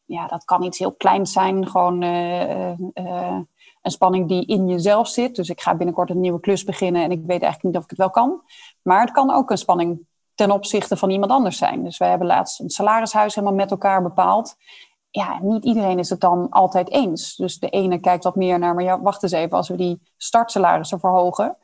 ja, 0.06 0.28
dat 0.28 0.46
kan 0.46 0.63
iets 0.63 0.80
heel 0.80 0.94
kleins 0.94 1.32
zijn, 1.32 1.68
gewoon 1.68 2.02
een 2.02 3.91
spanning 3.91 4.28
die 4.28 4.46
in 4.46 4.68
jezelf 4.68 5.08
zit. 5.08 5.36
Dus 5.36 5.50
ik 5.50 5.62
ga 5.62 5.76
binnenkort 5.76 6.10
een 6.10 6.20
nieuwe 6.20 6.39
klus 6.39 6.63
beginnen 6.63 7.04
en 7.04 7.12
ik 7.12 7.20
weet 7.26 7.41
eigenlijk 7.41 7.63
niet 7.63 7.78
of 7.78 7.84
ik 7.84 7.89
het 7.89 8.00
wel 8.00 8.10
kan. 8.10 8.41
Maar 8.82 9.02
het 9.02 9.12
kan 9.12 9.32
ook 9.32 9.50
een 9.50 9.58
spanning 9.58 10.00
ten 10.36 10.52
opzichte 10.52 10.98
van 10.98 11.10
iemand 11.10 11.32
anders 11.32 11.58
zijn. 11.58 11.84
Dus 11.84 11.98
wij 11.98 12.10
hebben 12.10 12.28
laatst 12.28 12.60
een 12.60 12.70
salarishuis 12.70 13.36
helemaal 13.36 13.56
met 13.56 13.72
elkaar 13.72 14.02
bepaald. 14.02 14.56
Ja, 15.15 15.39
niet 15.41 15.65
iedereen 15.65 15.99
is 15.99 16.10
het 16.10 16.19
dan 16.19 16.49
altijd 16.49 16.91
eens. 16.91 17.36
Dus 17.36 17.60
de 17.60 17.69
ene 17.69 17.99
kijkt 17.99 18.23
wat 18.23 18.36
meer 18.36 18.60
naar, 18.60 18.73
maar 18.73 18.84
ja, 18.84 19.01
wacht 19.01 19.23
eens 19.23 19.32
even, 19.32 19.58
als 19.58 19.69
we 19.69 19.75
die 19.75 20.01
startsalarissen 20.17 20.99
verhogen. 20.99 21.58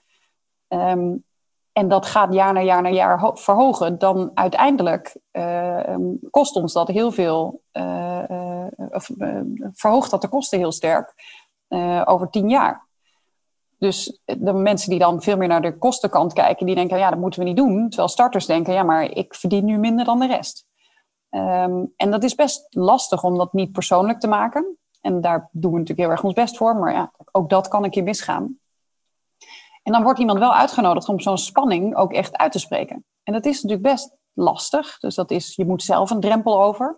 Um, 0.67 1.23
en 1.71 1.87
dat 1.87 2.05
gaat 2.05 2.33
jaar 2.33 2.53
na 2.53 2.61
jaar 2.61 2.81
na 2.81 2.89
jaar 2.89 3.31
verhogen, 3.33 3.97
dan 3.97 4.31
uiteindelijk 4.33 5.17
uh, 5.31 5.95
kost 6.29 6.55
ons 6.55 6.73
dat 6.73 6.87
heel 6.87 7.11
veel, 7.11 7.61
uh, 7.73 8.23
uh, 8.29 8.65
of 8.89 9.09
verhoogt 9.73 10.11
dat 10.11 10.21
de 10.21 10.27
kosten 10.27 10.57
heel 10.57 10.71
sterk 10.71 11.13
over 12.05 12.29
tien 12.29 12.49
jaar. 12.49 12.87
Dus 13.77 14.21
de 14.25 14.53
mensen 14.53 14.89
die 14.89 14.99
dan 14.99 15.21
veel 15.21 15.37
meer 15.37 15.47
naar 15.47 15.61
de 15.61 15.77
kostenkant 15.77 16.33
kijken, 16.33 16.65
die 16.65 16.75
denken, 16.75 16.97
ja, 16.97 17.09
dat 17.09 17.19
moeten 17.19 17.39
we 17.39 17.45
niet 17.45 17.57
doen. 17.57 17.87
Terwijl 17.89 18.09
starters 18.09 18.45
denken, 18.45 18.73
ja, 18.73 18.83
maar 18.83 19.03
ik 19.03 19.35
verdien 19.35 19.65
nu 19.65 19.77
minder 19.77 20.05
dan 20.05 20.19
de 20.19 20.27
rest. 20.27 20.69
Um, 21.31 21.93
en 21.95 22.11
dat 22.11 22.23
is 22.23 22.35
best 22.35 22.67
lastig 22.69 23.23
om 23.23 23.37
dat 23.37 23.53
niet 23.53 23.71
persoonlijk 23.71 24.19
te 24.19 24.27
maken. 24.27 24.77
En 25.01 25.21
daar 25.21 25.49
doen 25.51 25.71
we 25.71 25.77
natuurlijk 25.77 26.07
heel 26.07 26.17
erg 26.17 26.23
ons 26.23 26.33
best 26.33 26.57
voor, 26.57 26.75
maar 26.75 26.93
ja, 26.93 27.11
ook 27.31 27.49
dat 27.49 27.67
kan 27.67 27.83
een 27.83 27.89
keer 27.89 28.03
misgaan. 28.03 28.59
En 29.83 29.91
dan 29.91 30.03
wordt 30.03 30.19
iemand 30.19 30.39
wel 30.39 30.53
uitgenodigd 30.53 31.09
om 31.09 31.19
zo'n 31.19 31.37
spanning 31.37 31.95
ook 31.95 32.13
echt 32.13 32.37
uit 32.37 32.51
te 32.51 32.59
spreken. 32.59 33.05
En 33.23 33.33
dat 33.33 33.45
is 33.45 33.61
natuurlijk 33.61 33.93
best 33.93 34.15
lastig. 34.33 34.99
Dus 34.99 35.15
dat 35.15 35.31
is, 35.31 35.55
je 35.55 35.65
moet 35.65 35.83
zelf 35.83 36.09
een 36.09 36.19
drempel 36.19 36.63
over. 36.63 36.97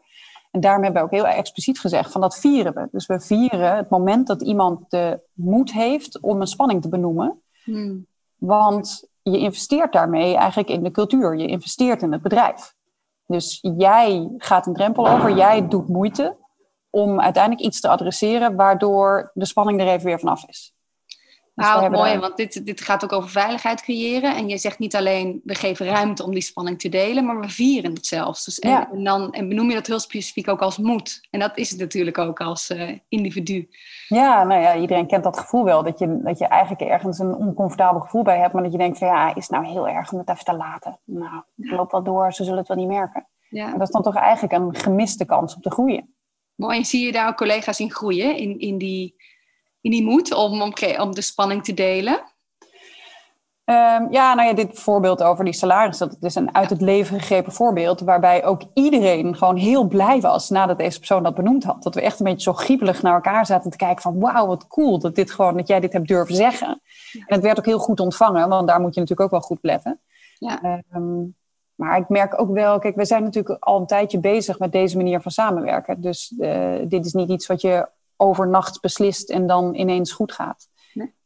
En 0.52 0.60
daarom 0.60 0.84
hebben 0.84 1.02
we 1.02 1.08
ook 1.08 1.14
heel 1.14 1.28
expliciet 1.28 1.80
gezegd 1.80 2.12
van 2.12 2.22
dat 2.22 2.40
vieren 2.40 2.74
we. 2.74 2.88
Dus 2.92 3.06
we 3.06 3.20
vieren 3.20 3.76
het 3.76 3.90
moment 3.90 4.28
dat 4.28 4.42
iemand 4.42 4.90
de 4.90 5.20
moed 5.34 5.72
heeft 5.72 6.20
om 6.20 6.42
een 6.42 6.48
spanning 6.48 6.82
te 6.82 6.90
benoemen. 6.90 7.42
Hmm. 7.64 8.06
Want 8.36 9.08
je 9.22 9.38
investeert 9.38 9.94
daarmee 9.94 10.36
eigenlijk 10.36 10.70
in 10.70 10.84
de 10.84 10.92
cultuur. 10.92 11.38
Je 11.38 11.48
investeert 11.48 12.02
in 12.02 12.12
het 12.12 12.22
bedrijf. 12.22 12.76
Dus 13.26 13.60
jij 13.78 14.34
gaat 14.38 14.68
een 14.68 14.74
drempel 14.74 15.08
over, 15.08 15.36
jij 15.36 15.68
doet 15.68 15.88
moeite 15.88 16.38
om 16.90 17.22
uiteindelijk 17.22 17.66
iets 17.66 17.80
te 17.80 17.90
adresseren 17.90 18.56
waardoor 18.56 19.32
de 19.34 19.46
spanning 19.46 19.82
er 19.82 19.88
even 19.88 20.06
weer 20.06 20.20
vanaf 20.20 20.48
is. 20.48 20.74
Nou, 21.56 21.90
mooi, 21.90 22.18
want 22.18 22.38
dit, 22.38 22.66
dit 22.66 22.82
gaat 22.82 23.04
ook 23.04 23.12
over 23.12 23.30
veiligheid 23.30 23.82
creëren. 23.82 24.36
En 24.36 24.50
je 24.50 24.58
zegt 24.58 24.80
niet 24.80 24.96
alleen, 24.96 25.42
we 25.44 25.56
geven 25.56 25.86
ruimte 25.86 26.24
om 26.24 26.32
die 26.32 26.42
spanning 26.42 26.80
te 26.80 26.90
delen, 26.90 27.26
maar 27.26 27.40
we 27.40 27.50
vieren 27.50 27.94
het 27.94 28.06
zelfs. 28.06 28.46
Dus, 28.46 28.60
en, 28.60 28.88
en, 28.92 29.04
dan, 29.04 29.32
en 29.32 29.48
benoem 29.50 29.70
je 29.70 29.74
dat 29.74 29.88
heel 29.88 30.00
specifiek 30.00 30.48
ook 30.48 30.62
als 30.62 30.78
moed. 30.78 31.28
En 31.30 31.40
dat 31.40 31.58
is 31.58 31.70
het 31.70 31.80
natuurlijk 31.80 32.18
ook 32.18 32.42
als 32.42 32.70
uh, 32.70 32.98
individu. 33.08 33.70
Ja, 34.08 34.44
nou 34.44 34.62
ja, 34.62 34.76
iedereen 34.76 35.08
kent 35.08 35.24
dat 35.24 35.40
gevoel 35.40 35.64
wel. 35.64 35.84
Dat 35.84 36.00
je, 36.00 36.20
dat 36.24 36.38
je 36.38 36.48
eigenlijk 36.48 36.82
ergens 36.82 37.20
een 37.20 37.36
oncomfortabel 37.36 38.02
gevoel 38.02 38.24
bij 38.24 38.38
hebt. 38.38 38.54
Maar 38.54 38.64
dat 38.64 38.72
je 38.72 38.78
denkt 38.78 38.98
van 38.98 39.08
ja, 39.08 39.36
is 39.36 39.48
het 39.48 39.50
nou 39.50 39.66
heel 39.66 39.88
erg 39.88 40.12
om 40.12 40.20
het 40.20 40.30
even 40.30 40.46
te 40.46 40.56
laten? 40.56 41.00
Nou, 41.06 41.44
loop 41.56 41.92
wel 41.92 42.04
door, 42.04 42.34
ze 42.34 42.44
zullen 42.44 42.60
het 42.60 42.68
wel 42.68 42.78
niet 42.78 42.88
merken. 42.88 43.28
Ja. 43.50 43.66
En 43.66 43.78
dat 43.78 43.88
is 43.88 43.94
dan 43.94 44.02
toch 44.04 44.16
eigenlijk 44.16 44.54
een 44.54 44.76
gemiste 44.76 45.26
kans 45.26 45.56
om 45.56 45.62
te 45.62 45.72
groeien. 45.72 46.16
Mooi, 46.56 46.78
en 46.78 46.86
zie 46.86 47.06
je 47.06 47.12
daar 47.12 47.28
ook 47.28 47.38
collega's 47.38 47.80
in 47.80 47.92
groeien? 47.92 48.38
In, 48.38 48.60
in 48.60 48.78
die 48.78 49.16
in 49.84 49.92
die 49.92 50.04
moed 50.04 50.34
om, 50.34 50.62
om, 50.62 50.74
om 51.00 51.16
de 51.16 51.22
spanning 51.22 51.64
te 51.64 51.74
delen? 51.74 52.32
Um, 53.66 54.12
ja, 54.12 54.34
nou 54.34 54.48
ja, 54.48 54.54
dit 54.54 54.80
voorbeeld 54.80 55.24
over 55.24 55.44
die 55.44 55.54
salaris, 55.54 55.98
dat 55.98 56.18
is 56.20 56.36
een 56.36 56.56
uit 56.56 56.70
het 56.70 56.82
leven 56.82 57.20
gegrepen 57.20 57.52
voorbeeld, 57.52 58.00
waarbij 58.00 58.46
ook 58.46 58.62
iedereen 58.74 59.36
gewoon 59.36 59.56
heel 59.56 59.88
blij 59.88 60.22
was 60.22 60.50
nadat 60.50 60.78
deze 60.78 60.98
persoon 60.98 61.24
dat 61.24 61.36
benoemd 61.36 61.64
had. 61.64 61.84
Dat 61.84 61.96
we 61.96 62.02
echt 62.02 62.20
een 62.20 62.26
beetje 62.26 62.52
zo 62.52 62.54
griepelig 62.54 63.02
naar 63.02 63.14
elkaar 63.14 63.46
zaten 63.46 63.72
te 63.72 63.78
kijken 63.78 64.02
van, 64.02 64.20
wauw, 64.20 64.48
wat 64.48 64.68
cool 64.68 65.00
dat, 65.00 65.16
dit 65.16 65.32
gewoon, 65.32 65.58
dat 65.58 65.68
jij 65.68 65.80
dit 65.80 65.94
hebt 65.94 66.08
durven 66.08 66.36
zeggen. 66.36 66.82
En 67.14 67.36
het 67.36 67.42
werd 67.42 67.60
ook 67.60 67.66
heel 67.66 67.80
goed 67.80 68.00
ontvangen, 68.00 68.50
want 68.50 68.68
daar 68.68 68.82
moet 68.82 68.94
je 68.94 69.00
natuurlijk 69.00 69.34
ook 69.34 69.40
wel 69.40 69.48
goed 69.50 69.60
letten. 69.62 70.00
Ja. 70.34 70.84
Um, 70.94 71.36
maar 71.76 71.98
ik 71.98 72.10
merk 72.10 72.40
ook 72.40 72.54
wel, 72.54 72.80
kijk, 72.80 72.96
we 72.96 73.06
zijn 73.06 73.24
natuurlijk 73.24 73.64
al 73.64 73.80
een 73.80 73.88
tijdje 73.88 74.20
bezig 74.20 74.60
met 74.60 74.72
deze 74.72 74.98
manier 74.98 75.22
van 75.22 75.32
samenwerken. 75.32 76.02
Dus 76.02 76.34
uh, 76.40 76.76
dit 76.88 77.06
is 77.06 77.14
niet 77.14 77.30
iets 77.30 77.48
wat 77.48 77.62
je 77.62 77.88
overnacht 78.24 78.82
beslist 78.82 79.30
en 79.30 79.48
dan 79.48 79.76
ineens 79.76 80.12
goed 80.12 80.32
gaat. 80.32 80.68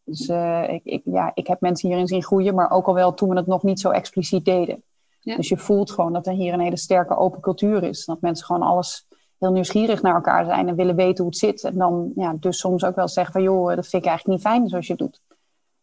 Dus 0.07 0.27
uh, 0.27 0.69
ik, 0.69 0.83
ik, 0.83 1.01
ja, 1.05 1.31
ik 1.33 1.47
heb 1.47 1.61
mensen 1.61 1.89
hierin 1.89 2.07
zien 2.07 2.23
groeien, 2.23 2.55
maar 2.55 2.71
ook 2.71 2.87
al 2.87 2.93
wel 2.93 3.13
toen 3.13 3.29
we 3.29 3.35
het 3.35 3.47
nog 3.47 3.63
niet 3.63 3.79
zo 3.79 3.89
expliciet 3.89 4.45
deden. 4.45 4.83
Ja. 5.19 5.35
Dus 5.35 5.49
je 5.49 5.57
voelt 5.57 5.91
gewoon 5.91 6.13
dat 6.13 6.27
er 6.27 6.33
hier 6.33 6.53
een 6.53 6.59
hele 6.59 6.77
sterke 6.77 7.17
open 7.17 7.41
cultuur 7.41 7.83
is. 7.83 8.05
Dat 8.05 8.21
mensen 8.21 8.45
gewoon 8.45 8.61
alles 8.61 9.07
heel 9.39 9.51
nieuwsgierig 9.51 10.01
naar 10.01 10.15
elkaar 10.15 10.45
zijn 10.45 10.67
en 10.67 10.75
willen 10.75 10.95
weten 10.95 11.23
hoe 11.23 11.27
het 11.27 11.37
zit. 11.37 11.63
En 11.63 11.77
dan 11.77 12.11
ja, 12.15 12.35
dus 12.39 12.59
soms 12.59 12.83
ook 12.83 12.95
wel 12.95 13.07
zeggen 13.07 13.33
van 13.33 13.41
joh, 13.41 13.75
dat 13.75 13.87
vind 13.87 14.03
ik 14.03 14.09
eigenlijk 14.09 14.39
niet 14.39 14.47
fijn 14.47 14.67
zoals 14.67 14.87
je 14.87 14.93
het 14.93 15.01
doet. 15.01 15.21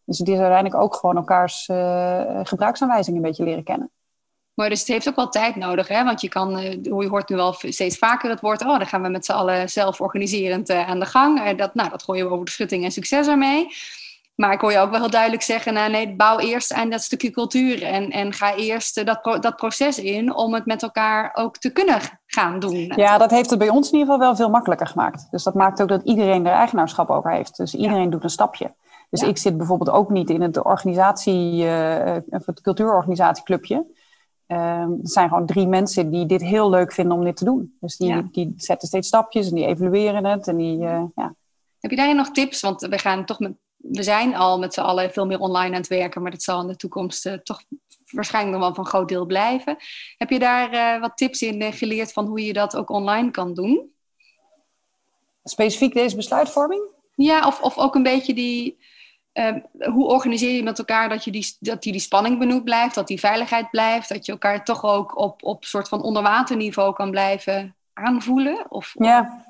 Dus 0.03 0.17
het 0.17 0.27
is 0.27 0.37
uiteindelijk 0.37 0.81
ook 0.81 0.95
gewoon 0.95 1.15
elkaars 1.15 1.67
uh, 1.67 2.39
gebruiksaanwijzingen 2.43 3.19
een 3.21 3.27
beetje 3.27 3.43
leren 3.43 3.63
kennen. 3.63 3.91
Maar 4.55 4.69
dus 4.69 4.79
het 4.79 4.87
heeft 4.87 5.07
ook 5.07 5.15
wel 5.15 5.29
tijd 5.29 5.55
nodig, 5.55 5.87
hè? 5.87 6.03
Want 6.03 6.21
je 6.21 6.29
kan, 6.29 6.59
uh, 6.59 6.71
je 6.71 7.07
hoort 7.09 7.29
nu 7.29 7.35
wel 7.35 7.55
steeds 7.59 7.97
vaker 7.97 8.29
het 8.29 8.39
woord, 8.39 8.61
oh, 8.61 8.77
dan 8.77 8.87
gaan 8.87 9.01
we 9.01 9.09
met 9.09 9.25
z'n 9.25 9.31
allen 9.31 9.69
zelforganiserend 9.69 10.69
uh, 10.69 10.89
aan 10.89 10.99
de 10.99 11.05
gang. 11.05 11.39
Uh, 11.39 11.57
dat, 11.57 11.73
nou, 11.73 11.89
dat 11.89 12.03
gooien 12.03 12.25
we 12.25 12.31
over 12.31 12.45
de 12.45 12.51
schutting 12.51 12.83
en 12.83 12.91
succes 12.91 13.27
ermee. 13.27 13.67
Maar 14.35 14.53
ik 14.53 14.61
hoor 14.61 14.71
je 14.71 14.79
ook 14.79 14.89
wel 14.89 14.99
heel 14.99 15.09
duidelijk 15.09 15.41
zeggen, 15.41 15.73
nou 15.73 15.91
nee, 15.91 16.15
bouw 16.15 16.39
eerst 16.39 16.73
aan 16.73 16.89
dat 16.89 17.01
stukje 17.01 17.31
cultuur 17.31 17.83
en, 17.83 18.09
en 18.09 18.33
ga 18.33 18.55
eerst 18.55 19.05
dat, 19.05 19.23
dat 19.41 19.55
proces 19.55 19.99
in 19.99 20.35
om 20.35 20.53
het 20.53 20.65
met 20.65 20.83
elkaar 20.83 21.31
ook 21.33 21.57
te 21.57 21.71
kunnen 21.71 21.99
gaan 22.25 22.59
doen. 22.59 22.93
Ja, 22.95 23.17
dat 23.17 23.31
heeft 23.31 23.49
het 23.49 23.59
bij 23.59 23.69
ons 23.69 23.91
in 23.91 23.97
ieder 23.97 24.13
geval 24.13 24.27
wel 24.27 24.35
veel 24.35 24.49
makkelijker 24.49 24.87
gemaakt. 24.87 25.27
Dus 25.31 25.43
dat 25.43 25.53
maakt 25.53 25.81
ook 25.81 25.87
dat 25.87 26.03
iedereen 26.03 26.45
er 26.45 26.53
eigenaarschap 26.53 27.09
over 27.09 27.31
heeft. 27.31 27.57
Dus 27.57 27.75
iedereen 27.75 28.09
doet 28.09 28.23
een 28.23 28.29
stapje. 28.29 28.73
Dus 29.09 29.21
ik 29.21 29.37
zit 29.37 29.57
bijvoorbeeld 29.57 29.89
ook 29.89 30.09
niet 30.09 30.29
in 30.29 30.41
het 30.41 30.63
organisatie, 30.63 31.63
het 31.63 32.61
cultuurorganisatieclubje. 32.61 33.85
Uh, 34.47 34.57
er 34.57 34.97
zijn 35.01 35.29
gewoon 35.29 35.45
drie 35.45 35.67
mensen 35.67 36.11
die 36.11 36.25
dit 36.25 36.41
heel 36.41 36.69
leuk 36.69 36.93
vinden 36.93 37.17
om 37.17 37.23
dit 37.23 37.37
te 37.37 37.45
doen. 37.45 37.77
Dus 37.79 37.97
die, 37.97 38.29
die 38.31 38.53
zetten 38.57 38.87
steeds 38.87 39.07
stapjes 39.07 39.49
en 39.49 39.55
die 39.55 39.65
evalueren 39.65 40.25
het. 40.25 40.47
En 40.47 40.57
die, 40.57 40.77
uh, 40.77 41.03
ja. 41.15 41.35
Heb 41.79 41.91
je 41.91 41.97
daar 41.97 42.15
nog 42.15 42.31
tips? 42.31 42.61
Want 42.61 42.81
we 42.81 42.97
gaan 42.97 43.25
toch 43.25 43.39
met 43.39 43.53
we 43.91 44.03
zijn 44.03 44.35
al 44.35 44.59
met 44.59 44.73
z'n 44.73 44.79
allen 44.79 45.11
veel 45.11 45.25
meer 45.25 45.39
online 45.39 45.75
aan 45.75 45.81
het 45.81 45.87
werken, 45.87 46.21
maar 46.21 46.31
dat 46.31 46.43
zal 46.43 46.61
in 46.61 46.67
de 46.67 46.75
toekomst 46.75 47.25
uh, 47.25 47.33
toch 47.33 47.63
waarschijnlijk 48.11 48.57
nog 48.57 48.65
wel 48.65 48.75
van 48.75 48.83
een 48.83 48.89
groot 48.89 49.07
deel 49.09 49.25
blijven. 49.25 49.77
Heb 50.17 50.29
je 50.29 50.39
daar 50.39 50.73
uh, 50.73 51.01
wat 51.01 51.17
tips 51.17 51.41
in 51.41 51.73
geleerd 51.73 52.13
van 52.13 52.25
hoe 52.25 52.45
je 52.45 52.53
dat 52.53 52.75
ook 52.75 52.89
online 52.89 53.31
kan 53.31 53.53
doen? 53.53 53.93
Specifiek 55.43 55.93
deze 55.93 56.15
besluitvorming? 56.15 56.81
Ja, 57.15 57.47
of, 57.47 57.61
of 57.61 57.77
ook 57.77 57.95
een 57.95 58.03
beetje 58.03 58.33
die. 58.33 58.77
Hoe 59.91 60.05
organiseer 60.05 60.55
je 60.55 60.63
met 60.63 60.77
elkaar 60.77 61.09
dat, 61.09 61.23
je 61.23 61.31
die, 61.31 61.57
dat 61.59 61.81
die, 61.81 61.91
die 61.91 62.01
spanning 62.01 62.39
benoemd 62.39 62.63
blijft, 62.63 62.95
dat 62.95 63.07
die 63.07 63.19
veiligheid 63.19 63.69
blijft, 63.69 64.09
dat 64.09 64.25
je 64.25 64.31
elkaar 64.31 64.63
toch 64.63 64.83
ook 64.83 65.17
op, 65.17 65.43
op 65.43 65.65
soort 65.65 65.87
van 65.87 66.01
onderwaterniveau 66.01 66.93
kan 66.93 67.11
blijven 67.11 67.75
aanvoelen? 67.93 68.65
Of, 68.69 68.93
ja, 68.93 69.45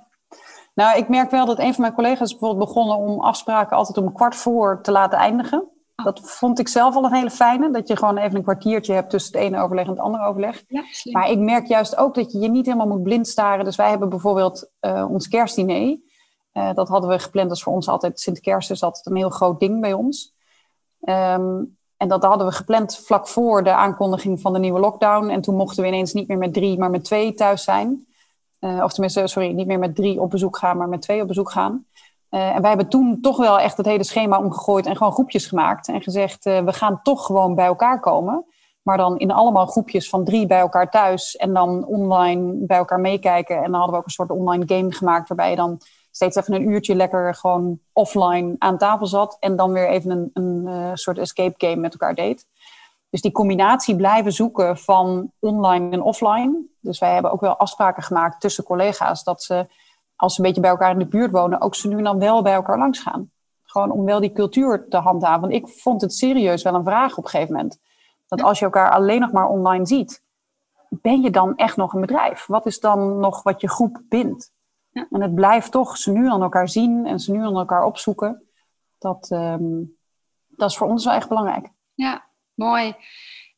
nou, 0.76 0.98
ik 0.98 1.10
merk 1.10 1.32
wel 1.32 1.46
dat 1.46 1.60
een 1.60 1.74
van 1.74 1.82
mijn 1.82 1.94
collega's 1.94 2.32
bijvoorbeeld 2.32 2.68
begonnen 2.68 2.98
om 2.98 3.20
afspraken 3.20 3.78
altijd 3.78 3.98
om 3.98 4.14
kwart 4.14 4.36
voor 4.36 4.80
te 4.82 4.92
laten 4.92 5.18
eindigen. 5.18 5.60
Oh. 5.60 6.06
Dat 6.06 6.20
vond 6.24 6.60
ik 6.60 6.68
zelf 6.68 6.96
al 6.96 7.04
een 7.04 7.14
hele 7.14 7.30
fijne. 7.30 7.72
Dat 7.72 7.88
je 7.88 7.98
gewoon 7.98 8.18
even 8.18 8.36
een 8.36 8.44
kwartiertje 8.44 8.94
hebt 8.94 9.10
tussen 9.10 9.38
het 9.38 9.48
ene 9.48 9.62
overleg 9.62 9.86
en 9.86 9.92
het 9.92 10.00
andere 10.00 10.26
overleg. 10.26 10.64
Ja, 10.68 10.84
maar 11.12 11.30
ik 11.30 11.40
merk 11.40 11.68
juist 11.68 11.98
ook 11.98 12.16
dat 12.16 12.32
je 12.32 12.40
je 12.40 12.50
niet 12.50 12.66
helemaal 12.66 12.88
moet 12.88 13.04
blind 13.04 13.28
staren. 13.28 13.66
Dus 13.66 13.76
wij 13.76 13.90
hebben 13.90 14.10
bijvoorbeeld 14.10 14.70
uh, 14.82 15.06
ons 15.10 15.28
kerstdiner. 15.28 15.98
Uh, 16.58 16.74
dat 16.74 16.88
hadden 16.88 17.10
we 17.10 17.20
gepland. 17.20 17.48
Dat 17.48 17.58
is 17.58 17.64
voor 17.64 17.74
ons 17.74 17.88
altijd 17.88 18.20
Sint 18.20 18.40
Kerst 18.40 18.72
is 18.72 18.84
altijd 18.84 19.06
een 19.06 19.16
heel 19.16 19.30
groot 19.30 19.60
ding 19.60 19.82
bij 19.82 19.94
ons. 19.94 20.34
Um, 21.02 21.78
en 21.98 22.08
dat 22.08 22.24
hadden 22.24 22.48
we 22.48 22.54
gepland 22.54 22.98
vlak 22.98 23.28
voor 23.28 23.64
de 23.64 23.74
aankondiging 23.74 24.42
van 24.42 24.54
de 24.54 24.60
nieuwe 24.60 24.80
lockdown. 24.80 25.30
En 25.30 25.42
toen 25.42 25.56
mochten 25.56 25.84
we 25.84 25.90
ineens 25.90 26.14
niet 26.14 26.28
meer 26.28 26.38
met 26.38 26.54
drie, 26.54 26.78
maar 26.78 26.90
met 26.90 27.04
twee 27.04 27.34
thuis 27.34 27.64
zijn. 27.64 28.08
Uh, 28.60 28.84
of 28.84 28.92
tenminste, 28.92 29.28
sorry, 29.28 29.52
niet 29.52 29.68
meer 29.68 29.80
met 29.80 29.96
drie 29.96 30.22
op 30.22 30.30
bezoek 30.30 30.58
gaan, 30.58 30.78
maar 30.78 30.90
met 30.90 31.02
twee 31.02 31.22
op 31.22 31.28
bezoek 31.28 31.52
gaan. 31.52 31.86
Uh, 32.30 32.56
en 32.56 32.62
wij 32.62 32.70
hebben 32.70 32.90
toen 32.90 33.22
toch 33.22 33.38
wel 33.38 33.60
echt 33.60 33.78
het 33.78 33.86
hele 33.86 34.04
schema 34.04 34.40
omgegooid 34.40 34.86
en 34.86 34.98
gewoon 34.98 35.14
groepjes 35.14 35.46
gemaakt. 35.46 35.88
En 35.88 36.02
gezegd, 36.02 36.44
we 36.44 36.74
gaan 36.74 37.00
toch 37.04 37.26
gewoon 37.26 37.56
bij 37.56 37.66
elkaar 37.66 38.00
komen. 38.00 38.46
Maar 38.82 38.98
dan 38.98 39.18
in 39.18 39.32
allemaal 39.32 39.66
groepjes 39.66 40.10
van 40.10 40.24
drie 40.24 40.48
bij 40.48 40.60
elkaar 40.60 40.92
thuis. 40.92 41.36
En 41.36 41.54
dan 41.54 41.86
online 41.86 42.54
bij 42.66 42.78
elkaar 42.78 43.00
meekijken. 43.00 43.56
En 43.56 43.64
dan 43.64 43.74
hadden 43.74 43.92
we 43.92 43.98
ook 43.98 44.06
een 44.06 44.12
soort 44.12 44.30
online 44.30 44.64
game 44.68 44.92
gemaakt. 44.92 45.28
Waarbij 45.28 45.50
je 45.50 45.56
dan 45.56 45.82
steeds 46.16 46.36
even 46.36 46.54
een 46.54 46.70
uurtje 46.70 46.96
lekker 46.96 47.36
gewoon 47.36 47.80
offline 47.94 48.56
aan 48.58 48.78
tafel 48.78 49.06
zat. 49.06 49.38
En 49.40 49.56
dan 49.56 49.72
weer 49.72 49.90
even 49.90 50.12
een, 50.12 50.30
een 50.34 50.98
soort 50.98 51.18
escape 51.18 51.68
game 51.68 51.82
met 51.82 51.92
elkaar 51.92 52.16
deed. 52.16 52.48
Dus 53.10 53.22
die 53.22 53.32
combinatie 53.32 53.96
blijven 53.96 54.32
zoeken 54.32 54.78
van 54.78 55.32
online 55.40 55.92
en 55.92 56.02
offline. 56.02 56.62
Dus 56.80 57.00
wij 57.00 57.14
hebben 57.14 57.32
ook 57.32 57.42
wel 57.42 57.58
afspraken 57.58 58.04
gemaakt 58.04 58.42
tussen 58.42 58.64
collega's 58.64 59.24
dat 59.24 59.44
ze, 59.44 59.68
als 60.16 60.34
ze 60.34 60.40
een 60.40 60.46
beetje 60.46 60.62
bij 60.62 60.70
elkaar 60.70 60.92
in 60.92 61.00
de 61.00 61.08
buurt 61.08 61.32
wonen, 61.32 61.62
ook 61.62 61.76
ze 61.76 61.88
nu 61.88 61.98
en 61.98 62.04
dan 62.04 62.20
wel 62.20 62.42
bij 62.42 62.54
elkaar 62.54 62.78
langs 62.78 63.00
gaan. 63.00 63.32
Gewoon 63.64 63.92
om 63.92 64.06
wel 64.06 64.20
die 64.20 64.32
cultuur 64.32 64.86
te 64.90 64.98
handhaven. 64.98 65.42
Want 65.42 65.54
ik 65.54 65.68
vond 65.68 66.02
het 66.02 66.14
serieus 66.14 66.64
wel 66.64 66.74
een 66.74 66.84
vraag 66.84 67.18
op 67.18 67.24
een 67.24 67.30
gegeven 67.30 67.54
moment. 67.56 67.80
Dat 68.28 68.42
als 68.42 68.60
je 68.60 68.66
elkaar 68.66 68.92
alleen 68.92 69.20
nog 69.20 69.32
maar 69.32 69.48
online 69.48 69.86
ziet, 69.86 70.24
ben 70.90 71.22
je 71.22 71.30
dan 71.30 71.56
echt 71.56 71.78
nog 71.78 71.94
een 71.94 72.02
bedrijf? 72.02 72.46
Wat 72.46 72.66
is 72.66 72.80
dan 72.80 73.20
nog 73.20 73.44
wat 73.44 73.62
je 73.62 73.70
groep 73.70 74.02
bindt? 74.10 74.54
En 75.10 75.22
het 75.22 75.36
blijft 75.36 75.72
toch 75.72 75.98
ze 75.98 76.12
nu 76.12 76.30
aan 76.30 76.42
elkaar 76.42 76.70
zien 76.70 77.06
en 77.06 77.20
ze 77.20 77.32
nu 77.32 77.42
aan 77.42 77.56
elkaar 77.56 77.84
opzoeken. 77.84 78.44
Dat, 78.98 79.30
um, 79.32 79.98
dat 80.48 80.70
is 80.70 80.78
voor 80.78 80.88
ons 80.88 81.06
wel 81.06 81.14
echt 81.14 81.28
belangrijk. 81.28 81.70
Ja, 81.94 82.26
Mooi. 82.56 82.96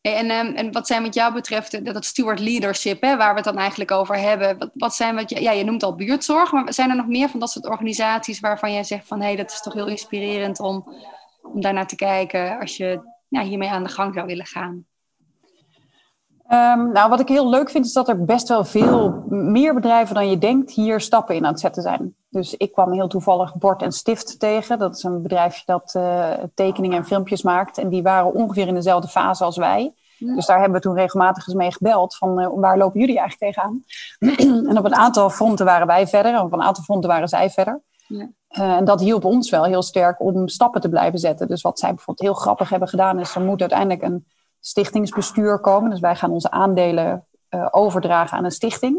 En, 0.01 0.31
um, 0.31 0.55
en 0.55 0.71
wat 0.71 0.87
zijn 0.87 1.03
wat 1.03 1.13
jou 1.13 1.33
betreft 1.33 1.85
dat 1.85 2.05
steward 2.05 2.39
leadership, 2.39 3.01
hè, 3.01 3.17
waar 3.17 3.29
we 3.29 3.35
het 3.35 3.45
dan 3.45 3.57
eigenlijk 3.57 3.91
over 3.91 4.17
hebben? 4.17 4.57
Wat, 4.57 4.69
wat 4.73 4.95
zijn 4.95 5.15
wat 5.15 5.29
ja, 5.29 5.51
je 5.51 5.63
noemt 5.63 5.83
al 5.83 5.95
buurtzorg, 5.95 6.51
maar 6.51 6.73
zijn 6.73 6.89
er 6.89 6.95
nog 6.95 7.07
meer 7.07 7.29
van 7.29 7.39
dat 7.39 7.51
soort 7.51 7.67
organisaties 7.67 8.39
waarvan 8.39 8.73
jij 8.73 8.83
zegt 8.83 9.07
van 9.07 9.19
hé, 9.19 9.25
hey, 9.25 9.35
dat 9.35 9.51
is 9.51 9.61
toch 9.61 9.73
heel 9.73 9.87
inspirerend 9.87 10.59
om, 10.59 10.93
om 11.41 11.61
daarnaar 11.61 11.87
te 11.87 11.95
kijken 11.95 12.59
als 12.59 12.77
je 12.77 13.01
hiermee 13.29 13.69
aan 13.69 13.83
de 13.83 13.89
gang 13.89 14.13
zou 14.13 14.25
willen 14.25 14.45
gaan? 14.45 14.85
Um, 16.49 16.91
nou, 16.91 17.09
wat 17.09 17.19
ik 17.19 17.27
heel 17.27 17.49
leuk 17.49 17.69
vind 17.69 17.85
is 17.85 17.93
dat 17.93 18.07
er 18.07 18.25
best 18.25 18.47
wel 18.47 18.65
veel 18.65 19.23
meer 19.29 19.73
bedrijven 19.73 20.15
dan 20.15 20.29
je 20.29 20.37
denkt 20.37 20.71
hier 20.71 20.99
stappen 20.99 21.35
in 21.35 21.45
aan 21.45 21.51
het 21.51 21.59
zetten 21.59 21.81
zijn. 21.81 22.15
Dus 22.29 22.53
ik 22.53 22.71
kwam 22.71 22.91
heel 22.91 23.07
toevallig 23.07 23.55
Bord 23.55 23.81
en 23.81 23.91
Stift 23.91 24.39
tegen. 24.39 24.79
Dat 24.79 24.95
is 24.95 25.03
een 25.03 25.21
bedrijfje 25.21 25.61
dat 25.65 25.93
uh, 25.97 26.29
tekeningen 26.53 26.97
en 26.97 27.05
filmpjes 27.05 27.41
maakt. 27.41 27.77
En 27.77 27.89
die 27.89 28.03
waren 28.03 28.33
ongeveer 28.33 28.67
in 28.67 28.73
dezelfde 28.73 29.07
fase 29.07 29.43
als 29.43 29.57
wij. 29.57 29.93
Dus 30.17 30.45
daar 30.45 30.59
hebben 30.59 30.77
we 30.77 30.83
toen 30.83 30.95
regelmatig 30.95 31.47
eens 31.47 31.55
mee 31.55 31.71
gebeld 31.71 32.15
van 32.15 32.41
uh, 32.41 32.47
waar 32.53 32.77
lopen 32.77 32.99
jullie 32.99 33.19
eigenlijk 33.19 33.53
tegenaan? 33.53 33.83
en 34.69 34.77
op 34.77 34.85
een 34.85 34.95
aantal 34.95 35.29
fronten 35.29 35.65
waren 35.65 35.87
wij 35.87 36.07
verder 36.07 36.33
en 36.33 36.41
op 36.41 36.53
een 36.53 36.61
aantal 36.61 36.83
fronten 36.83 37.09
waren 37.09 37.27
zij 37.27 37.49
verder. 37.49 37.81
Ja. 38.07 38.29
Uh, 38.51 38.75
en 38.75 38.85
dat 38.85 38.99
hielp 38.99 39.25
ons 39.25 39.49
wel 39.49 39.63
heel 39.63 39.81
sterk 39.81 40.21
om 40.21 40.47
stappen 40.47 40.81
te 40.81 40.89
blijven 40.89 41.19
zetten. 41.19 41.47
Dus 41.47 41.61
wat 41.61 41.79
zij 41.79 41.89
bijvoorbeeld 41.89 42.27
heel 42.27 42.39
grappig 42.41 42.69
hebben 42.69 42.87
gedaan 42.87 43.19
is, 43.19 43.35
er 43.35 43.41
moet 43.41 43.59
uiteindelijk 43.61 44.01
een 44.01 44.25
stichtingsbestuur 44.59 45.59
komen. 45.59 45.89
Dus 45.89 45.99
wij 45.99 46.15
gaan 46.15 46.31
onze 46.31 46.51
aandelen 46.51 47.25
uh, 47.49 47.67
overdragen 47.71 48.37
aan 48.37 48.45
een 48.45 48.51
stichting. 48.51 48.97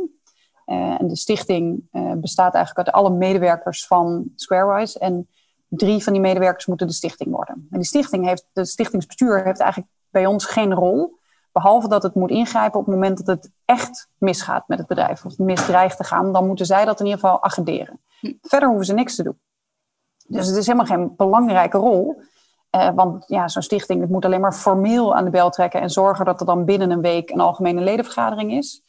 Uh, 0.67 1.01
en 1.01 1.09
de 1.09 1.17
stichting 1.17 1.89
uh, 1.93 2.13
bestaat 2.13 2.55
eigenlijk 2.55 2.87
uit 2.87 2.97
alle 2.97 3.11
medewerkers 3.11 3.87
van 3.87 4.33
Squarewise. 4.35 4.99
En 4.99 5.29
drie 5.69 6.03
van 6.03 6.13
die 6.13 6.23
medewerkers 6.23 6.67
moeten 6.67 6.87
de 6.87 6.93
stichting 6.93 7.31
worden. 7.31 7.67
En 7.71 7.79
die 7.79 7.87
stichting 7.87 8.27
heeft, 8.27 8.47
de 8.53 8.65
stichtingsbestuur 8.65 9.45
heeft 9.45 9.61
eigenlijk 9.61 9.91
bij 10.11 10.27
ons 10.27 10.45
geen 10.45 10.75
rol. 10.75 11.17
Behalve 11.53 11.89
dat 11.89 12.03
het 12.03 12.15
moet 12.15 12.31
ingrijpen 12.31 12.81
op 12.81 12.87
het 12.87 12.95
moment 12.95 13.27
dat 13.27 13.27
het 13.27 13.53
echt 13.65 14.09
misgaat 14.19 14.69
met 14.69 14.79
het 14.79 14.87
bedrijf. 14.87 15.25
Of 15.25 15.39
misdreigt 15.39 15.97
te 15.97 16.05
gaan. 16.05 16.33
Dan 16.33 16.47
moeten 16.47 16.67
zij 16.67 16.85
dat 16.85 17.01
in 17.01 17.07
ieder 17.07 17.21
geval 17.21 17.43
agenderen. 17.43 18.01
Hm. 18.21 18.33
Verder 18.43 18.69
hoeven 18.69 18.87
ze 18.87 18.95
niks 18.95 19.15
te 19.15 19.23
doen. 19.23 19.39
Dus 20.27 20.47
het 20.47 20.57
is 20.57 20.67
helemaal 20.67 20.87
geen 20.87 21.17
belangrijke 21.17 21.79
rol. 21.79 22.23
Uh, 22.77 22.91
want 22.95 23.25
ja, 23.27 23.49
zo'n 23.49 23.63
stichting 23.63 24.01
het 24.01 24.11
moet 24.11 24.25
alleen 24.25 24.41
maar 24.41 24.53
formeel 24.53 25.15
aan 25.15 25.25
de 25.25 25.31
bel 25.31 25.51
trekken 25.51 25.81
en 25.81 25.91
zorgen 25.91 26.25
dat 26.25 26.41
er 26.41 26.47
dan 26.47 26.65
binnen 26.65 26.91
een 26.91 27.01
week 27.01 27.31
een 27.31 27.41
algemene 27.41 27.81
ledenvergadering 27.81 28.53
is. 28.53 28.83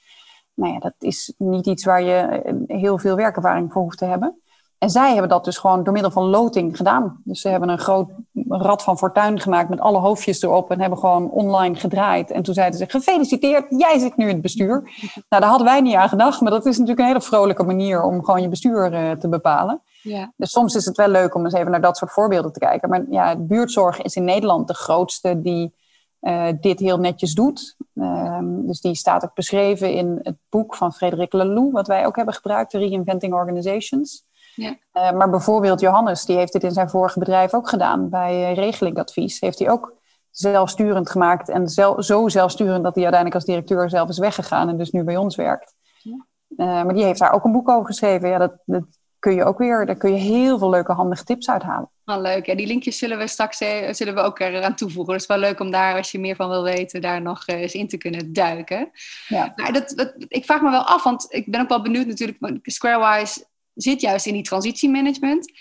Nou 0.54 0.74
ja, 0.74 0.80
dat 0.80 0.94
is 1.00 1.34
niet 1.38 1.68
iets 1.68 1.84
waar 1.86 2.02
je 2.02 2.16
eh, 2.16 2.54
heel 2.68 2.98
veel 2.98 3.16
werkervaring 3.16 3.72
voor 3.72 3.82
hoeft 3.82 3.98
te 3.98 4.06
hebben. 4.06 4.42
En 4.78 4.90
zij 4.90 5.12
hebben 5.12 5.30
dat 5.30 5.46
dus 5.46 5.58
gewoon 5.58 5.84
door 5.84 5.94
middel 5.94 6.12
van 6.12 6.24
loting 6.24 6.78
gedaan. 6.78 7.22
Dus 7.24 7.42
ze 7.42 7.50
hebben 7.50 7.70
een 7.70 7.80
groot 7.80 8.12
Rad 8.50 8.84
van 8.84 8.98
Fortuin 8.98 9.40
gemaakt 9.40 9.70
met 9.70 9.80
alle 9.80 9.98
hoofdjes 9.98 10.42
erop 10.42 10.72
en 10.72 10.82
hebben 10.82 11.00
gewoon 11.00 11.30
online 11.30 11.76
gedraaid. 11.76 12.32
En 12.32 12.44
toen 12.44 12.54
zeiden 12.54 12.80
ze: 12.80 12.90
Gefeliciteerd, 12.90 13.66
jij 13.70 14.00
zit 14.00 14.18
nu 14.18 14.26
in 14.26 14.34
het 14.34 14.42
bestuur. 14.42 14.84
Nou, 15.30 15.42
daar 15.42 15.52
hadden 15.52 15.68
wij 15.68 15.82
niet 15.82 15.96
aan 15.96 16.10
gedacht, 16.10 16.42
maar 16.42 16.52
dat 16.52 16.66
is 16.66 16.74
natuurlijk 16.78 17.00
een 17.00 17.14
hele 17.14 17.22
vrolijke 17.22 17.64
manier 17.64 18.04
om 18.04 18.24
gewoon 18.24 18.42
je 18.42 18.48
bestuur 18.48 18.94
uh, 18.94 19.12
te 19.12 19.30
bepalen. 19.30 19.82
Ja. 20.02 20.34
Dus 20.36 20.52
soms 20.52 20.76
is 20.76 20.86
het 20.86 20.98
wel 20.98 21.08
leuk 21.08 21.36
om 21.36 21.44
eens 21.44 21.54
even 21.54 21.72
naar 21.72 21.82
dat 21.82 21.98
soort 21.98 22.12
voorbeelden 22.12 22.54
te 22.54 22.60
kijken. 22.60 22.90
Maar 22.90 23.06
ja, 23.10 23.36
buurtzorg 23.36 24.02
is 24.02 24.16
in 24.16 24.24
Nederland 24.24 24.68
de 24.68 24.74
grootste 24.74 25.42
die 25.42 25.74
uh, 26.22 26.48
dit 26.60 26.80
heel 26.80 27.00
netjes 27.00 27.34
doet. 27.34 27.76
Um, 27.94 28.68
dus 28.68 28.82
die 28.82 28.96
staat 28.96 29.24
ook 29.24 29.34
beschreven 29.34 29.94
in 29.94 30.20
het 30.24 30.36
boek 30.50 30.76
van 30.76 30.94
Frederik 30.94 31.34
Laloux, 31.34 31.72
wat 31.72 31.88
wij 31.88 32.06
ook 32.06 32.16
hebben 32.16 32.34
gebruikt, 32.34 32.72
de 32.72 32.78
Reinventing 32.78 33.34
Organizations. 33.34 34.26
Ja. 34.56 34.70
Uh, 34.94 35.12
maar 35.12 35.30
bijvoorbeeld 35.30 35.80
Johannes, 35.80 36.26
die 36.26 36.38
heeft 36.38 36.54
dit 36.54 36.64
in 36.64 36.72
zijn 36.72 36.90
vorige 36.90 37.20
bedrijf 37.20 37.54
ook 37.54 37.70
gedaan. 37.70 38.10
Bij 38.10 38.52
uh, 38.52 38.56
regelingadvies 38.56 39.40
heeft 39.40 39.60
hij 39.60 39.70
ook 39.70 39.94
zelfsturend 40.32 41.10
gemaakt. 41.10 41.50
En 41.50 41.68
zel 41.68 42.04
zo 42.04 42.28
zelfsturend 42.28 42.84
dat 42.84 42.96
hij 42.96 43.04
uiteindelijk 43.04 43.36
als 43.36 43.46
directeur 43.46 43.90
zelf 43.90 44.10
is 44.10 44.20
weggegaan 44.20 44.70
en 44.70 44.78
dus 44.78 44.92
nu 44.92 45.04
bij 45.04 45.18
ons 45.18 45.36
werkt. 45.36 45.76
Ja. 46.02 46.84
maar 46.84 46.94
die 46.94 47.04
heeft 47.04 47.20
daar 47.20 47.34
ook 47.34 47.44
een 47.44 47.52
boek 47.52 47.70
over 47.70 47.86
geschreven. 47.86 48.30
Ja, 48.30 48.38
dat, 48.38 48.54
dat 48.66 48.84
kun 49.20 49.36
je 49.36 49.44
ook 49.44 49.58
weer, 49.58 49.86
daar 49.86 49.96
kun 49.96 50.14
je 50.14 50.20
heel 50.20 50.58
veel 50.58 50.70
leuke 50.70 50.92
handige 50.92 51.24
tips 51.24 51.50
uithalen. 51.50 51.90
Oh, 52.06 52.22
leuk. 52.22 52.46
Ja, 52.46 52.56
die 52.56 52.68
linkjes 52.68 52.98
zullen 52.98 53.18
we 53.18 53.28
straks 53.28 53.60
eh, 53.60 53.94
zullen 53.94 54.16
we 54.16 54.22
ook 54.22 54.40
eraan 54.40 54.76
toevoegen. 54.76 55.14
Dus 55.14 55.26
wel 55.26 55.38
leuk 55.38 55.60
om 55.60 55.72
daar, 55.72 55.96
als 55.96 56.12
je 56.12 56.20
meer 56.20 56.36
van 56.36 56.50
wil 56.50 56.64
weten, 56.64 57.02
daar 57.02 57.22
nog 57.22 57.46
eh, 57.46 57.62
eens 57.62 57.74
in 57.74 57.88
te 57.88 57.98
kunnen 57.98 58.34
duiken. 58.34 58.92
Ja. 59.28 59.54
Maar 59.56 59.74
dat, 59.74 59.90
dat, 59.96 60.14
ik 60.28 60.46
vraag 60.46 60.62
me 60.62 60.70
wel 60.70 60.88
af, 60.88 61.04
want 61.04 61.26
ik 61.30 61.52
ben 61.52 61.62
ook 61.62 61.70
wel 61.70 61.82
benieuwd 61.82 62.08
natuurlijk. 62.08 62.60
Squarewise 62.64 63.46
zit 63.82 64.02
juist 64.02 64.26
in 64.26 64.34
die 64.34 64.44
transitiemanagement. 64.44 65.52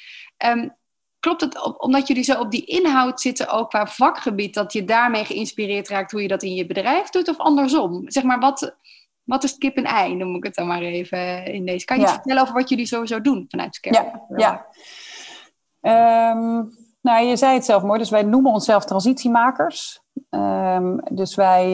Um, 0.46 0.76
klopt 1.20 1.40
het 1.40 1.78
omdat 1.78 2.08
jullie 2.08 2.22
zo 2.22 2.40
op 2.40 2.50
die 2.50 2.64
inhoud 2.64 3.20
zitten, 3.20 3.48
ook 3.48 3.68
qua 3.68 3.86
vakgebied, 3.86 4.54
dat 4.54 4.72
je 4.72 4.84
daarmee 4.84 5.24
geïnspireerd 5.24 5.88
raakt 5.88 6.12
hoe 6.12 6.22
je 6.22 6.28
dat 6.28 6.42
in 6.42 6.54
je 6.54 6.66
bedrijf 6.66 7.08
doet, 7.08 7.28
of 7.28 7.38
andersom? 7.38 8.10
Zeg 8.10 8.22
maar, 8.22 8.38
wat, 8.38 8.76
wat 9.22 9.44
is 9.44 9.58
kip 9.58 9.76
en 9.76 9.84
ei, 9.84 10.14
noem 10.14 10.36
ik 10.36 10.44
het 10.44 10.54
dan 10.54 10.66
maar 10.66 10.82
even 10.82 11.44
in 11.44 11.66
deze. 11.66 11.84
Kan 11.84 12.00
je 12.00 12.08
vertellen 12.08 12.42
over 12.42 12.54
wat 12.54 12.68
jullie 12.68 12.86
sowieso 12.86 13.20
doen 13.20 13.44
vanuit 13.48 13.74
Square? 13.74 14.26
Ja, 14.36 14.66
ja. 15.80 16.32
Um, 16.32 16.76
nou, 17.00 17.26
je 17.26 17.36
zei 17.36 17.54
het 17.54 17.64
zelf 17.64 17.82
mooi, 17.82 17.98
dus 17.98 18.10
wij 18.10 18.22
noemen 18.22 18.52
onszelf 18.52 18.84
transitiemakers. 18.84 20.00
Um, 20.30 21.00
dus 21.10 21.34
wij 21.34 21.66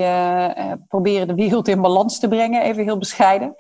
uh, 0.57 0.73
proberen 0.89 1.27
de 1.27 1.35
wereld 1.35 1.69
in 1.69 1.81
balans 1.81 2.19
te 2.19 2.29
brengen, 2.29 2.63
even 2.63 2.85
heel 2.85 2.99
bescheiden. 2.99 3.57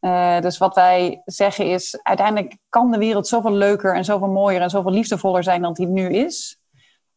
Uh, 0.00 0.40
dus 0.40 0.58
wat 0.58 0.74
wij 0.74 1.22
zeggen 1.24 1.66
is, 1.66 2.00
uiteindelijk 2.02 2.56
kan 2.68 2.90
de 2.90 2.98
wereld 2.98 3.28
zoveel 3.28 3.52
leuker 3.52 3.94
en 3.94 4.04
zoveel 4.04 4.28
mooier 4.28 4.60
en 4.60 4.70
zoveel 4.70 4.92
liefdevoller 4.92 5.42
zijn 5.42 5.62
dan 5.62 5.72
die 5.72 5.86
nu 5.86 6.08
is. 6.08 6.60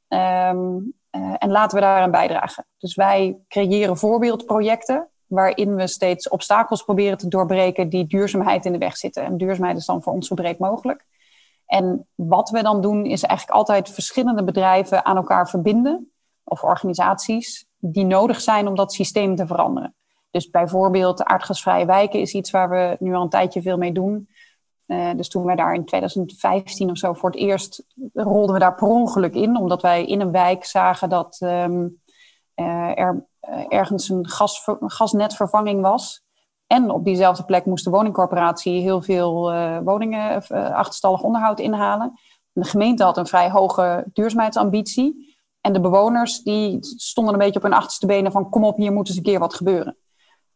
Um, 0.08 0.94
uh, 1.12 1.36
en 1.38 1.52
laten 1.52 1.78
we 1.78 1.84
daaraan 1.84 2.12
bijdragen. 2.12 2.66
Dus 2.78 2.96
wij 2.96 3.38
creëren 3.48 3.98
voorbeeldprojecten 3.98 5.10
waarin 5.26 5.76
we 5.76 5.88
steeds 5.88 6.30
obstakels 6.30 6.84
proberen 6.84 7.18
te 7.18 7.28
doorbreken 7.28 7.90
die 7.90 8.08
duurzaamheid 8.08 8.66
in 8.66 8.72
de 8.72 8.78
weg 8.78 8.98
zitten. 8.98 9.24
En 9.24 9.38
duurzaamheid 9.38 9.78
is 9.78 9.86
dan 9.86 10.04
voor 10.04 10.14
ons 10.14 10.28
zo 10.28 10.36
breed 10.36 10.60
mogelijk. 10.60 11.06
En 11.66 12.08
wat 12.16 12.50
we 12.50 12.62
dan 12.62 12.82
doen 12.82 13.06
is 13.06 13.24
eigenlijk 13.24 13.58
altijd 13.58 13.90
verschillende 13.90 14.44
bedrijven 14.44 15.06
aan 15.06 15.16
elkaar 15.16 15.50
verbinden, 15.50 16.12
of 16.44 16.64
organisaties, 16.64 17.66
die 17.78 18.06
nodig 18.06 18.42
zijn 18.42 18.68
om 18.68 18.76
dat 18.76 18.94
systeem 18.94 19.36
te 19.36 19.48
veranderen. 19.48 19.96
Dus 20.32 20.50
bijvoorbeeld 20.50 21.24
aardgasvrije 21.24 21.86
wijken 21.86 22.20
is 22.20 22.34
iets 22.34 22.52
waar 22.52 22.70
we 22.70 22.96
nu 23.00 23.14
al 23.14 23.22
een 23.22 23.30
tijdje 23.30 23.62
veel 23.62 23.78
mee 23.78 23.92
doen. 23.92 24.30
Uh, 24.88 25.10
dus 25.16 25.30
toen 25.30 25.46
wij 25.46 25.56
daar 25.56 25.74
in 25.74 25.86
2015 25.86 26.90
of 26.90 26.98
zo 26.98 27.14
voor 27.14 27.30
het 27.30 27.40
eerst 27.40 27.86
rolden 28.14 28.54
we 28.54 28.60
daar 28.60 28.76
per 28.76 28.88
ongeluk 28.88 29.34
in, 29.36 29.58
omdat 29.58 29.82
wij 29.82 30.06
in 30.06 30.22
een 30.22 30.32
wijk 30.32 30.66
zagen 30.66 31.10
dat 31.10 31.40
um, 31.44 32.02
uh, 32.56 33.00
er 33.00 33.28
uh, 33.50 33.66
ergens 33.68 34.10
een 34.10 34.28
gas, 34.30 34.70
gasnetvervanging 34.80 35.82
was. 35.82 36.24
En 36.68 36.92
op 36.92 37.06
diezelfde 37.06 37.46
plek 37.46 37.66
moest 37.66 37.84
de 37.84 37.90
woningcorporatie 37.90 38.82
heel 38.82 39.02
veel 39.02 39.54
woningen, 39.84 40.48
achterstallig 40.74 41.22
onderhoud 41.22 41.60
inhalen. 41.60 42.20
De 42.52 42.64
gemeente 42.64 43.04
had 43.04 43.18
een 43.18 43.28
vrij 43.28 43.50
hoge 43.50 44.06
duurzaamheidsambitie. 44.14 45.38
En 45.62 45.74
de 45.74 45.80
bewoners 45.80 46.44
die 46.44 46.78
stonden 46.82 47.34
een 47.34 47.40
beetje 47.40 47.56
op 47.56 47.64
hun 47.64 47.74
achterste 47.74 48.06
benen 48.06 48.32
van 48.32 48.50
kom 48.50 48.64
op, 48.64 48.78
hier 48.78 48.92
moet 48.92 49.08
eens 49.08 49.18
een 49.18 49.24
keer 49.24 49.40
wat 49.40 49.54
gebeuren. 49.54 49.98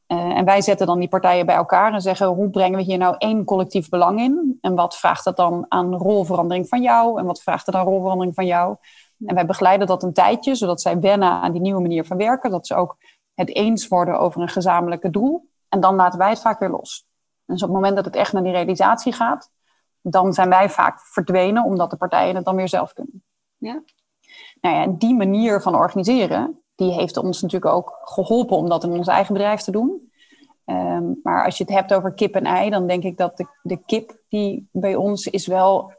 Uh, 0.07 0.17
en 0.17 0.45
wij 0.45 0.61
zetten 0.61 0.87
dan 0.87 0.99
die 0.99 1.07
partijen 1.07 1.45
bij 1.45 1.55
elkaar 1.55 1.93
en 1.93 2.01
zeggen 2.01 2.27
hoe 2.27 2.49
brengen 2.49 2.77
we 2.77 2.83
hier 2.83 2.97
nou 2.97 3.15
één 3.17 3.43
collectief 3.43 3.89
belang 3.89 4.19
in? 4.19 4.57
En 4.61 4.75
wat 4.75 4.97
vraagt 4.97 5.23
dat 5.23 5.37
dan 5.37 5.65
aan 5.69 5.95
rolverandering 5.95 6.67
van 6.67 6.81
jou? 6.81 7.19
En 7.19 7.25
wat 7.25 7.41
vraagt 7.41 7.65
het 7.65 7.75
aan 7.75 7.85
rolverandering 7.85 8.35
van 8.35 8.45
jou? 8.45 8.75
En 9.25 9.35
wij 9.35 9.45
begeleiden 9.45 9.87
dat 9.87 10.03
een 10.03 10.13
tijdje, 10.13 10.55
zodat 10.55 10.81
zij 10.81 10.99
wennen 10.99 11.29
aan 11.29 11.51
die 11.51 11.61
nieuwe 11.61 11.81
manier 11.81 12.05
van 12.05 12.17
werken. 12.17 12.51
Dat 12.51 12.67
ze 12.67 12.75
ook 12.75 12.97
het 13.33 13.55
eens 13.55 13.87
worden 13.87 14.19
over 14.19 14.41
een 14.41 14.49
gezamenlijke 14.49 15.09
doel. 15.09 15.49
En 15.69 15.79
dan 15.79 15.95
laten 15.95 16.19
wij 16.19 16.29
het 16.29 16.41
vaak 16.41 16.59
weer 16.59 16.69
los. 16.69 17.07
Dus 17.45 17.61
op 17.61 17.67
het 17.67 17.77
moment 17.77 17.95
dat 17.95 18.05
het 18.05 18.15
echt 18.15 18.33
naar 18.33 18.43
die 18.43 18.51
realisatie 18.51 19.13
gaat, 19.13 19.51
dan 20.01 20.33
zijn 20.33 20.49
wij 20.49 20.69
vaak 20.69 20.99
verdwenen, 20.99 21.63
omdat 21.63 21.89
de 21.89 21.97
partijen 21.97 22.35
het 22.35 22.45
dan 22.45 22.55
weer 22.55 22.69
zelf 22.69 22.93
kunnen. 22.93 23.23
Ja. 23.57 23.83
Nou 24.61 24.75
ja, 24.75 24.81
en 24.81 24.97
die 24.97 25.15
manier 25.15 25.61
van 25.61 25.75
organiseren, 25.75 26.64
die 26.75 26.91
heeft 26.91 27.17
ons 27.17 27.41
natuurlijk 27.41 27.73
ook 27.73 27.99
geholpen 28.03 28.57
om 28.57 28.69
dat 28.69 28.83
in 28.83 28.91
ons 28.91 29.07
eigen 29.07 29.33
bedrijf 29.33 29.61
te 29.61 29.71
doen. 29.71 30.11
Um, 30.65 31.19
maar 31.23 31.45
als 31.45 31.57
je 31.57 31.63
het 31.63 31.73
hebt 31.73 31.93
over 31.93 32.13
kip 32.13 32.35
en 32.35 32.45
ei, 32.45 32.69
dan 32.69 32.87
denk 32.87 33.03
ik 33.03 33.17
dat 33.17 33.37
de, 33.37 33.47
de 33.61 33.77
kip 33.85 34.17
die 34.29 34.69
bij 34.71 34.95
ons 34.95 35.27
is 35.27 35.47
wel 35.47 35.93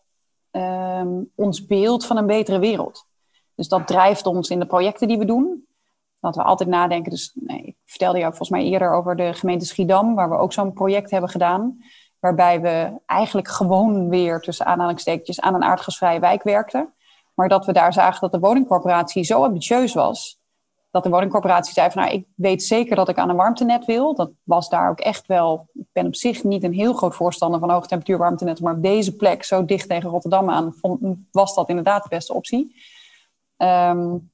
um, 0.50 1.30
ons 1.34 1.66
beeld 1.66 2.06
van 2.06 2.16
een 2.16 2.26
betere 2.26 2.58
wereld. 2.58 3.06
Dus 3.54 3.68
dat 3.68 3.86
drijft 3.86 4.26
ons 4.26 4.50
in 4.50 4.58
de 4.58 4.66
projecten 4.66 5.08
die 5.08 5.18
we 5.18 5.24
doen 5.24 5.66
dat 6.20 6.36
we 6.36 6.42
altijd 6.42 6.68
nadenken. 6.68 7.10
Dus 7.10 7.32
nee, 7.34 7.62
ik 7.62 7.76
vertelde 7.84 8.18
jou 8.18 8.28
volgens 8.30 8.50
mij 8.50 8.64
eerder 8.64 8.92
over 8.92 9.16
de 9.16 9.34
gemeente 9.34 9.64
Schiedam, 9.64 10.14
waar 10.14 10.30
we 10.30 10.36
ook 10.36 10.52
zo'n 10.52 10.72
project 10.72 11.10
hebben 11.10 11.30
gedaan. 11.30 11.78
Waarbij 12.18 12.60
we 12.60 13.00
eigenlijk 13.06 13.48
gewoon 13.48 14.08
weer 14.08 14.40
tussen 14.40 14.66
aanhalingstekens 14.66 15.40
aan 15.40 15.54
een 15.54 15.64
aardgasvrije 15.64 16.20
wijk 16.20 16.42
werkten. 16.42 16.94
Maar 17.34 17.48
dat 17.48 17.66
we 17.66 17.72
daar 17.72 17.92
zagen 17.92 18.20
dat 18.20 18.32
de 18.32 18.38
woningcorporatie 18.38 19.24
zo 19.24 19.44
ambitieus 19.44 19.94
was. 19.94 20.40
Dat 20.96 21.04
de 21.04 21.10
woningcorporatie 21.10 21.72
zei 21.72 21.90
van 21.90 22.02
nou, 22.02 22.14
ik 22.14 22.26
weet 22.34 22.62
zeker 22.62 22.96
dat 22.96 23.08
ik 23.08 23.18
aan 23.18 23.28
een 23.28 23.36
warmtenet 23.36 23.84
wil. 23.84 24.14
Dat 24.14 24.30
was 24.42 24.68
daar 24.68 24.90
ook 24.90 25.00
echt 25.00 25.26
wel. 25.26 25.66
Ik 25.74 25.86
ben 25.92 26.06
op 26.06 26.14
zich 26.14 26.44
niet 26.44 26.64
een 26.64 26.72
heel 26.72 26.92
groot 26.92 27.14
voorstander 27.14 27.60
van 27.60 27.70
hoge 27.70 27.86
temperatuur 27.86 28.18
warmtenet. 28.18 28.60
Maar 28.60 28.74
op 28.74 28.82
deze 28.82 29.16
plek, 29.16 29.44
zo 29.44 29.64
dicht 29.64 29.88
tegen 29.88 30.10
Rotterdam 30.10 30.50
aan, 30.50 30.74
was 31.30 31.54
dat 31.54 31.68
inderdaad 31.68 32.02
de 32.02 32.08
beste 32.08 32.34
optie. 32.34 32.76
Um, 33.56 34.30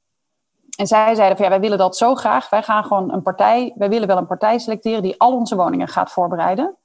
en 0.77 0.87
zij 0.87 1.15
zeiden 1.15 1.37
van 1.37 1.45
ja, 1.45 1.51
wij 1.51 1.61
willen 1.61 1.79
dat 1.79 1.97
zo 1.97 2.15
graag. 2.15 2.51
Wij 2.51 2.63
gaan 2.63 2.85
gewoon 2.85 3.13
een 3.13 3.23
partij, 3.23 3.73
wij 3.77 3.89
willen 3.89 4.09
wel 4.09 4.17
een 4.17 4.27
partij 4.27 4.59
selecteren 4.59 5.03
die 5.03 5.19
al 5.19 5.37
onze 5.37 5.57
woningen 5.57 5.89
gaat 5.89 6.13
voorbereiden. 6.13 6.77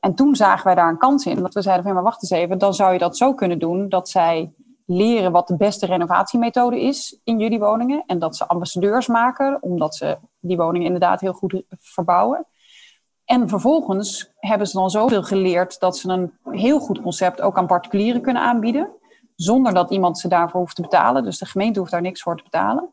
En 0.00 0.14
toen 0.14 0.36
zagen 0.36 0.64
wij 0.64 0.74
daar 0.74 0.88
een 0.88 0.98
kans 0.98 1.26
in. 1.26 1.42
Dat 1.42 1.54
we 1.54 1.62
zeiden 1.62 1.84
van 1.84 1.94
ja, 1.94 2.00
maar 2.00 2.10
wacht 2.10 2.22
eens 2.22 2.42
even, 2.42 2.58
dan 2.58 2.74
zou 2.74 2.92
je 2.92 2.98
dat 2.98 3.16
zo 3.16 3.34
kunnen 3.34 3.58
doen 3.58 3.88
dat 3.88 4.08
zij 4.08 4.52
leren 4.92 5.32
wat 5.32 5.48
de 5.48 5.56
beste 5.56 5.86
renovatiemethode 5.86 6.80
is 6.80 7.20
in 7.24 7.38
jullie 7.38 7.58
woningen. 7.58 8.02
En 8.06 8.18
dat 8.18 8.36
ze 8.36 8.46
ambassadeurs 8.46 9.06
maken, 9.06 9.58
omdat 9.60 9.94
ze 9.94 10.18
die 10.40 10.56
woningen 10.56 10.86
inderdaad 10.86 11.20
heel 11.20 11.32
goed 11.32 11.62
verbouwen. 11.78 12.46
En 13.24 13.48
vervolgens 13.48 14.32
hebben 14.36 14.66
ze 14.66 14.78
dan 14.78 14.90
zoveel 14.90 15.22
geleerd 15.22 15.80
dat 15.80 15.98
ze 15.98 16.08
een 16.08 16.32
heel 16.44 16.80
goed 16.80 17.00
concept 17.00 17.40
ook 17.40 17.58
aan 17.58 17.66
particulieren 17.66 18.20
kunnen 18.20 18.42
aanbieden. 18.42 18.88
Zonder 19.36 19.74
dat 19.74 19.90
iemand 19.90 20.18
ze 20.18 20.28
daarvoor 20.28 20.60
hoeft 20.60 20.76
te 20.76 20.82
betalen. 20.82 21.24
Dus 21.24 21.38
de 21.38 21.46
gemeente 21.46 21.78
hoeft 21.78 21.90
daar 21.90 22.00
niks 22.00 22.22
voor 22.22 22.36
te 22.36 22.42
betalen. 22.42 22.92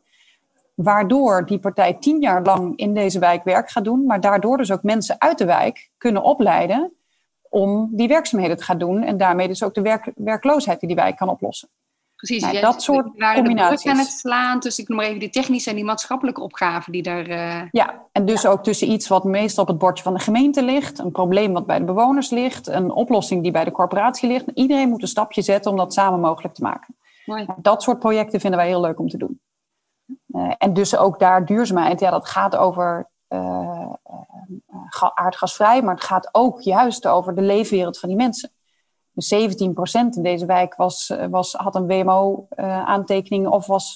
Waardoor 0.74 1.46
die 1.46 1.58
partij 1.58 1.94
tien 1.94 2.20
jaar 2.20 2.42
lang 2.42 2.76
in 2.76 2.94
deze 2.94 3.18
wijk 3.18 3.44
werk 3.44 3.70
gaat 3.70 3.84
doen, 3.84 4.06
maar 4.06 4.20
daardoor 4.20 4.56
dus 4.56 4.72
ook 4.72 4.82
mensen 4.82 5.20
uit 5.20 5.38
de 5.38 5.44
wijk 5.44 5.90
kunnen 5.96 6.22
opleiden 6.22 6.92
om 7.48 7.88
die 7.92 8.08
werkzaamheden 8.08 8.56
te 8.56 8.64
gaan 8.64 8.78
doen 8.78 9.02
en 9.02 9.16
daarmee 9.16 9.48
dus 9.48 9.62
ook 9.62 9.74
de 9.74 9.82
werk, 9.82 10.12
werkloosheid 10.14 10.80
die 10.80 10.88
die 10.88 10.98
wijk 10.98 11.16
kan 11.16 11.28
oplossen. 11.28 11.68
Precies, 12.18 12.42
nou, 12.42 12.60
dat 12.60 12.82
soort 12.82 13.06
combinaties. 13.34 13.90
Aan 13.90 13.98
het 13.98 14.06
slaan 14.06 14.60
tussen, 14.60 14.82
ik 14.82 14.88
noem 14.88 14.98
maar 14.98 15.06
even 15.06 15.20
die 15.20 15.30
technische 15.30 15.70
en 15.70 15.76
die 15.76 15.84
maatschappelijke 15.84 16.40
opgaven 16.40 16.92
die 16.92 17.02
daar... 17.02 17.28
Uh... 17.28 17.62
Ja, 17.70 18.06
en 18.12 18.26
dus 18.26 18.46
ook 18.46 18.64
tussen 18.64 18.90
iets 18.90 19.08
wat 19.08 19.24
meestal 19.24 19.62
op 19.62 19.68
het 19.68 19.78
bordje 19.78 20.02
van 20.02 20.14
de 20.14 20.20
gemeente 20.20 20.62
ligt, 20.62 20.98
een 20.98 21.12
probleem 21.12 21.52
wat 21.52 21.66
bij 21.66 21.78
de 21.78 21.84
bewoners 21.84 22.30
ligt, 22.30 22.66
een 22.66 22.90
oplossing 22.90 23.42
die 23.42 23.52
bij 23.52 23.64
de 23.64 23.70
corporatie 23.70 24.28
ligt. 24.28 24.44
Iedereen 24.54 24.88
moet 24.88 25.02
een 25.02 25.08
stapje 25.08 25.42
zetten 25.42 25.70
om 25.70 25.76
dat 25.76 25.92
samen 25.92 26.20
mogelijk 26.20 26.54
te 26.54 26.62
maken. 26.62 26.96
Mooi. 27.24 27.46
Dat 27.56 27.82
soort 27.82 27.98
projecten 27.98 28.40
vinden 28.40 28.58
wij 28.58 28.68
heel 28.68 28.80
leuk 28.80 28.98
om 28.98 29.08
te 29.08 29.18
doen. 29.18 29.40
Uh, 30.28 30.52
en 30.58 30.72
dus 30.72 30.96
ook 30.96 31.18
daar 31.18 31.44
duurzaamheid, 31.44 32.00
ja, 32.00 32.10
dat 32.10 32.28
gaat 32.28 32.56
over 32.56 33.08
uh, 33.28 33.92
aardgasvrij, 35.14 35.82
maar 35.82 35.94
het 35.94 36.04
gaat 36.04 36.28
ook 36.32 36.60
juist 36.60 37.06
over 37.06 37.34
de 37.34 37.42
leefwereld 37.42 37.98
van 37.98 38.08
die 38.08 38.18
mensen. 38.18 38.50
Dus 39.18 39.34
17% 39.34 39.68
in 40.10 40.22
deze 40.22 40.46
wijk 40.46 40.74
was, 40.74 41.12
was, 41.30 41.52
had 41.52 41.74
een 41.74 41.86
WMO-aantekening 41.86 43.46
of 43.48 43.66
was, 43.66 43.94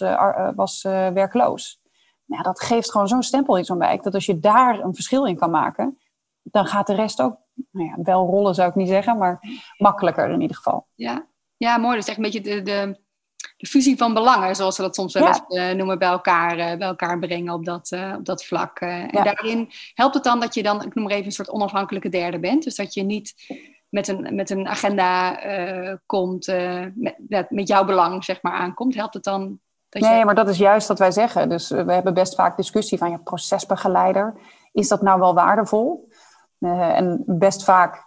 was 0.54 0.82
werkloos. 0.82 1.80
Ja, 2.24 2.42
dat 2.42 2.60
geeft 2.60 2.90
gewoon 2.90 3.08
zo'n 3.08 3.22
stempel 3.22 3.56
in 3.56 3.64
zo'n 3.64 3.78
wijk, 3.78 4.02
dat 4.02 4.14
als 4.14 4.26
je 4.26 4.38
daar 4.38 4.78
een 4.78 4.94
verschil 4.94 5.26
in 5.26 5.36
kan 5.36 5.50
maken, 5.50 5.98
dan 6.42 6.66
gaat 6.66 6.86
de 6.86 6.94
rest 6.94 7.20
ook 7.20 7.36
nou 7.70 7.86
ja, 7.86 8.02
wel 8.02 8.26
rollen, 8.26 8.54
zou 8.54 8.68
ik 8.68 8.74
niet 8.74 8.88
zeggen, 8.88 9.18
maar 9.18 9.40
makkelijker 9.78 10.30
in 10.30 10.40
ieder 10.40 10.56
geval. 10.56 10.86
Ja, 10.94 11.26
ja 11.56 11.76
mooi. 11.76 11.94
Dat 11.94 12.02
is 12.02 12.08
echt 12.08 12.16
een 12.16 12.22
beetje 12.22 12.40
de, 12.40 12.62
de 12.62 13.00
de 13.56 13.68
fusie 13.68 13.96
van 13.96 14.14
belangen, 14.14 14.56
zoals 14.56 14.74
ze 14.74 14.82
dat 14.82 14.94
soms 14.94 15.14
wel 15.14 15.26
eens 15.26 15.74
noemen, 15.74 15.98
bij 15.98 16.08
elkaar, 16.08 16.56
bij 16.56 16.88
elkaar 16.88 17.18
brengen 17.18 17.54
op 17.54 17.64
dat, 17.64 17.92
op 18.16 18.24
dat 18.24 18.44
vlak. 18.44 18.78
En 18.80 19.24
daarin 19.24 19.70
helpt 19.94 20.14
het 20.14 20.24
dan 20.24 20.40
dat 20.40 20.54
je 20.54 20.62
dan, 20.62 20.84
ik 20.84 20.94
noem 20.94 21.04
maar 21.04 21.12
even, 21.12 21.26
een 21.26 21.32
soort 21.32 21.50
onafhankelijke 21.50 22.08
derde 22.08 22.38
bent. 22.38 22.62
Dus 22.64 22.76
dat 22.76 22.94
je 22.94 23.02
niet 23.02 23.34
met 23.92 24.08
een, 24.08 24.34
met 24.34 24.50
een 24.50 24.68
agenda 24.68 25.34
komt, 26.06 26.46
met, 26.94 27.46
met 27.50 27.68
jouw 27.68 27.84
belang 27.84 28.24
zeg 28.24 28.42
maar 28.42 28.52
aankomt. 28.52 28.94
Helpt 28.94 29.14
het 29.14 29.24
dan 29.24 29.60
nee, 30.00 30.24
maar 30.24 30.34
dat 30.34 30.48
is 30.48 30.58
juist 30.58 30.88
wat 30.88 30.98
wij 30.98 31.10
zeggen. 31.10 31.48
Dus 31.48 31.70
we 31.70 31.92
hebben 31.92 32.14
best 32.14 32.34
vaak 32.34 32.56
discussie 32.56 32.98
van 32.98 33.10
ja, 33.10 33.16
procesbegeleider. 33.16 34.34
Is 34.72 34.88
dat 34.88 35.02
nou 35.02 35.20
wel 35.20 35.34
waardevol? 35.34 36.08
Uh, 36.58 36.98
en 36.98 37.22
best 37.26 37.64
vaak 37.64 38.04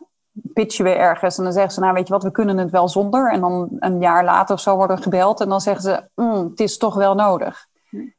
pitchen 0.54 0.86
we 0.86 0.92
ergens 0.92 1.38
en 1.38 1.44
dan 1.44 1.54
zeggen 1.54 1.72
ze, 1.72 1.80
nou 1.80 1.94
weet 1.94 2.08
je 2.08 2.14
wat, 2.14 2.24
we 2.24 2.32
kunnen 2.32 2.58
het 2.58 2.72
wel 2.72 2.90
zonder. 2.90 3.32
En 3.32 3.42
dan 3.42 3.70
een 3.80 4.00
jaar 4.00 4.24
later 4.24 4.56
of 4.56 4.62
zo 4.62 4.76
worden 4.76 4.98
we 4.98 5.04
gebeld 5.04 5.42
en 5.42 5.50
dan 5.50 5.62
zeggen 5.62 5.84
ze, 5.84 6.10
mm, 6.16 6.50
het 6.50 6.60
is 6.60 6.78
toch 6.78 6.96
wel 6.96 7.16
nodig. 7.16 7.68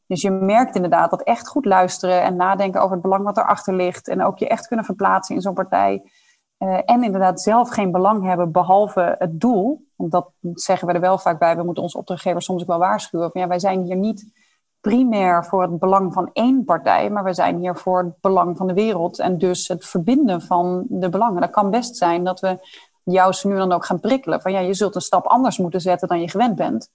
Dus 0.06 0.22
je 0.22 0.30
merkt 0.30 0.74
inderdaad 0.74 1.10
dat 1.10 1.22
echt 1.22 1.48
goed 1.48 1.64
luisteren 1.64 2.22
en 2.22 2.36
nadenken 2.36 2.80
over 2.80 2.92
het 2.92 3.02
belang 3.02 3.24
wat 3.24 3.36
erachter 3.36 3.74
ligt. 3.74 4.08
En 4.08 4.22
ook 4.22 4.38
je 4.38 4.48
echt 4.48 4.66
kunnen 4.66 4.84
verplaatsen 4.84 5.34
in 5.34 5.40
zo'n 5.40 5.54
partij. 5.54 6.02
Uh, 6.59 6.78
en 6.84 7.04
inderdaad 7.04 7.40
zelf 7.40 7.68
geen 7.68 7.90
belang 7.90 8.24
hebben 8.24 8.52
behalve 8.52 9.14
het 9.18 9.40
doel. 9.40 9.86
Want 9.96 10.12
dat 10.12 10.30
zeggen 10.54 10.88
we 10.88 10.94
er 10.94 11.00
wel 11.00 11.18
vaak 11.18 11.38
bij. 11.38 11.57
We 11.57 11.62
moeten 11.62 11.82
onze 11.82 11.98
opdrachtgevers 11.98 12.44
soms 12.44 12.62
ook 12.62 12.68
wel 12.68 12.78
waarschuwen. 12.78 13.30
Van, 13.30 13.40
ja, 13.40 13.46
wij 13.46 13.59
zijn 13.59 13.82
hier 13.82 13.96
niet 13.96 14.32
primair 14.80 15.44
voor 15.44 15.62
het 15.62 15.78
belang 15.78 16.12
van 16.12 16.30
één 16.32 16.64
partij, 16.64 17.11
maar 17.11 17.24
we 17.24 17.34
zijn 17.34 17.59
hier 17.59 17.76
voor 17.76 17.98
het 17.98 18.20
belang 18.20 18.57
van 18.57 18.66
de 18.66 18.74
wereld 18.74 19.18
en 19.18 19.38
dus 19.38 19.68
het 19.68 19.86
verbinden 19.86 20.42
van 20.42 20.84
de 20.88 21.09
belangen. 21.09 21.40
Dat 21.40 21.50
kan 21.50 21.70
best 21.70 21.96
zijn 21.96 22.24
dat 22.24 22.40
we 22.40 22.59
jou 23.02 23.34
nu 23.42 23.57
dan 23.57 23.72
ook 23.72 23.84
gaan 23.84 24.00
prikkelen 24.00 24.40
van 24.40 24.52
ja, 24.52 24.59
je 24.59 24.74
zult 24.74 24.94
een 24.94 25.00
stap 25.00 25.26
anders 25.26 25.59
moeten 25.59 25.80
zetten 25.80 26.09
dan 26.09 26.20
je 26.20 26.30
gewend 26.30 26.57
bent, 26.57 26.90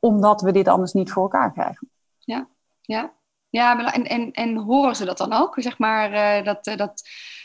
omdat 0.00 0.40
we 0.40 0.52
dit 0.52 0.68
anders 0.68 0.92
niet 0.92 1.12
voor 1.12 1.22
elkaar 1.22 1.52
krijgen. 1.52 1.90
Ja, 2.18 2.46
ja. 2.80 3.12
Ja, 3.48 3.92
en, 3.92 4.04
en, 4.04 4.30
en 4.30 4.56
horen 4.56 4.96
ze 4.96 5.04
dat 5.04 5.18
dan 5.18 5.32
ook? 5.32 5.54
Zeg 5.56 5.78
maar, 5.78 6.12
uh, 6.12 6.44
dat, 6.44 6.66
uh, 6.66 6.76
dat 6.76 7.02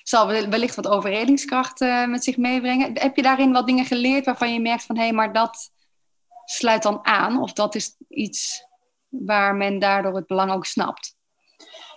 zal 0.09 0.27
wellicht 0.27 0.75
wat 0.75 0.87
overredingskracht 0.87 1.81
uh, 1.81 2.07
met 2.07 2.23
zich 2.23 2.37
meebrengen. 2.37 2.99
Heb 2.99 3.15
je 3.15 3.21
daarin 3.21 3.51
wat 3.51 3.67
dingen 3.67 3.85
geleerd 3.85 4.25
waarvan 4.25 4.53
je 4.53 4.61
merkt 4.61 4.83
van... 4.83 4.95
hé, 4.95 5.01
hey, 5.01 5.13
maar 5.13 5.33
dat 5.33 5.71
sluit 6.45 6.83
dan 6.83 6.99
aan? 7.05 7.41
Of 7.41 7.53
dat 7.53 7.75
is 7.75 7.95
iets 8.07 8.65
waar 9.07 9.55
men 9.55 9.79
daardoor 9.79 10.15
het 10.15 10.27
belang 10.27 10.51
ook 10.51 10.65
snapt? 10.65 11.15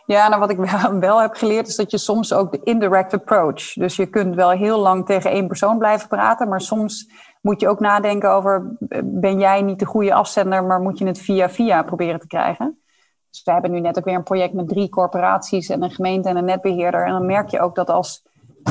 Ja, 0.07 0.29
nou 0.29 0.41
wat 0.41 0.51
ik 0.51 0.59
wel 1.01 1.21
heb 1.21 1.35
geleerd 1.35 1.67
is 1.67 1.77
dat 1.77 1.91
je 1.91 1.99
soms 1.99 2.33
ook 2.33 2.53
de 2.53 2.61
indirect 2.65 3.15
approach. 3.15 3.73
Dus 3.73 3.97
je 3.97 4.07
kunt 4.07 4.35
wel 4.35 4.51
heel 4.51 4.79
lang 4.79 5.07
tegen 5.07 5.31
één 5.31 5.47
persoon 5.47 5.79
blijven 5.79 6.09
praten, 6.09 6.49
maar 6.49 6.61
soms 6.61 7.11
moet 7.41 7.61
je 7.61 7.69
ook 7.69 7.81
nadenken 7.81 8.31
over: 8.31 8.77
ben 9.05 9.39
jij 9.39 9.63
niet 9.63 9.79
de 9.79 9.85
goede 9.85 10.15
afzender, 10.15 10.65
maar 10.65 10.81
moet 10.81 10.99
je 10.99 11.07
het 11.07 11.21
via 11.21 11.49
via 11.49 11.83
proberen 11.83 12.21
te 12.21 12.27
krijgen? 12.27 12.81
Dus 13.31 13.43
we 13.45 13.53
hebben 13.53 13.71
nu 13.71 13.81
net 13.81 13.99
ook 13.99 14.05
weer 14.05 14.15
een 14.15 14.23
project 14.23 14.55
met 14.55 14.69
drie 14.69 14.89
corporaties 14.89 15.69
en 15.69 15.83
een 15.83 15.91
gemeente 15.91 16.29
en 16.29 16.37
een 16.37 16.45
netbeheerder. 16.45 17.07
En 17.07 17.13
dan 17.13 17.27
merk 17.27 17.49
je 17.49 17.61
ook 17.61 17.75
dat 17.75 17.91
als 17.91 18.27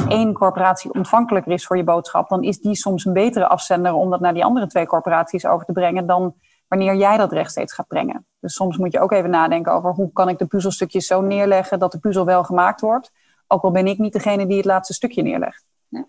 één 0.08 0.34
corporatie 0.34 0.94
ontvankelijker 0.94 1.52
is 1.52 1.66
voor 1.66 1.78
je 1.78 1.84
boodschap, 1.84 2.30
dan 2.30 2.44
is 2.44 2.60
die 2.60 2.76
soms 2.76 3.06
een 3.06 3.14
betere 3.14 3.48
afzender 3.48 3.94
om 3.94 4.10
dat 4.10 4.20
naar 4.20 4.34
die 4.34 4.44
andere 4.44 4.68
twee 4.68 4.86
corporaties 4.86 5.46
over 5.46 5.66
te 5.66 5.72
brengen 5.72 6.06
dan 6.06 6.36
wanneer 6.68 6.96
jij 6.96 7.18
dat 7.18 7.32
rechtstreeks 7.32 7.74
gaat 7.74 7.88
brengen. 7.88 8.26
Dus 8.40 8.54
soms 8.54 8.78
moet 8.78 8.92
je 8.92 9.00
ook 9.00 9.12
even 9.12 9.30
nadenken 9.30 9.74
over 9.74 9.92
hoe 9.92 10.12
kan 10.12 10.30
ik 10.30 10.38
de 10.38 10.46
puzzelstukjes 10.46 11.06
zo 11.06 11.22
neerleggen 11.22 11.80
dat 11.80 11.92
de 11.92 12.00
puzzel 12.00 12.26
wel 12.26 12.44
gemaakt 12.44 12.82
wordt. 12.82 13.12
Ook 13.48 13.64
al 13.64 13.72
ben 13.72 13.88
ik 13.88 13.98
niet 13.98 14.14
degene 14.14 14.46
die 14.46 14.58
het 14.58 14.66
laatste 14.66 14.94
stukje 14.94 15.22
neerlegt. 15.22 15.66
Ja. 15.88 16.06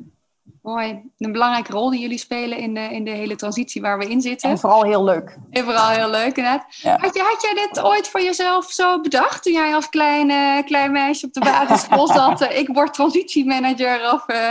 Mooi. 0.63 1.03
Een 1.19 1.33
belangrijke 1.33 1.73
rol 1.73 1.91
die 1.91 2.01
jullie 2.01 2.19
spelen 2.19 2.59
in 2.59 2.75
de, 2.75 2.81
in 2.81 3.05
de 3.05 3.11
hele 3.11 3.37
transitie 3.37 3.83
waar 3.83 3.99
we 3.99 4.09
in 4.09 4.21
zitten. 4.21 4.51
En 4.51 4.59
vooral 4.59 4.83
heel 4.83 5.05
leuk. 5.05 5.39
En 5.51 5.65
vooral 5.65 5.89
heel 5.89 6.11
leuk, 6.11 6.37
inderdaad. 6.37 6.65
Had, 6.83 7.15
je, 7.15 7.23
had 7.23 7.43
jij 7.43 7.55
dit 7.55 7.83
ooit 7.83 8.09
voor 8.09 8.21
jezelf 8.21 8.71
zo 8.71 9.01
bedacht 9.01 9.43
toen 9.43 9.53
jij 9.53 9.75
als 9.75 9.89
klein, 9.89 10.65
klein 10.65 10.93
meisje 10.93 11.27
op 11.27 11.33
de 11.33 11.41
basisschool 11.41 12.07
zat? 12.19 12.41
ik 12.41 12.69
word 12.69 12.95
transitiemanager 12.95 14.13
of 14.13 14.25
uh, 14.29 14.49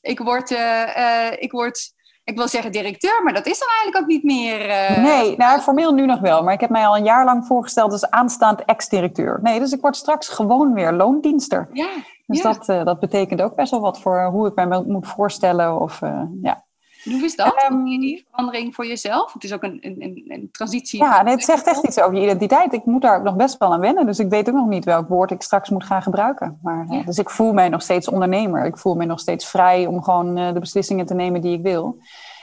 ik, 0.00 0.18
word, 0.18 0.50
uh, 0.50 1.32
ik 1.38 1.52
word 1.52 1.94
ik 2.24 2.36
wil 2.36 2.48
zeggen 2.48 2.72
directeur, 2.72 3.22
maar 3.22 3.34
dat 3.34 3.46
is 3.46 3.58
dan 3.58 3.68
eigenlijk 3.68 4.02
ook 4.02 4.10
niet 4.10 4.24
meer. 4.24 4.58
Nee, 5.00 5.36
nou, 5.36 5.60
formeel 5.60 5.92
nu 5.92 6.06
nog 6.06 6.20
wel. 6.20 6.42
Maar 6.42 6.54
ik 6.54 6.60
heb 6.60 6.70
mij 6.70 6.86
al 6.86 6.96
een 6.96 7.04
jaar 7.04 7.24
lang 7.24 7.46
voorgesteld 7.46 7.92
als 7.92 8.10
aanstaand 8.10 8.64
ex-directeur. 8.64 9.38
Nee, 9.42 9.58
dus 9.58 9.72
ik 9.72 9.80
word 9.80 9.96
straks 9.96 10.28
gewoon 10.28 10.72
weer 10.74 10.92
loondienster. 10.92 11.68
Ja, 11.72 11.88
dus 12.26 12.42
Dat, 12.42 12.68
uh, 12.68 12.84
dat 12.84 13.00
betekent 13.00 13.42
ook 13.42 13.54
best 13.54 13.70
wel 13.70 13.80
wat 13.80 14.00
voor 14.00 14.24
hoe 14.24 14.46
ik 14.46 14.54
mij 14.54 14.82
moet 14.86 15.06
voorstellen. 15.06 15.80
Of, 15.80 16.00
uh, 16.00 16.22
ja. 16.42 16.64
Hoe 17.04 17.24
is 17.24 17.36
dat, 17.36 17.66
um, 17.70 17.84
die 17.84 18.26
verandering 18.30 18.74
voor 18.74 18.86
jezelf? 18.86 19.32
Het 19.32 19.44
is 19.44 19.52
ook 19.52 19.62
een, 19.62 19.78
een, 19.80 20.24
een 20.28 20.48
transitie. 20.52 21.00
Ja, 21.00 21.22
nee, 21.22 21.34
het 21.34 21.44
zegt 21.44 21.66
echt 21.66 21.86
iets 21.86 22.00
over 22.00 22.14
je 22.14 22.22
identiteit. 22.22 22.72
Ik 22.72 22.84
moet 22.84 23.02
daar 23.02 23.18
ook 23.18 23.24
nog 23.24 23.36
best 23.36 23.58
wel 23.58 23.72
aan 23.72 23.80
wennen. 23.80 24.06
Dus 24.06 24.18
ik 24.18 24.28
weet 24.28 24.48
ook 24.48 24.54
nog 24.54 24.68
niet 24.68 24.84
welk 24.84 25.08
woord 25.08 25.30
ik 25.30 25.42
straks 25.42 25.70
moet 25.70 25.84
gaan 25.84 26.02
gebruiken. 26.02 26.58
Maar, 26.62 26.86
ja. 26.88 27.02
Dus 27.02 27.18
ik 27.18 27.30
voel 27.30 27.52
mij 27.52 27.68
nog 27.68 27.82
steeds 27.82 28.08
ondernemer. 28.08 28.64
Ik 28.64 28.78
voel 28.78 28.94
mij 28.94 29.06
nog 29.06 29.20
steeds 29.20 29.46
vrij 29.46 29.86
om 29.86 30.02
gewoon 30.02 30.34
de 30.34 30.60
beslissingen 30.60 31.06
te 31.06 31.14
nemen 31.14 31.40
die 31.40 31.56
ik 31.56 31.62
wil. 31.62 31.98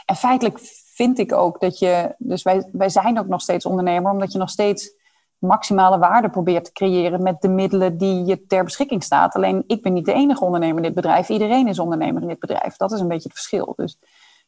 En 0.05 0.15
feitelijk 0.15 0.59
vind 0.93 1.19
ik 1.19 1.33
ook 1.33 1.59
dat 1.59 1.79
je... 1.79 2.15
Dus 2.17 2.43
wij, 2.43 2.69
wij 2.71 2.89
zijn 2.89 3.19
ook 3.19 3.27
nog 3.27 3.41
steeds 3.41 3.65
ondernemer, 3.65 4.11
omdat 4.11 4.31
je 4.31 4.37
nog 4.37 4.49
steeds 4.49 4.93
maximale 5.45 5.97
waarde 5.97 6.29
probeert 6.29 6.65
te 6.65 6.71
creëren 6.71 7.23
met 7.23 7.41
de 7.41 7.47
middelen 7.47 7.97
die 7.97 8.25
je 8.25 8.45
ter 8.45 8.63
beschikking 8.63 9.03
staat. 9.03 9.35
Alleen 9.35 9.63
ik 9.67 9.81
ben 9.81 9.93
niet 9.93 10.05
de 10.05 10.13
enige 10.13 10.43
ondernemer 10.43 10.77
in 10.77 10.83
dit 10.83 10.93
bedrijf. 10.93 11.29
Iedereen 11.29 11.67
is 11.67 11.79
ondernemer 11.79 12.21
in 12.21 12.27
dit 12.27 12.39
bedrijf. 12.39 12.75
Dat 12.75 12.91
is 12.91 12.99
een 12.99 13.07
beetje 13.07 13.29
het 13.29 13.37
verschil. 13.37 13.73
Dus 13.75 13.99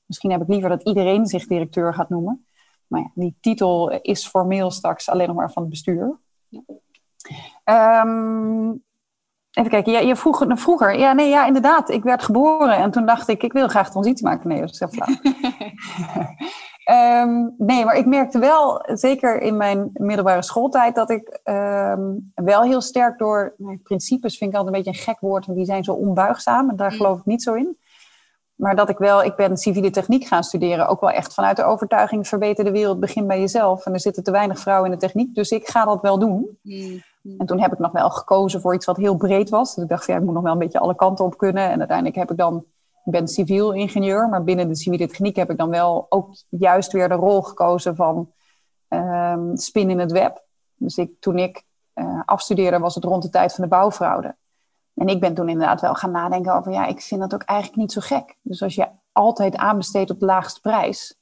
misschien 0.05 0.31
heb 0.31 0.41
ik 0.41 0.47
liever 0.47 0.69
dat 0.69 0.83
iedereen 0.83 1.25
zich 1.25 1.47
directeur 1.47 1.93
gaat 1.93 2.09
noemen. 2.09 2.45
Maar 2.87 3.01
ja, 3.01 3.11
die 3.13 3.35
titel 3.41 3.91
is 3.91 4.27
formeel 4.27 4.71
straks 4.71 5.09
alleen 5.09 5.27
nog 5.27 5.35
maar 5.35 5.51
van 5.51 5.61
het 5.61 5.71
bestuur. 5.71 6.19
Um, 7.65 8.83
even 9.51 9.71
kijken, 9.71 9.91
ja, 9.91 9.99
je 9.99 10.15
vroeg 10.15 10.45
vroeger. 10.47 10.97
Ja, 10.97 11.13
nee, 11.13 11.29
ja, 11.29 11.45
inderdaad. 11.45 11.89
Ik 11.89 12.03
werd 12.03 12.23
geboren 12.23 12.77
en 12.77 12.91
toen 12.91 13.05
dacht 13.05 13.27
ik, 13.27 13.43
ik 13.43 13.53
wil 13.53 13.67
graag 13.67 13.91
transitie 13.91 14.25
maken. 14.25 14.49
Nee, 14.49 14.59
dat 14.59 14.69
is 14.69 14.79
heel 14.79 14.87
flauw. 14.87 15.15
um, 16.91 17.55
nee, 17.57 17.85
maar 17.85 17.97
ik 17.97 18.05
merkte 18.05 18.39
wel, 18.39 18.83
zeker 18.93 19.41
in 19.41 19.57
mijn 19.57 19.89
middelbare 19.93 20.43
schooltijd, 20.43 20.95
dat 20.95 21.09
ik 21.09 21.39
um, 21.43 22.31
wel 22.35 22.63
heel 22.63 22.81
sterk 22.81 23.17
door 23.17 23.53
nou, 23.57 23.77
principes, 23.77 24.37
vind 24.37 24.51
ik 24.51 24.57
altijd 24.57 24.75
een 24.75 24.81
beetje 24.83 24.99
een 24.99 25.05
gek 25.05 25.19
woord, 25.19 25.45
want 25.45 25.57
die 25.57 25.67
zijn 25.67 25.83
zo 25.83 25.93
onbuigzaam 25.93 26.69
en 26.69 26.75
daar 26.75 26.91
mm. 26.91 26.97
geloof 26.97 27.19
ik 27.19 27.25
niet 27.25 27.43
zo 27.43 27.53
in. 27.53 27.77
Maar 28.55 28.75
dat 28.75 28.89
ik 28.89 28.97
wel, 28.97 29.23
ik 29.23 29.35
ben 29.35 29.57
civiele 29.57 29.89
techniek 29.89 30.25
gaan 30.25 30.43
studeren, 30.43 30.87
ook 30.87 31.01
wel 31.01 31.09
echt 31.09 31.33
vanuit 31.33 31.57
de 31.57 31.63
overtuiging: 31.63 32.27
verbeter 32.27 32.63
de 32.63 32.71
wereld, 32.71 32.99
begin 32.99 33.27
bij 33.27 33.39
jezelf. 33.39 33.85
En 33.85 33.93
er 33.93 33.99
zitten 33.99 34.23
te 34.23 34.31
weinig 34.31 34.59
vrouwen 34.59 34.91
in 34.91 34.97
de 34.99 35.05
techniek, 35.05 35.35
dus 35.35 35.51
ik 35.51 35.67
ga 35.67 35.85
dat 35.85 36.01
wel 36.01 36.19
doen. 36.19 36.57
Mm. 36.61 37.03
En 37.37 37.45
toen 37.45 37.59
heb 37.59 37.71
ik 37.71 37.79
nog 37.79 37.91
wel 37.91 38.09
gekozen 38.09 38.61
voor 38.61 38.73
iets 38.73 38.85
wat 38.85 38.97
heel 38.97 39.15
breed 39.15 39.49
was. 39.49 39.75
Dus 39.75 39.83
ik 39.83 39.89
dacht, 39.89 40.07
ja, 40.07 40.15
ik 40.15 40.23
moet 40.23 40.33
nog 40.33 40.43
wel 40.43 40.51
een 40.51 40.59
beetje 40.59 40.79
alle 40.79 40.95
kanten 40.95 41.25
op 41.25 41.37
kunnen. 41.37 41.69
En 41.69 41.79
uiteindelijk 41.79 42.17
heb 42.17 42.31
ik 42.31 42.37
dan, 42.37 42.65
ik 43.05 43.11
ben 43.11 43.27
civiel 43.27 43.73
ingenieur, 43.73 44.29
maar 44.29 44.43
binnen 44.43 44.67
de 44.67 44.75
civiele 44.75 45.07
techniek 45.07 45.35
heb 45.35 45.49
ik 45.49 45.57
dan 45.57 45.69
wel 45.69 46.05
ook 46.09 46.35
juist 46.49 46.91
weer 46.91 47.09
de 47.09 47.15
rol 47.15 47.41
gekozen 47.41 47.95
van 47.95 48.31
um, 48.89 49.57
spin 49.57 49.89
in 49.89 49.99
het 49.99 50.11
web. 50.11 50.43
Dus 50.75 50.97
ik, 50.97 51.11
toen 51.19 51.37
ik 51.37 51.63
uh, 51.95 52.21
afstudeerde, 52.25 52.79
was 52.79 52.95
het 52.95 53.03
rond 53.03 53.23
de 53.23 53.29
tijd 53.29 53.53
van 53.53 53.63
de 53.63 53.69
bouwfraude. 53.69 54.35
En 54.93 55.07
ik 55.07 55.19
ben 55.19 55.33
toen 55.33 55.49
inderdaad 55.49 55.81
wel 55.81 55.93
gaan 55.93 56.11
nadenken 56.11 56.53
over, 56.53 56.71
ja, 56.71 56.85
ik 56.85 57.01
vind 57.01 57.21
dat 57.21 57.33
ook 57.33 57.43
eigenlijk 57.43 57.79
niet 57.79 57.91
zo 57.91 58.01
gek. 58.01 58.35
Dus 58.41 58.63
als 58.63 58.75
je 58.75 58.87
altijd 59.11 59.55
aanbesteedt 59.55 60.09
op 60.09 60.19
de 60.19 60.25
laagste 60.25 60.61
prijs 60.61 61.15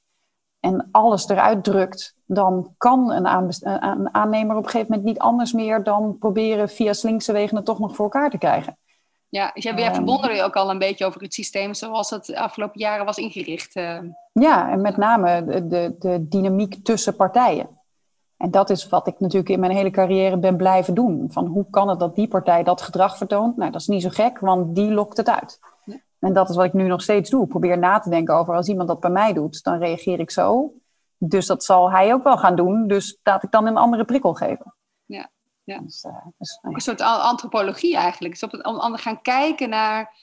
en 0.60 0.90
alles 0.92 1.28
eruit 1.28 1.64
drukt, 1.64 2.16
dan 2.26 2.74
kan 2.78 3.12
een, 3.12 3.52
een, 3.62 4.14
aannemer 4.14 4.56
op 4.56 4.64
een 4.64 4.70
gegeven 4.70 4.92
moment 4.92 5.08
niet 5.08 5.20
anders 5.20 5.54
meer 5.54 5.84
dan 5.84 6.18
proberen 6.18 6.70
via 6.70 6.94
slinkse 6.94 7.32
wegen 7.32 7.56
het 7.56 7.66
toch 7.66 7.80
nog 7.80 7.96
voor 7.96 8.06
elkaar 8.06 8.30
te 8.30 8.38
krijgen. 8.38 8.78
Ja, 9.34 9.52
jij, 9.54 9.94
verwonderde 9.94 10.36
je 10.36 10.44
ook 10.44 10.56
al 10.56 10.70
een 10.70 10.78
beetje 10.78 11.06
over 11.06 11.22
het 11.22 11.34
systeem 11.34 11.74
zoals 11.74 12.10
het 12.10 12.26
de 12.26 12.40
afgelopen 12.40 12.80
jaren 12.80 13.06
was 13.06 13.18
ingericht. 13.18 13.76
Uh. 13.76 14.00
Ja, 14.32 14.72
en 14.72 14.82
met 14.82 14.98
name 14.98 15.46
de, 15.46 15.68
de, 15.68 15.96
de 16.00 16.28
dynamiek 16.28 16.84
tussen 16.84 17.16
partijen. 17.16 17.70
En 18.38 18.52
dat 18.52 18.70
is 18.70 18.90
wat 18.90 19.08
ik 19.08 19.20
natuurlijk 19.20 19.50
in 19.50 19.60
mijn 19.60 19.72
hele 19.72 19.92
carrière 19.92 20.38
ben 20.38 20.58
blijven 20.58 20.94
doen. 20.94 21.28
Van 21.32 21.46
hoe 21.46 21.66
kan 21.70 21.90
het 21.90 22.00
dat 22.00 22.16
die 22.16 22.28
partij 22.28 22.64
dat 22.64 22.82
gedrag 22.82 23.18
vertoont? 23.18 23.58
Nou, 23.58 23.72
dat 23.72 23.82
is 23.82 23.88
niet 23.88 24.02
zo 24.02 24.10
gek, 24.10 24.40
want 24.40 24.76
die 24.76 24.92
lokt 24.92 25.18
het 25.18 25.30
uit. 25.30 25.60
Ja. 25.86 25.96
En 26.20 26.34
dat 26.34 26.50
is 26.50 26.56
wat 26.56 26.66
ik 26.66 26.74
nu 26.74 26.88
nog 26.88 27.02
steeds 27.02 27.30
doe. 27.30 27.44
Ik 27.44 27.50
probeer 27.50 27.78
na 27.78 28.00
te 28.00 28.10
denken 28.10 28.36
over 28.36 28.56
als 28.56 28.68
iemand 28.68 28.88
dat 28.88 29.00
bij 29.00 29.10
mij 29.10 29.34
doet, 29.34 29.64
dan 29.64 29.78
reageer 29.78 30.20
ik 30.20 30.32
zo. 30.32 30.74
Dus 31.18 31.46
dat 31.46 31.64
zal 31.64 31.92
hij 31.92 32.14
ook 32.14 32.24
wel 32.24 32.38
gaan 32.38 32.56
doen. 32.56 32.88
Dus 32.88 33.20
laat 33.24 33.44
ik 33.44 33.52
dan 33.52 33.68
een 33.68 33.78
andere 33.78 34.06
prikkel 34.06 34.34
geven. 34.34 34.74
Ja. 35.64 35.80
Dus, 35.80 36.04
uh, 36.04 36.26
dus, 36.38 36.60
nou. 36.62 36.76
Een 36.76 36.82
soort 36.82 37.02
antropologie 37.02 37.96
eigenlijk. 37.96 38.34
Dus 38.34 38.44
op 38.44 38.52
het, 38.52 38.66
om 38.66 38.98
gaan 38.98 39.22
kijken 39.22 39.70
naar 39.70 40.16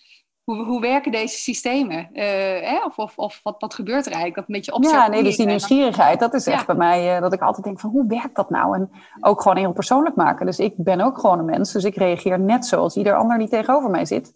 hoe, 0.45 0.65
hoe 0.65 0.81
werken 0.81 1.13
deze 1.13 1.37
systemen? 1.37 1.99
Uh, 2.13 2.23
hè? 2.69 2.85
Of, 2.85 2.99
of, 2.99 3.19
of 3.19 3.41
wat, 3.43 3.57
wat 3.59 3.75
gebeurt 3.75 4.07
er 4.07 4.13
eigenlijk? 4.13 4.35
Dat 4.35 4.45
een 4.49 4.55
beetje. 4.55 4.97
Ja, 4.97 5.09
nee, 5.09 5.23
dus 5.23 5.37
die 5.37 5.47
nieuwsgierigheid, 5.47 6.21
dat 6.21 6.35
is 6.35 6.47
echt 6.47 6.67
bij 6.67 6.75
mij 6.75 7.17
uh, 7.17 7.21
dat 7.21 7.33
ik 7.33 7.41
altijd 7.41 7.65
denk 7.65 7.81
van 7.81 7.91
hoe 7.91 8.07
werkt 8.07 8.37
dat 8.37 8.51
nou? 8.51 8.75
En 8.75 8.91
ook 9.21 9.43
gewoon 9.43 9.57
heel 9.57 9.73
persoonlijk 9.73 10.17
maken. 10.17 10.47
Dus 10.47 10.59
ik 10.59 10.75
ben 10.77 11.01
ook 11.01 11.19
gewoon 11.19 11.39
een 11.39 11.45
mens, 11.45 11.73
dus 11.73 11.85
ik 11.85 11.97
reageer 11.97 12.41
net 12.41 12.67
zoals 12.67 12.97
ieder 12.97 13.17
ander 13.17 13.39
die 13.39 13.49
tegenover 13.49 13.91
mij 13.91 14.05
zit. 14.05 14.35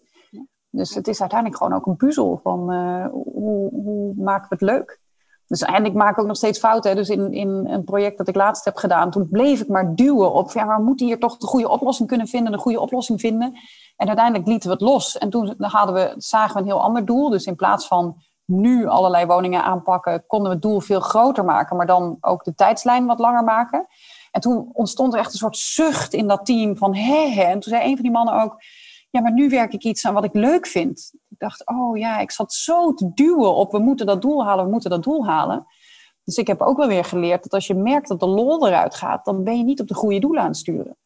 Dus 0.69 0.95
het 0.95 1.07
is 1.07 1.19
uiteindelijk 1.19 1.61
gewoon 1.61 1.77
ook 1.77 1.85
een 1.85 1.95
puzzel 1.95 2.39
van 2.43 2.73
uh, 2.73 3.05
hoe, 3.11 3.69
hoe 3.71 4.13
maken 4.15 4.49
we 4.49 4.55
het 4.55 4.61
leuk? 4.61 4.99
Dus, 5.47 5.61
en 5.61 5.85
ik 5.85 5.93
maak 5.93 6.19
ook 6.19 6.27
nog 6.27 6.37
steeds 6.37 6.59
fouten. 6.59 6.95
Dus 6.95 7.09
in, 7.09 7.33
in 7.33 7.49
een 7.49 7.83
project 7.83 8.17
dat 8.17 8.27
ik 8.27 8.35
laatst 8.35 8.65
heb 8.65 8.75
gedaan, 8.75 9.11
toen 9.11 9.29
bleef 9.29 9.61
ik 9.61 9.67
maar 9.67 9.95
duwen 9.95 10.33
op, 10.33 10.51
ja, 10.51 10.63
maar 10.65 10.77
we 10.77 10.83
moeten 10.83 11.05
hier 11.05 11.19
toch 11.19 11.37
de 11.37 11.47
goede 11.47 11.69
oplossing 11.69 12.07
kunnen 12.07 12.27
vinden, 12.27 12.51
de 12.51 12.57
goede 12.57 12.79
oplossing 12.79 13.19
vinden. 13.19 13.53
En 13.95 14.07
uiteindelijk 14.07 14.47
lieten 14.47 14.69
we 14.69 14.75
het 14.75 14.83
los. 14.83 15.17
En 15.17 15.29
toen 15.29 15.53
hadden 15.57 15.95
we, 15.95 16.13
zagen 16.17 16.53
we 16.53 16.59
een 16.59 16.65
heel 16.65 16.81
ander 16.81 17.05
doel. 17.05 17.29
Dus 17.29 17.45
in 17.45 17.55
plaats 17.55 17.87
van 17.87 18.15
nu 18.45 18.87
allerlei 18.87 19.25
woningen 19.25 19.63
aanpakken, 19.63 20.23
konden 20.27 20.47
we 20.47 20.53
het 20.53 20.63
doel 20.63 20.79
veel 20.79 20.99
groter 20.99 21.45
maken, 21.45 21.77
maar 21.77 21.85
dan 21.85 22.17
ook 22.21 22.43
de 22.43 22.55
tijdslijn 22.55 23.05
wat 23.05 23.19
langer 23.19 23.43
maken. 23.43 23.87
En 24.31 24.41
toen 24.41 24.69
ontstond 24.73 25.13
er 25.13 25.19
echt 25.19 25.31
een 25.31 25.39
soort 25.39 25.57
zucht 25.57 26.13
in 26.13 26.27
dat 26.27 26.45
team 26.45 26.77
van 26.77 26.95
hè, 26.95 27.29
hè. 27.29 27.43
En 27.43 27.59
toen 27.59 27.73
zei 27.73 27.83
een 27.83 27.95
van 27.95 28.03
die 28.03 28.11
mannen 28.11 28.41
ook, 28.41 28.61
ja, 29.09 29.21
maar 29.21 29.33
nu 29.33 29.49
werk 29.49 29.73
ik 29.73 29.83
iets 29.83 30.05
aan 30.05 30.13
wat 30.13 30.23
ik 30.23 30.33
leuk 30.33 30.67
vind. 30.67 31.13
Ik 31.35 31.41
dacht, 31.41 31.67
oh 31.67 31.97
ja, 31.97 32.19
ik 32.19 32.31
zat 32.31 32.53
zo 32.53 32.93
te 32.93 33.11
duwen 33.13 33.55
op, 33.55 33.71
we 33.71 33.79
moeten 33.79 34.05
dat 34.05 34.21
doel 34.21 34.45
halen, 34.45 34.65
we 34.65 34.71
moeten 34.71 34.89
dat 34.89 35.03
doel 35.03 35.25
halen. 35.25 35.65
Dus 36.23 36.35
ik 36.35 36.47
heb 36.47 36.61
ook 36.61 36.77
wel 36.77 36.87
weer 36.87 37.03
geleerd 37.03 37.43
dat 37.43 37.53
als 37.53 37.67
je 37.67 37.73
merkt 37.73 38.07
dat 38.07 38.19
de 38.19 38.27
lol 38.27 38.67
eruit 38.67 38.95
gaat, 38.95 39.25
dan 39.25 39.43
ben 39.43 39.57
je 39.57 39.63
niet 39.63 39.81
op 39.81 39.87
de 39.87 39.93
goede 39.93 40.19
doelen 40.19 40.41
aan 40.41 40.47
het 40.47 40.57
sturen. 40.57 40.97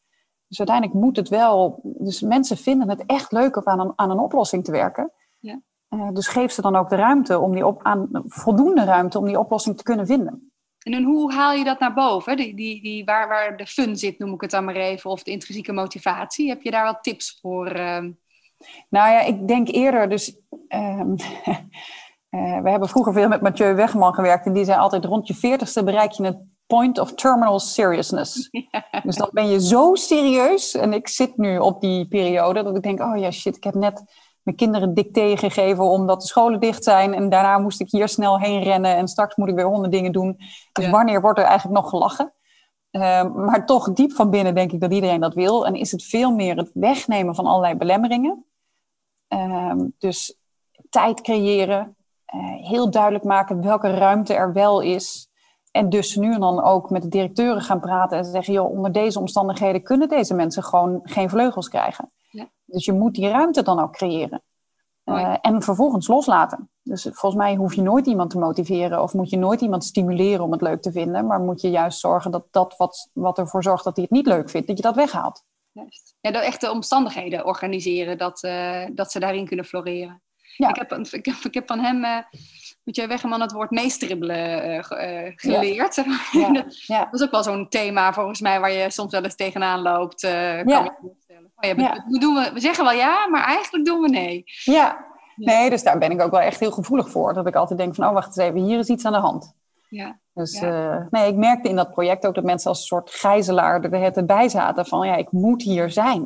Dus 0.48 0.58
uiteindelijk 0.58 0.98
moet 0.98 1.16
het 1.16 1.28
wel, 1.28 1.80
dus 1.82 2.20
mensen 2.20 2.56
vinden 2.56 2.88
het 2.88 3.06
echt 3.06 3.32
leuk 3.32 3.56
om 3.56 3.62
aan 3.64 3.80
een, 3.80 3.92
aan 3.96 4.10
een 4.10 4.18
oplossing 4.18 4.64
te 4.64 4.72
werken. 4.72 5.12
Ja. 5.38 5.60
Uh, 5.90 6.08
dus 6.12 6.28
geef 6.28 6.52
ze 6.52 6.62
dan 6.62 6.76
ook 6.76 6.88
de 6.88 6.96
ruimte 6.96 7.38
om 7.38 7.52
die 7.54 7.66
op, 7.66 7.82
aan, 7.82 8.08
voldoende 8.26 8.84
ruimte 8.84 9.18
om 9.18 9.26
die 9.26 9.38
oplossing 9.38 9.76
te 9.76 9.82
kunnen 9.82 10.06
vinden. 10.06 10.52
En 10.78 11.02
hoe 11.02 11.32
haal 11.32 11.52
je 11.52 11.64
dat 11.64 11.78
naar 11.78 11.94
boven? 11.94 12.36
Die, 12.36 12.54
die, 12.54 12.82
die, 12.82 13.04
waar, 13.04 13.28
waar 13.28 13.56
de 13.56 13.66
fun 13.66 13.96
zit, 13.96 14.18
noem 14.18 14.34
ik 14.34 14.40
het 14.40 14.50
dan 14.50 14.64
maar 14.64 14.74
even, 14.74 15.10
of 15.10 15.22
de 15.22 15.30
intrinsieke 15.30 15.72
motivatie. 15.72 16.48
Heb 16.48 16.62
je 16.62 16.70
daar 16.70 16.84
wat 16.84 17.02
tips 17.02 17.38
voor? 17.40 17.76
Uh... 17.76 18.04
Nou 18.88 19.12
ja, 19.12 19.20
ik 19.20 19.48
denk 19.48 19.68
eerder, 19.68 20.08
dus 20.08 20.36
um, 20.68 21.14
uh, 22.30 22.60
we 22.62 22.70
hebben 22.70 22.88
vroeger 22.88 23.12
veel 23.12 23.28
met 23.28 23.40
Mathieu 23.40 23.74
Wegman 23.74 24.14
gewerkt 24.14 24.46
en 24.46 24.52
die 24.52 24.64
zei 24.64 24.78
altijd 24.78 25.04
rond 25.04 25.26
je 25.26 25.34
veertigste 25.34 25.84
bereik 25.84 26.12
je 26.12 26.24
het 26.24 26.38
point 26.66 26.98
of 26.98 27.14
terminal 27.14 27.58
seriousness. 27.58 28.48
Dus 29.04 29.16
dan 29.16 29.28
ben 29.32 29.48
je 29.48 29.60
zo 29.60 29.94
serieus 29.94 30.74
en 30.74 30.92
ik 30.92 31.08
zit 31.08 31.36
nu 31.36 31.58
op 31.58 31.80
die 31.80 32.08
periode 32.08 32.62
dat 32.62 32.76
ik 32.76 32.82
denk, 32.82 33.00
oh 33.00 33.18
ja 33.18 33.30
shit, 33.30 33.56
ik 33.56 33.64
heb 33.64 33.74
net 33.74 34.02
mijn 34.42 34.56
kinderen 34.56 34.94
dicté 34.94 35.36
gegeven 35.36 35.84
omdat 35.84 36.20
de 36.20 36.26
scholen 36.26 36.60
dicht 36.60 36.84
zijn. 36.84 37.14
En 37.14 37.28
daarna 37.28 37.58
moest 37.58 37.80
ik 37.80 37.90
hier 37.90 38.08
snel 38.08 38.38
heen 38.38 38.62
rennen 38.62 38.96
en 38.96 39.08
straks 39.08 39.36
moet 39.36 39.48
ik 39.48 39.54
weer 39.54 39.66
honderd 39.66 39.92
dingen 39.92 40.12
doen. 40.12 40.36
Dus 40.72 40.90
wanneer 40.90 41.20
wordt 41.20 41.38
er 41.38 41.44
eigenlijk 41.44 41.80
nog 41.80 41.90
gelachen? 41.90 42.32
Ehm, 42.90 43.44
maar 43.44 43.66
toch 43.66 43.92
diep 43.92 44.12
van 44.12 44.30
binnen 44.30 44.54
denk 44.54 44.72
ik 44.72 44.80
dat 44.80 44.92
iedereen 44.92 45.20
dat 45.20 45.34
wil. 45.34 45.66
En 45.66 45.74
is 45.74 45.92
het 45.92 46.04
veel 46.04 46.34
meer 46.34 46.56
het 46.56 46.70
wegnemen 46.74 47.34
van 47.34 47.46
allerlei 47.46 47.74
belemmeringen. 47.74 48.44
Ehm, 49.30 49.86
dus 49.98 50.36
tijd 50.88 51.20
creëren, 51.20 51.96
uh, 52.34 52.66
heel 52.68 52.90
duidelijk 52.90 53.24
maken 53.24 53.62
welke 53.62 53.90
ruimte 53.90 54.34
er 54.34 54.52
wel 54.52 54.80
is. 54.80 55.28
En 55.70 55.88
dus 55.88 56.16
nu 56.16 56.32
en 56.32 56.40
dan 56.40 56.62
ook 56.62 56.90
met 56.90 57.02
de 57.02 57.08
directeuren 57.08 57.62
gaan 57.62 57.80
praten 57.80 58.18
en 58.18 58.24
zeggen: 58.24 58.52
joh, 58.52 58.70
onder 58.70 58.92
deze 58.92 59.18
omstandigheden 59.18 59.82
kunnen 59.82 60.08
deze 60.08 60.34
mensen 60.34 60.62
gewoon 60.62 61.00
geen 61.02 61.30
vleugels 61.30 61.68
krijgen. 61.68 62.12
Dus 62.64 62.84
je 62.84 62.92
moet 62.92 63.14
die 63.14 63.28
ruimte 63.28 63.62
dan 63.62 63.80
ook 63.80 63.92
creëren. 63.92 64.42
Uh, 65.04 65.36
en 65.40 65.62
vervolgens 65.62 66.08
loslaten. 66.08 66.70
Dus 66.82 67.02
volgens 67.02 67.34
mij 67.34 67.54
hoef 67.54 67.74
je 67.74 67.82
nooit 67.82 68.06
iemand 68.06 68.30
te 68.30 68.38
motiveren 68.38 69.02
of 69.02 69.14
moet 69.14 69.30
je 69.30 69.38
nooit 69.38 69.60
iemand 69.60 69.84
stimuleren 69.84 70.44
om 70.44 70.52
het 70.52 70.60
leuk 70.60 70.82
te 70.82 70.92
vinden, 70.92 71.26
maar 71.26 71.40
moet 71.40 71.60
je 71.60 71.70
juist 71.70 71.98
zorgen 71.98 72.30
dat 72.30 72.44
dat 72.50 72.76
wat, 72.76 73.08
wat 73.12 73.38
ervoor 73.38 73.62
zorgt 73.62 73.84
dat 73.84 73.96
hij 73.96 74.04
het 74.04 74.12
niet 74.12 74.26
leuk 74.26 74.50
vindt, 74.50 74.66
dat 74.66 74.76
je 74.76 74.82
dat 74.82 74.94
weghaalt. 74.94 75.44
Juist. 75.72 76.14
Ja, 76.20 76.30
de 76.30 76.38
echte 76.38 76.70
omstandigheden 76.70 77.44
organiseren, 77.44 78.18
dat, 78.18 78.42
uh, 78.44 78.84
dat 78.92 79.12
ze 79.12 79.20
daarin 79.20 79.46
kunnen 79.46 79.64
floreren. 79.64 80.22
Ja. 80.56 80.68
Ik, 80.68 80.76
heb, 80.76 80.92
ik, 80.92 81.24
heb, 81.24 81.34
ik 81.42 81.54
heb 81.54 81.66
van 81.66 81.78
hem, 81.78 82.04
uh, 82.04 82.16
moet 82.84 82.96
jij 82.96 83.08
Weggeman, 83.08 83.40
het 83.40 83.52
woord 83.52 83.70
meestribbelen 83.70 84.74
uh, 84.74 84.82
geleerd. 85.34 85.94
Ja. 86.32 86.52
dat, 86.52 86.86
ja. 86.86 87.04
dat 87.04 87.20
is 87.20 87.22
ook 87.22 87.30
wel 87.30 87.42
zo'n 87.42 87.68
thema 87.68 88.12
volgens 88.12 88.40
mij 88.40 88.60
waar 88.60 88.72
je 88.72 88.90
soms 88.90 89.12
wel 89.12 89.22
eens 89.22 89.36
tegenaan 89.36 89.80
loopt. 89.80 90.20
ja. 90.20 90.98
Oh 91.62 91.78
ja, 91.78 92.04
we, 92.08 92.18
doen 92.18 92.34
we, 92.34 92.50
we 92.52 92.60
zeggen 92.60 92.84
wel 92.84 92.92
ja, 92.92 93.28
maar 93.28 93.44
eigenlijk 93.44 93.84
doen 93.84 94.00
we 94.00 94.08
nee. 94.08 94.44
Ja. 94.64 95.06
nee, 95.36 95.70
dus 95.70 95.82
daar 95.82 95.98
ben 95.98 96.10
ik 96.10 96.20
ook 96.20 96.30
wel 96.30 96.40
echt 96.40 96.60
heel 96.60 96.70
gevoelig 96.70 97.10
voor. 97.10 97.34
Dat 97.34 97.46
ik 97.46 97.54
altijd 97.54 97.78
denk 97.78 97.94
van, 97.94 98.06
oh 98.06 98.12
wacht 98.12 98.26
eens 98.26 98.36
even, 98.36 98.60
hier 98.60 98.78
is 98.78 98.88
iets 98.88 99.04
aan 99.04 99.12
de 99.12 99.18
hand. 99.18 99.54
Ja. 99.90 100.20
Dus 100.32 100.62
uh, 100.62 101.06
nee, 101.10 101.28
ik 101.28 101.36
merkte 101.36 101.68
in 101.68 101.76
dat 101.76 101.90
project 101.90 102.26
ook 102.26 102.34
dat 102.34 102.44
mensen 102.44 102.70
als 102.70 102.78
een 102.78 102.86
soort 102.86 103.10
gijzelaar 103.10 103.84
er 103.84 104.00
het 104.00 104.26
bij 104.26 104.48
zaten 104.48 104.86
van, 104.86 105.06
ja, 105.06 105.16
ik 105.16 105.32
moet 105.32 105.62
hier 105.62 105.90
zijn. 105.90 106.22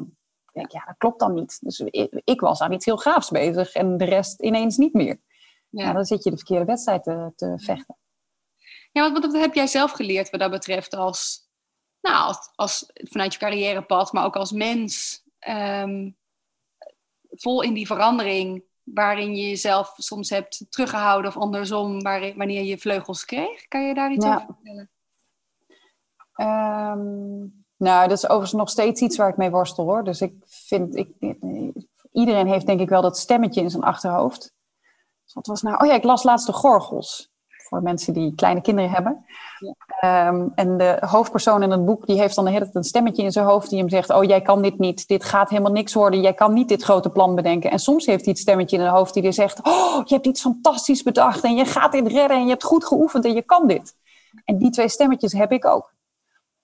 Ik 0.46 0.52
denk, 0.52 0.70
ja, 0.70 0.84
dat 0.86 0.96
klopt 0.98 1.20
dan 1.20 1.34
niet. 1.34 1.58
Dus 1.60 1.80
ik, 1.80 2.20
ik, 2.24 2.40
was 2.40 2.60
aan 2.60 2.72
iets 2.72 2.84
heel 2.84 2.96
gaafs 2.96 3.30
bezig 3.30 3.72
en 3.72 3.96
de 3.96 4.04
rest 4.04 4.40
ineens 4.40 4.76
niet 4.76 4.92
meer. 4.92 5.20
Ja. 5.68 5.92
dan 5.92 6.04
zit 6.04 6.24
je 6.24 6.30
de 6.30 6.36
verkeerde 6.36 6.64
wedstrijd 6.64 7.02
te, 7.02 7.32
te 7.36 7.54
vechten. 7.56 7.96
Ja, 8.92 9.12
wat, 9.12 9.24
wat 9.24 9.40
heb 9.40 9.54
jij 9.54 9.66
zelf 9.66 9.90
geleerd 9.90 10.30
wat 10.30 10.40
dat 10.40 10.50
betreft 10.50 10.94
als, 10.94 11.48
nou, 12.00 12.26
als, 12.26 12.52
als 12.54 12.90
vanuit 12.94 13.32
je 13.32 13.38
carrièrepad, 13.38 14.12
maar 14.12 14.24
ook 14.24 14.36
als 14.36 14.52
mens? 14.52 15.22
Ehm, 15.38 16.10
vol 17.30 17.62
in 17.62 17.74
die 17.74 17.86
verandering 17.86 18.64
waarin 18.84 19.36
je 19.36 19.48
jezelf 19.48 19.92
soms 19.96 20.30
hebt 20.30 20.66
teruggehouden 20.68 21.30
of 21.30 21.36
andersom 21.36 22.02
waarin, 22.02 22.36
wanneer 22.36 22.62
je 22.62 22.78
vleugels 22.78 23.24
kreeg. 23.24 23.68
Kan 23.68 23.86
je 23.86 23.94
daar 23.94 24.12
iets 24.12 24.26
over 24.26 24.46
vertellen? 24.46 24.90
Um, 26.36 27.64
nou, 27.76 28.08
dat 28.08 28.18
is 28.18 28.24
overigens 28.24 28.52
nog 28.52 28.70
steeds 28.70 29.00
iets 29.00 29.16
waar 29.16 29.28
ik 29.28 29.36
mee 29.36 29.50
worstel 29.50 29.84
hoor. 29.84 30.04
Dus 30.04 30.20
ik 30.20 30.34
vind, 30.46 30.96
ik, 30.96 31.08
iedereen 32.12 32.46
heeft 32.46 32.66
denk 32.66 32.80
ik 32.80 32.88
wel 32.88 33.02
dat 33.02 33.18
stemmetje 33.18 33.60
in 33.60 33.70
zijn 33.70 33.82
achterhoofd. 33.82 34.54
Dus 35.24 35.34
wat 35.34 35.46
was 35.46 35.62
nou? 35.62 35.76
Oh 35.82 35.86
ja, 35.86 35.94
ik 35.94 36.04
las 36.04 36.22
laatst 36.22 36.46
de 36.46 36.52
Gorgels 36.52 37.32
voor 37.48 37.82
mensen 37.82 38.12
die 38.12 38.34
kleine 38.34 38.60
kinderen 38.60 38.90
hebben. 38.90 39.24
Ehm, 40.00 40.48
en 40.54 40.76
de 40.76 40.96
hoofdpersoon 41.00 41.62
in 41.62 41.70
het 41.70 41.84
boek 41.84 42.06
die 42.06 42.18
heeft 42.18 42.34
dan 42.34 42.44
de 42.44 42.50
hele 42.50 42.62
tijd 42.62 42.74
een 42.74 42.84
stemmetje 42.84 43.22
in 43.22 43.32
zijn 43.32 43.46
hoofd 43.46 43.70
die 43.70 43.78
hem 43.78 43.88
zegt: 43.88 44.10
Oh, 44.10 44.24
jij 44.24 44.40
kan 44.40 44.62
dit 44.62 44.78
niet, 44.78 45.08
dit 45.08 45.24
gaat 45.24 45.50
helemaal 45.50 45.72
niks 45.72 45.94
worden, 45.94 46.20
jij 46.20 46.34
kan 46.34 46.52
niet 46.52 46.68
dit 46.68 46.82
grote 46.82 47.10
plan 47.10 47.34
bedenken. 47.34 47.70
En 47.70 47.78
soms 47.78 48.06
heeft 48.06 48.24
hij 48.24 48.32
het 48.32 48.42
stemmetje 48.42 48.76
in 48.76 48.82
zijn 48.82 48.94
hoofd 48.94 49.14
die 49.14 49.22
er 49.22 49.32
zegt: 49.32 49.62
Oh, 49.62 50.02
je 50.04 50.14
hebt 50.14 50.26
iets 50.26 50.40
fantastisch 50.40 51.02
bedacht 51.02 51.44
en 51.44 51.54
je 51.54 51.64
gaat 51.64 51.92
dit 51.92 52.06
redden 52.06 52.36
en 52.36 52.44
je 52.44 52.50
hebt 52.50 52.64
goed 52.64 52.84
geoefend 52.84 53.24
en 53.24 53.34
je 53.34 53.42
kan 53.42 53.66
dit. 53.66 53.94
En 54.44 54.58
die 54.58 54.70
twee 54.70 54.88
stemmetjes 54.88 55.32
heb 55.32 55.52
ik 55.52 55.64
ook. 55.66 55.92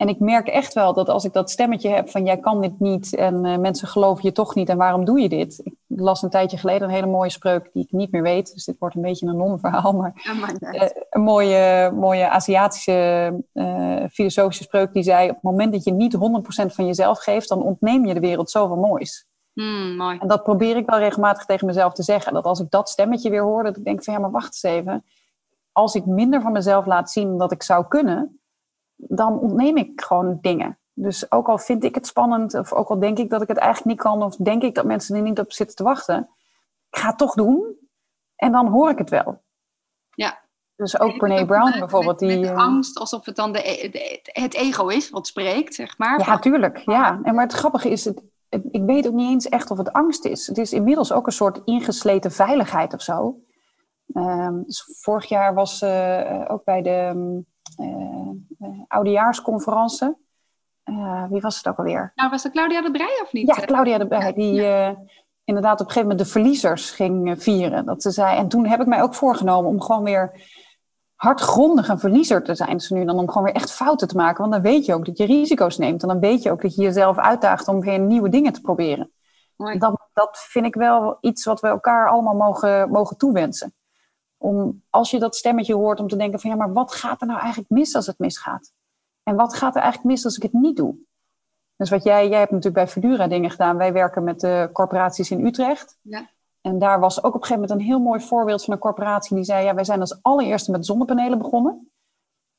En 0.01 0.09
ik 0.09 0.19
merk 0.19 0.49
echt 0.49 0.75
wel 0.75 0.93
dat 0.93 1.09
als 1.09 1.25
ik 1.25 1.33
dat 1.33 1.51
stemmetje 1.51 1.89
heb 1.89 2.11
van 2.11 2.25
jij 2.25 2.39
kan 2.39 2.61
dit 2.61 2.81
niet 2.81 3.15
en 3.15 3.45
uh, 3.45 3.57
mensen 3.57 3.89
geloven 3.89 4.25
je 4.25 4.33
toch 4.33 4.55
niet 4.55 4.69
en 4.69 4.77
waarom 4.77 5.05
doe 5.05 5.21
je 5.21 5.29
dit? 5.29 5.61
Ik 5.65 5.75
las 5.87 6.23
een 6.23 6.31
tijdje 6.31 6.57
geleden 6.57 6.89
een 6.89 6.95
hele 6.95 7.07
mooie 7.07 7.31
spreuk 7.31 7.71
die 7.73 7.83
ik 7.83 7.93
niet 7.93 8.11
meer 8.11 8.23
weet, 8.23 8.53
dus 8.55 8.65
dit 8.65 8.79
wordt 8.79 8.95
een 8.95 9.03
beetje 9.03 9.27
een 9.27 9.37
non-verhaal, 9.37 9.93
maar, 9.93 10.13
uh, 10.61 10.83
een 11.11 11.23
mooie, 11.23 11.91
mooie 11.95 12.29
Aziatische 12.29 13.33
uh, 13.53 14.05
filosofische 14.11 14.63
spreuk 14.63 14.93
die 14.93 15.03
zei 15.03 15.29
op 15.29 15.35
het 15.35 15.43
moment 15.43 15.73
dat 15.73 15.85
je 15.85 15.93
niet 15.93 16.17
100% 16.17 16.19
van 16.67 16.87
jezelf 16.87 17.19
geeft, 17.19 17.49
dan 17.49 17.63
ontneem 17.63 18.07
je 18.07 18.15
de 18.15 18.21
wereld 18.21 18.51
zoveel 18.51 18.77
moois. 18.77 19.27
Mm, 19.53 19.97
mooi. 19.97 20.19
En 20.19 20.29
dat 20.29 20.43
probeer 20.43 20.77
ik 20.77 20.91
wel 20.91 20.99
regelmatig 20.99 21.45
tegen 21.45 21.67
mezelf 21.67 21.93
te 21.93 22.03
zeggen, 22.03 22.33
dat 22.33 22.45
als 22.45 22.61
ik 22.61 22.71
dat 22.71 22.89
stemmetje 22.89 23.31
weer 23.31 23.43
hoor, 23.43 23.63
dat 23.63 23.77
ik 23.77 23.85
denk 23.85 24.05
van 24.05 24.15
ja, 24.15 24.21
maar 24.21 24.31
wacht 24.31 24.65
eens 24.65 24.77
even, 24.77 25.05
als 25.73 25.95
ik 25.95 26.07
minder 26.07 26.41
van 26.41 26.53
mezelf 26.53 26.87
laat 26.87 27.11
zien 27.11 27.29
dan 27.29 27.39
dat 27.39 27.53
ik 27.53 27.63
zou 27.63 27.87
kunnen, 27.89 28.40
dan 29.09 29.39
ontneem 29.39 29.77
ik 29.77 30.01
gewoon 30.01 30.39
dingen. 30.41 30.79
Dus 30.93 31.33
ook 31.33 31.49
al 31.49 31.59
vind 31.59 31.85
ik 31.85 31.95
het 31.95 32.07
spannend, 32.07 32.55
of 32.55 32.73
ook 32.73 32.89
al 32.89 32.99
denk 32.99 33.19
ik 33.19 33.31
dat 33.31 33.43
ik 33.43 33.49
het 33.49 33.57
eigenlijk 33.57 33.89
niet 33.89 34.07
kan, 34.07 34.23
of 34.23 34.37
denk 34.37 34.63
ik 34.63 34.75
dat 34.75 34.85
mensen 34.85 35.17
er 35.17 35.23
niet 35.23 35.39
op 35.39 35.53
zitten 35.53 35.77
te 35.77 35.83
wachten, 35.83 36.29
ik 36.91 36.99
ga 36.99 37.09
het 37.09 37.19
toch 37.19 37.35
doen 37.35 37.79
en 38.37 38.53
dan 38.53 38.67
hoor 38.67 38.91
ik 38.91 38.99
het 38.99 39.11
wel. 39.11 39.43
Ja. 40.15 40.39
Dus 40.77 41.01
ook 41.01 41.17
Brene 41.17 41.47
Brown 41.47 41.79
bijvoorbeeld. 41.79 42.19
die, 42.19 42.41
met 42.41 42.51
eh, 42.51 42.57
angst, 42.57 42.99
alsof 42.99 43.25
het 43.25 43.37
dan 43.37 43.53
de, 43.53 44.21
het 44.23 44.55
ego 44.55 44.87
is 44.87 45.11
wat 45.11 45.27
spreekt, 45.27 45.75
zeg 45.75 45.99
maar. 45.99 46.27
Ja, 46.27 46.39
tuurlijk. 46.39 46.77
Ja. 46.79 47.21
En 47.23 47.35
maar 47.35 47.45
het 47.45 47.53
grappige 47.53 47.91
is, 47.91 48.05
het, 48.05 48.23
ik 48.71 48.83
weet 48.83 49.07
ook 49.07 49.13
niet 49.13 49.31
eens 49.31 49.49
echt 49.49 49.71
of 49.71 49.79
het 49.79 49.93
angst 49.93 50.25
is. 50.25 50.47
Het 50.47 50.59
is 50.59 50.73
inmiddels 50.73 51.13
ook 51.13 51.27
een 51.27 51.33
soort 51.33 51.61
ingesleten 51.65 52.33
veiligheid 52.33 52.95
of 52.95 53.03
zo. 53.03 53.41
Um, 54.15 54.63
dus 54.65 54.99
vorig 55.01 55.29
jaar 55.29 55.55
was 55.55 55.83
uh, 55.83 56.45
ook 56.49 56.65
bij 56.65 56.83
de 56.83 57.13
uh, 57.15 57.37
oudejaarsconferentie. 58.89 60.17
Uh, 60.85 61.25
wie 61.29 61.41
was 61.41 61.57
het 61.57 61.69
ook 61.69 61.79
alweer? 61.79 62.13
Nou, 62.15 62.31
was 62.31 62.43
het 62.43 62.53
Claudia 62.53 62.83
de 62.83 62.91
Brij 62.91 63.21
of 63.23 63.33
niet? 63.33 63.57
Ja, 63.57 63.65
Claudia 63.65 63.99
de 63.99 64.07
Brij. 64.07 64.33
Die 64.33 64.63
inderdaad 65.45 65.81
op 65.81 65.87
een 65.87 65.93
gegeven 65.93 66.09
moment 66.09 66.19
de 66.19 66.33
verliezers 66.33 66.91
ging 66.91 67.43
vieren. 67.43 67.85
Dat 67.85 68.03
ze 68.03 68.11
zei, 68.11 68.37
en 68.37 68.49
toen 68.49 68.67
heb 68.67 68.81
ik 68.81 68.87
mij 68.87 69.03
ook 69.03 69.15
voorgenomen 69.15 69.71
om 69.71 69.81
gewoon 69.81 70.05
weer 70.05 70.43
hardgrondig 71.15 71.89
een 71.89 71.99
verliezer 71.99 72.43
te 72.43 72.55
zijn. 72.55 72.77
Dus 72.77 72.91
nu 72.91 73.05
dan 73.05 73.19
om 73.19 73.29
gewoon 73.29 73.45
weer 73.45 73.55
echt 73.55 73.73
fouten 73.73 74.09
te 74.09 74.17
maken. 74.17 74.41
Want 74.41 74.53
dan 74.53 74.73
weet 74.73 74.85
je 74.85 74.95
ook 74.95 75.07
dat 75.07 75.19
je 75.19 75.27
risico's 75.27 75.79
neemt. 75.79 76.03
En 76.03 76.09
dan 76.09 76.21
weet 76.21 76.43
je 76.43 76.51
ook 76.51 76.63
dat 76.63 76.75
je 76.75 76.83
jezelf 76.83 77.19
uitdaagt 77.19 77.69
om 77.69 77.81
weer 77.81 77.99
nieuwe 77.99 78.29
dingen 78.29 78.53
te 78.53 78.61
proberen. 78.61 79.13
Dat, 79.57 80.09
dat 80.13 80.39
vind 80.49 80.67
ik 80.67 80.75
wel 80.75 81.19
iets 81.21 81.45
wat 81.45 81.61
we 81.61 81.69
elkaar 81.69 82.09
allemaal 82.09 82.35
mogen, 82.35 82.91
mogen 82.91 83.17
toewensen. 83.17 83.75
Om, 84.43 84.83
als 84.91 85.11
je 85.11 85.19
dat 85.19 85.37
stemmetje 85.37 85.75
hoort, 85.75 86.01
om 86.01 86.09
te 86.09 86.17
denken 86.17 86.41
van 86.41 86.51
ja, 86.51 86.57
maar 86.57 86.73
wat 86.73 86.93
gaat 86.93 87.21
er 87.21 87.27
nou 87.27 87.41
eigenlijk 87.41 87.71
mis 87.71 87.95
als 87.95 88.07
het 88.07 88.19
misgaat? 88.19 88.73
En 89.23 89.37
wat 89.37 89.55
gaat 89.55 89.75
er 89.75 89.83
eigenlijk 89.83 90.15
mis 90.15 90.25
als 90.25 90.37
ik 90.37 90.43
het 90.43 90.53
niet 90.53 90.77
doe? 90.77 90.97
Dus 91.77 91.91
wat 91.91 92.03
jij, 92.03 92.29
jij 92.29 92.39
hebt 92.39 92.51
natuurlijk 92.51 92.85
bij 92.85 92.89
Verdura 92.89 93.27
dingen 93.27 93.51
gedaan. 93.51 93.77
Wij 93.77 93.93
werken 93.93 94.25
met 94.25 94.41
de 94.41 94.71
corporaties 94.73 95.31
in 95.31 95.47
Utrecht. 95.47 95.99
Ja. 96.03 96.29
En 96.61 96.79
daar 96.79 97.01
was 97.01 97.19
ook 97.19 97.35
op 97.35 97.41
een 97.41 97.47
gegeven 97.47 97.63
moment 97.63 97.81
een 97.81 97.87
heel 97.87 97.99
mooi 97.99 98.21
voorbeeld 98.21 98.65
van 98.65 98.75
een 98.75 98.81
corporatie 98.81 99.37
die 99.37 99.45
zei: 99.45 99.65
ja, 99.65 99.75
wij 99.75 99.85
zijn 99.85 100.01
als 100.01 100.23
allereerste 100.23 100.71
met 100.71 100.87
zonnepanelen 100.87 101.39
begonnen. 101.39 101.91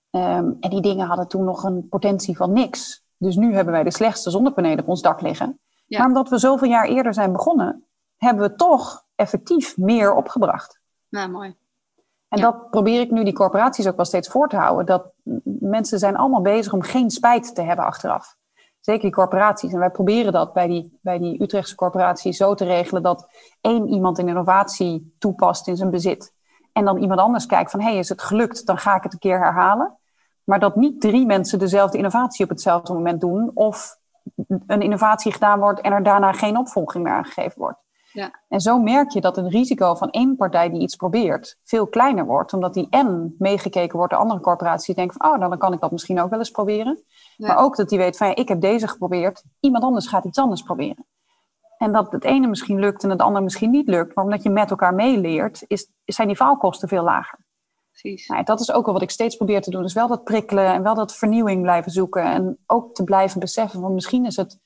Ehm, 0.10 0.52
en 0.60 0.70
die 0.70 0.82
dingen 0.82 1.08
hadden 1.08 1.28
toen 1.28 1.44
nog 1.44 1.64
een 1.64 1.88
potentie 1.90 2.38
van 2.38 2.54
niks. 2.54 3.04
Dus 3.18 3.36
nu 3.36 3.54
hebben 3.54 3.74
wij 3.74 3.84
de 3.84 3.92
slechtste 3.92 4.30
zonnepanelen 4.30 4.80
op 4.80 4.90
ons 4.90 5.02
dak 5.02 5.22
liggen. 5.22 5.60
Maar 5.88 6.08
omdat 6.08 6.30
we 6.30 6.38
zoveel 6.38 6.70
jaar 6.70 6.88
eerder 6.88 7.14
zijn 7.14 7.32
begonnen, 7.32 7.86
hebben 8.18 8.50
we 8.50 8.56
toch 8.56 9.06
effectief 9.16 9.78
meer 9.78 10.14
opgebracht. 10.14 10.82
Nou, 11.10 11.30
mooi. 11.30 11.56
En 12.32 12.42
dat 12.42 12.70
probeer 12.70 13.00
ik 13.00 13.12
nu 13.12 13.24
die 13.24 13.34
corporaties 13.34 13.88
ook 13.88 13.96
wel 13.96 14.06
steeds 14.06 14.28
voor 14.28 14.48
te 14.48 14.56
houden. 14.58 14.86
Dat 14.86 15.12
mensen 15.60 16.00
zijn 16.00 16.16
allemaal 16.16 16.42
bezig 16.42 16.74
om 16.74 16.82
geen 16.82 17.10
spijt 17.10 17.56
te 17.56 17.62
hebben 17.62 17.86
achteraf. 17.86 18.36
Zeker 18.80 19.02
die 19.02 19.12
corporaties. 19.12 19.74
En 19.74 19.80
wij 19.80 19.90
proberen 19.90 20.32
dat 20.32 20.54
bij 20.54 20.68
die, 20.68 21.00
bij 21.02 21.18
die 21.18 21.44
Utrechtse 21.44 21.76
corporatie 21.76 22.32
zo 22.32 22.54
te 22.54 22.66
regelen 22.66 23.04
dat 23.04 23.28
één 23.62 23.88
iemand 23.88 24.18
een 24.18 24.28
innovatie 24.28 25.16
toepast 25.20 25.68
in 25.68 25.76
zijn 25.76 25.90
bezit. 25.90 26.34
En 26.74 26.86
dan 26.86 26.98
iemand 26.98 27.20
anders 27.20 27.46
kijkt 27.46 27.72
van, 27.72 27.80
hé, 27.80 27.90
hey, 27.90 27.98
is 27.98 28.10
het 28.10 28.22
gelukt? 28.22 28.66
Dan 28.66 28.78
ga 28.78 28.96
ik 28.96 29.04
het 29.04 29.14
een 29.14 29.20
keer 29.20 29.40
herhalen. 29.40 29.98
Maar 30.44 30.60
dat 30.60 30.76
niet 30.76 31.02
drie 31.02 31.26
mensen 31.26 31.60
dezelfde 31.60 31.98
innovatie 31.98 32.44
op 32.44 32.50
hetzelfde 32.50 32.94
moment 32.94 33.22
doen. 33.22 33.52
Of 33.54 33.98
een 34.68 34.82
innovatie 34.82 35.32
gedaan 35.32 35.60
wordt 35.60 35.82
en 35.82 35.92
er 35.92 36.04
daarna 36.04 36.32
geen 36.32 36.58
opvolging 36.58 37.04
meer 37.04 37.14
aangegeven 37.14 37.60
wordt. 37.60 37.80
Ja. 38.14 38.40
En 38.48 38.60
zo 38.60 38.80
merk 38.80 39.10
je 39.12 39.22
dat 39.22 39.36
het 39.36 39.48
risico 39.48 39.96
van 39.96 40.10
één 40.10 40.36
partij 40.36 40.70
die 40.70 40.82
iets 40.82 40.96
probeert 40.96 41.58
veel 41.64 41.88
kleiner 41.88 42.26
wordt, 42.26 42.54
omdat 42.54 42.74
die 42.74 42.88
en 42.90 43.36
meegekeken 43.38 43.98
wordt 43.98 44.12
door 44.12 44.22
andere 44.22 44.40
corporaties 44.40 44.86
die 44.86 44.96
denken 44.96 45.18
van, 45.18 45.32
oh, 45.32 45.38
nou, 45.38 45.50
dan 45.50 45.60
kan 45.60 45.74
ik 45.74 45.80
dat 45.80 45.92
misschien 45.92 46.22
ook 46.22 46.30
wel 46.30 46.40
eens 46.40 46.52
proberen. 46.52 47.04
Maar 47.38 47.58
ook 47.58 47.76
dat 47.76 47.90
die 47.90 47.98
weet 47.98 48.18
van, 48.18 48.28
ja, 48.28 48.36
ik 48.36 48.48
heb 48.48 48.62
deze 48.62 48.88
geprobeerd, 48.88 49.44
iemand 49.60 49.84
anders 49.84 50.08
gaat 50.08 50.26
iets 50.26 50.40
anders 50.40 50.62
proberen. 50.62 51.06
En 51.78 51.92
dat 51.92 52.12
het 52.12 52.24
ene 52.24 52.48
misschien 52.48 52.80
lukt 52.80 53.04
en 53.04 53.10
het 53.10 53.22
andere 53.22 53.44
misschien 53.44 53.72
niet 53.72 53.88
lukt, 53.88 54.16
maar 54.16 54.24
omdat 54.24 54.44
je 54.44 54.50
met 54.50 54.70
elkaar 54.70 54.94
meeleert, 54.94 55.64
is, 55.68 55.92
zijn 56.06 56.28
die 56.28 56.38
faalkosten 56.38 56.88
veel 56.88 57.04
lager. 57.04 57.40
Precies. 57.92 58.28
Nou, 58.28 58.44
dat 58.44 58.60
is 58.60 58.72
ook 58.72 58.86
wel 58.86 58.94
wat 58.94 59.04
ik 59.04 59.10
steeds 59.10 59.36
probeer 59.36 59.62
te 59.62 59.70
doen. 59.70 59.82
Dus 59.82 59.94
wel 59.94 60.08
dat 60.08 60.24
prikkelen 60.24 60.66
en 60.66 60.84
wel 60.84 60.96
dat 60.96 61.16
vernieuwing 61.16 61.62
blijven 61.62 61.92
zoeken. 61.92 62.24
En 62.24 62.58
ook 62.66 62.94
te 62.96 63.04
blijven 63.04 63.40
beseffen 63.40 63.82
van 63.82 63.94
misschien 63.94 64.26
is 64.26 64.36
het 64.36 64.58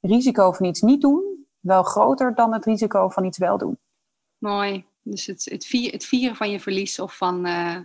risico 0.00 0.52
van 0.52 0.66
iets 0.66 0.80
niet 0.80 1.00
doen 1.00 1.43
wel 1.64 1.82
groter 1.82 2.34
dan 2.34 2.52
het 2.52 2.64
risico 2.64 3.08
van 3.08 3.24
iets 3.24 3.38
wel 3.38 3.58
doen. 3.58 3.78
Mooi. 4.38 4.86
Dus 5.02 5.26
het, 5.26 5.44
het, 5.50 5.66
vieren, 5.66 5.92
het 5.92 6.04
vieren 6.04 6.36
van 6.36 6.50
je 6.50 6.60
verlies 6.60 7.00
of 7.00 7.16
van, 7.16 7.46
uh, 7.46 7.76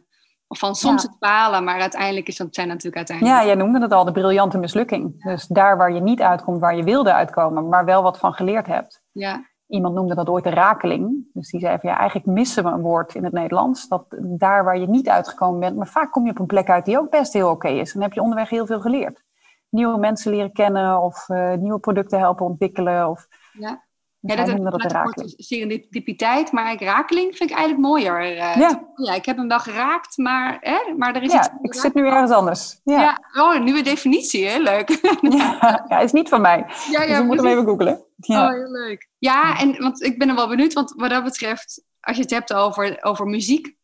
of 0.48 0.60
van 0.60 0.76
soms 0.76 1.04
het 1.04 1.16
falen, 1.20 1.64
maar 1.64 1.80
uiteindelijk 1.80 2.28
is 2.28 2.38
dat 2.38 2.56
zijn 2.56 2.68
natuurlijk 2.68 2.96
uiteindelijk. 2.96 3.38
Ja, 3.38 3.46
jij 3.46 3.56
noemde 3.56 3.82
het 3.82 3.92
al, 3.92 4.06
de 4.06 4.12
briljante 4.12 4.58
mislukking. 4.58 5.24
Dus 5.24 5.48
daar 5.48 5.78
waar 5.78 5.92
je 5.92 6.02
niet 6.02 6.22
uitkomt, 6.22 6.60
waar 6.60 6.76
je 6.76 6.84
wilde 6.84 7.14
uitkomen, 7.14 7.70
maar 7.70 7.86
wel 7.86 8.04
wat 8.04 8.20
van 8.20 8.34
geleerd 8.34 8.68
hebt. 8.68 9.02
Ja. 9.12 9.48
Iemand 9.68 9.96
noemde 9.96 10.16
dat 10.16 10.30
ooit 10.30 10.44
de 10.44 10.50
rakeling. 10.50 11.30
Dus 11.34 11.50
die 11.50 11.60
zei 11.60 11.78
van 11.80 11.90
ja, 11.90 11.98
eigenlijk 11.98 12.28
missen 12.28 12.64
we 12.64 12.70
een 12.70 12.82
woord 12.82 13.16
in 13.16 13.24
het 13.24 13.34
Nederlands. 13.34 13.88
Dat 13.88 14.06
daar 14.20 14.64
waar 14.64 14.78
je 14.78 14.88
niet 14.88 15.10
uitgekomen 15.10 15.60
bent, 15.60 15.76
maar 15.76 15.88
vaak 15.88 16.12
kom 16.12 16.26
je 16.26 16.32
op 16.32 16.40
een 16.40 16.46
plek 16.46 16.70
uit 16.70 16.86
die 16.86 17.00
ook 17.00 17.10
best 17.10 17.34
heel 17.34 17.50
oké 17.50 17.68
is. 17.68 17.88
En 17.88 17.94
dan 17.94 18.02
heb 18.02 18.14
je 18.14 18.22
onderweg 18.22 18.50
heel 18.50 18.66
veel 18.66 18.80
geleerd. 18.80 19.24
Nieuwe 19.70 19.98
mensen 19.98 20.32
leren 20.32 20.52
kennen 20.52 21.02
of 21.02 21.30
uh, 21.30 21.54
nieuwe 21.54 21.80
producten 21.80 22.20
helpen 22.20 22.46
ontwikkelen. 22.46 23.10
Of 23.10 23.28
ja. 23.52 23.88
Ja, 24.22 24.36
dat, 24.36 24.48
dat, 24.48 24.82
dat, 24.82 24.92
dat 24.92 25.34
serendipiteit, 25.38 26.52
maar 26.52 26.72
ik, 26.72 26.82
rakeling 26.82 27.36
vind 27.36 27.50
ik 27.50 27.56
eigenlijk 27.56 27.88
mooier. 27.88 28.22
Uh, 28.22 28.56
ja. 28.56 28.92
ja, 28.96 29.14
ik 29.14 29.26
heb 29.26 29.38
hem 29.38 29.48
wel 29.48 29.60
geraakt, 29.60 30.18
maar, 30.18 30.58
hè, 30.62 30.94
maar 30.98 31.16
er 31.16 31.24
is 31.24 31.32
ja, 31.32 31.58
ik 31.62 31.74
zit 31.74 31.94
nu 31.94 32.06
ergens 32.06 32.32
anders. 32.32 32.80
Ja. 32.84 33.02
ja. 33.02 33.44
oh, 33.44 33.56
een 33.56 33.64
nieuwe 33.64 33.82
definitie, 33.82 34.48
heel 34.48 34.62
leuk. 34.62 34.90
ja, 35.38 35.86
ja, 35.88 36.00
is 36.00 36.12
niet 36.12 36.30
van 36.30 36.42
mij. 36.42 36.66
Ja, 36.92 37.02
ja, 37.02 37.08
dus 37.08 37.18
we 37.18 37.24
moeten 37.24 37.46
hem 37.46 37.54
even 37.54 37.70
googlen. 37.70 38.04
Ja. 38.16 38.48
Oh, 38.48 38.54
heel 38.54 38.72
leuk. 38.72 39.10
Ja, 39.18 39.60
en 39.60 39.82
want 39.82 40.04
ik 40.04 40.20
ben 40.20 40.30
er 40.30 40.36
wel 40.36 40.48
benieuwd, 40.48 40.74
want 40.74 40.94
wat 40.96 41.10
dat 41.10 41.24
betreft, 41.24 41.84
als 42.00 42.16
je 42.16 42.22
het 42.22 42.32
hebt 42.32 42.54
over, 42.54 43.04
over 43.04 43.26
muziek, 43.26 43.76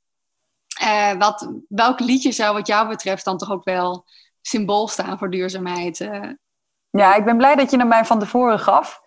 uh, 0.84 1.14
wat, 1.14 1.52
welk 1.68 2.00
liedje 2.00 2.32
zou 2.32 2.54
wat 2.54 2.68
jou 2.68 2.88
betreft 2.88 3.26
dan 3.26 3.38
toch 3.38 3.52
ook 3.52 3.64
wel 3.64 4.06
symbool 4.42 4.88
staan 4.88 5.18
voor 5.18 5.30
duurzaamheid? 5.30 6.00
Uh? 6.00 6.30
Ja, 6.90 7.16
ik 7.16 7.26
ben 7.26 7.38
blij 7.38 7.56
dat 7.56 7.72
je 7.72 7.78
hem 7.78 7.88
mij 7.88 8.06
van 8.06 8.20
tevoren 8.20 8.60
gaf. 8.60 9.04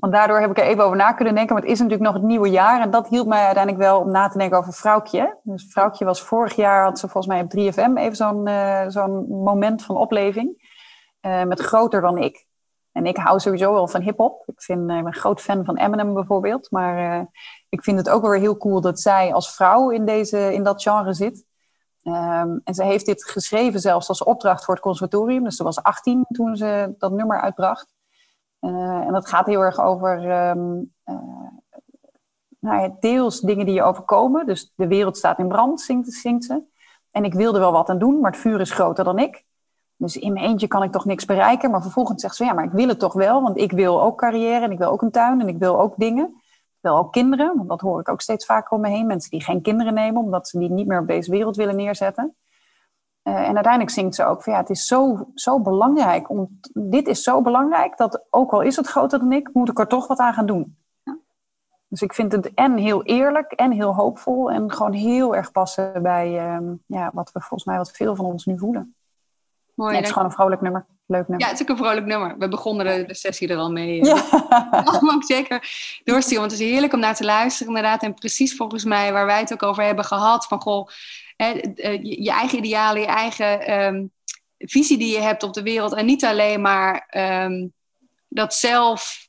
Want 0.00 0.12
daardoor 0.12 0.40
heb 0.40 0.50
ik 0.50 0.58
er 0.58 0.64
even 0.64 0.84
over 0.84 0.96
na 0.96 1.12
kunnen 1.12 1.34
denken. 1.34 1.54
Maar 1.54 1.62
het 1.62 1.72
is 1.72 1.78
natuurlijk 1.78 2.06
nog 2.06 2.14
het 2.14 2.28
nieuwe 2.30 2.50
jaar. 2.50 2.80
En 2.80 2.90
dat 2.90 3.08
hielp 3.08 3.26
mij 3.26 3.44
uiteindelijk 3.44 3.84
wel 3.84 4.00
om 4.00 4.10
na 4.10 4.28
te 4.28 4.38
denken 4.38 4.58
over 4.58 4.72
Vrouwtje. 4.72 5.38
Dus 5.42 5.66
Vrouwtje 5.70 6.04
was 6.04 6.22
vorig 6.22 6.56
jaar, 6.56 6.84
had 6.84 6.98
ze 6.98 7.08
volgens 7.08 7.26
mij 7.26 7.42
op 7.42 7.50
3FM 7.50 7.98
even 7.98 8.16
zo'n 8.16 8.48
uh, 8.48 8.84
zo'n 8.88 9.26
moment 9.28 9.84
van 9.84 9.96
opleving. 9.96 10.68
Uh, 11.22 11.42
met 11.42 11.60
groter 11.60 12.00
dan 12.00 12.18
ik. 12.18 12.46
En 12.92 13.06
ik 13.06 13.16
hou 13.16 13.40
sowieso 13.40 13.72
wel 13.72 13.88
van 13.88 14.00
hip-hop. 14.00 14.42
Ik, 14.46 14.62
vind, 14.62 14.80
ik 14.80 14.86
ben 14.86 15.06
een 15.06 15.14
groot 15.14 15.40
fan 15.40 15.64
van 15.64 15.76
Eminem 15.76 16.14
bijvoorbeeld. 16.14 16.70
Maar 16.70 17.26
ik 17.68 17.82
vind 17.82 17.98
het 17.98 18.08
ook 18.08 18.22
wel 18.22 18.30
weer 18.30 18.40
heel 18.40 18.56
cool 18.56 18.80
dat 18.80 19.00
zij 19.00 19.32
als 19.32 19.54
vrouw 19.54 19.90
in, 19.90 20.04
deze, 20.04 20.54
in 20.54 20.62
dat 20.62 20.82
genre 20.82 21.12
zit. 21.12 21.44
Um, 22.04 22.60
en 22.64 22.74
ze 22.74 22.84
heeft 22.84 23.06
dit 23.06 23.24
geschreven 23.24 23.80
zelfs 23.80 24.08
als 24.08 24.24
opdracht 24.24 24.64
voor 24.64 24.74
het 24.74 24.82
conservatorium. 24.82 25.44
Dus 25.44 25.56
ze 25.56 25.64
was 25.64 25.82
18 25.82 26.26
toen 26.28 26.56
ze 26.56 26.94
dat 26.98 27.12
nummer 27.12 27.40
uitbracht. 27.40 27.94
Uh, 28.60 29.06
en 29.06 29.12
dat 29.12 29.28
gaat 29.28 29.46
heel 29.46 29.60
erg 29.60 29.80
over 29.80 30.48
um, 30.48 30.92
uh, 31.04 31.14
nou 32.58 32.82
ja, 32.82 32.96
deels 33.00 33.40
dingen 33.40 33.66
die 33.66 33.74
je 33.74 33.82
overkomen. 33.82 34.46
Dus 34.46 34.72
de 34.76 34.86
wereld 34.86 35.16
staat 35.16 35.38
in 35.38 35.48
brand, 35.48 35.80
zingt, 35.80 36.12
zingt 36.12 36.44
ze. 36.44 36.62
En 37.10 37.24
ik 37.24 37.34
wilde 37.34 37.58
wel 37.58 37.72
wat 37.72 37.88
aan 37.88 37.98
doen, 37.98 38.20
maar 38.20 38.30
het 38.30 38.40
vuur 38.40 38.60
is 38.60 38.70
groter 38.70 39.04
dan 39.04 39.18
ik. 39.18 39.44
Dus 39.96 40.16
in 40.16 40.32
mijn 40.32 40.44
eentje 40.44 40.66
kan 40.66 40.82
ik 40.82 40.92
toch 40.92 41.04
niks 41.04 41.24
bereiken. 41.24 41.70
Maar 41.70 41.82
vervolgens 41.82 42.22
zegt 42.22 42.36
ze, 42.36 42.44
ja, 42.44 42.52
maar 42.52 42.64
ik 42.64 42.70
wil 42.70 42.88
het 42.88 42.98
toch 42.98 43.12
wel. 43.12 43.42
Want 43.42 43.56
ik 43.58 43.72
wil 43.72 44.02
ook 44.02 44.18
carrière 44.18 44.64
en 44.64 44.70
ik 44.70 44.78
wil 44.78 44.90
ook 44.90 45.02
een 45.02 45.10
tuin 45.10 45.40
en 45.40 45.48
ik 45.48 45.58
wil 45.58 45.80
ook 45.80 45.94
dingen. 45.96 46.24
Ik 46.80 46.88
wil 46.88 46.96
ook 46.96 47.12
kinderen, 47.12 47.56
want 47.56 47.68
dat 47.68 47.80
hoor 47.80 48.00
ik 48.00 48.08
ook 48.08 48.20
steeds 48.20 48.46
vaker 48.46 48.76
om 48.76 48.80
me 48.80 48.88
heen. 48.88 49.06
Mensen 49.06 49.30
die 49.30 49.42
geen 49.42 49.62
kinderen 49.62 49.94
nemen, 49.94 50.22
omdat 50.22 50.48
ze 50.48 50.58
die 50.58 50.70
niet 50.70 50.86
meer 50.86 51.00
op 51.00 51.06
deze 51.06 51.30
wereld 51.30 51.56
willen 51.56 51.76
neerzetten. 51.76 52.36
Uh, 53.30 53.36
en 53.36 53.54
uiteindelijk 53.54 53.90
zingt 53.90 54.14
ze 54.14 54.24
ook 54.24 54.42
van 54.42 54.52
ja, 54.52 54.58
het 54.58 54.70
is 54.70 54.86
zo, 54.86 55.28
zo 55.34 55.60
belangrijk. 55.60 56.30
Om, 56.30 56.60
dit 56.72 57.08
is 57.08 57.22
zo 57.22 57.42
belangrijk 57.42 57.96
dat 57.96 58.24
ook 58.30 58.52
al 58.52 58.60
is 58.60 58.76
het 58.76 58.86
groter 58.86 59.18
dan 59.18 59.32
ik, 59.32 59.50
moet 59.52 59.68
ik 59.68 59.78
er 59.78 59.86
toch 59.86 60.06
wat 60.06 60.18
aan 60.18 60.32
gaan 60.32 60.46
doen. 60.46 60.76
Ja. 61.02 61.16
Dus 61.88 62.02
ik 62.02 62.14
vind 62.14 62.32
het 62.32 62.54
en 62.54 62.76
heel 62.76 63.02
eerlijk 63.02 63.52
en 63.52 63.72
heel 63.72 63.94
hoopvol 63.94 64.50
en 64.50 64.72
gewoon 64.72 64.92
heel 64.92 65.36
erg 65.36 65.52
passen 65.52 66.02
bij 66.02 66.58
uh, 66.58 66.70
ja, 66.86 67.10
wat 67.12 67.32
we 67.32 67.40
volgens 67.40 67.64
mij 67.64 67.76
wat 67.76 67.90
veel 67.90 68.16
van 68.16 68.24
ons 68.24 68.46
nu 68.46 68.58
voelen. 68.58 68.94
Mooi, 69.74 69.96
het 69.96 70.04
is 70.04 70.10
gewoon 70.10 70.28
een 70.28 70.34
vrolijk 70.34 70.60
nummer. 70.60 70.86
Leuk 71.06 71.28
nummer. 71.28 71.46
Ja, 71.46 71.52
het 71.52 71.60
is 71.60 71.62
ook 71.62 71.78
een 71.78 71.84
vrolijk 71.84 72.06
nummer. 72.06 72.38
We 72.38 72.48
begonnen 72.48 72.86
de, 72.86 73.04
de 73.06 73.14
sessie 73.14 73.48
er 73.48 73.56
al 73.56 73.72
mee. 73.72 74.04
Ja. 74.04 74.24
ook 75.14 75.24
zeker 75.24 75.58
doorsturen. 76.04 76.40
Want 76.40 76.52
het 76.52 76.60
is 76.60 76.70
heerlijk 76.70 76.92
om 76.92 77.00
naar 77.00 77.14
te 77.14 77.24
luisteren 77.24 77.68
inderdaad. 77.68 78.02
En 78.02 78.14
precies 78.14 78.56
volgens 78.56 78.84
mij 78.84 79.12
waar 79.12 79.26
wij 79.26 79.40
het 79.40 79.52
ook 79.52 79.62
over 79.62 79.82
hebben 79.84 80.04
gehad. 80.04 80.46
Van 80.46 80.60
goh, 80.60 80.88
eh, 81.40 82.02
je, 82.02 82.22
je, 82.22 82.30
eigen 82.30 82.58
idealen, 82.58 83.00
je 83.00 83.06
eigen 83.06 83.66
ehm, 83.66 84.06
visie 84.58 84.98
die 84.98 85.12
je 85.12 85.20
hebt 85.20 85.42
op 85.42 85.52
de 85.52 85.62
wereld. 85.62 85.94
En 85.94 86.06
niet 86.06 86.24
alleen 86.24 86.60
maar 86.60 87.06
ehm, 87.08 87.68
dat 88.28 88.54
zelf 88.54 89.28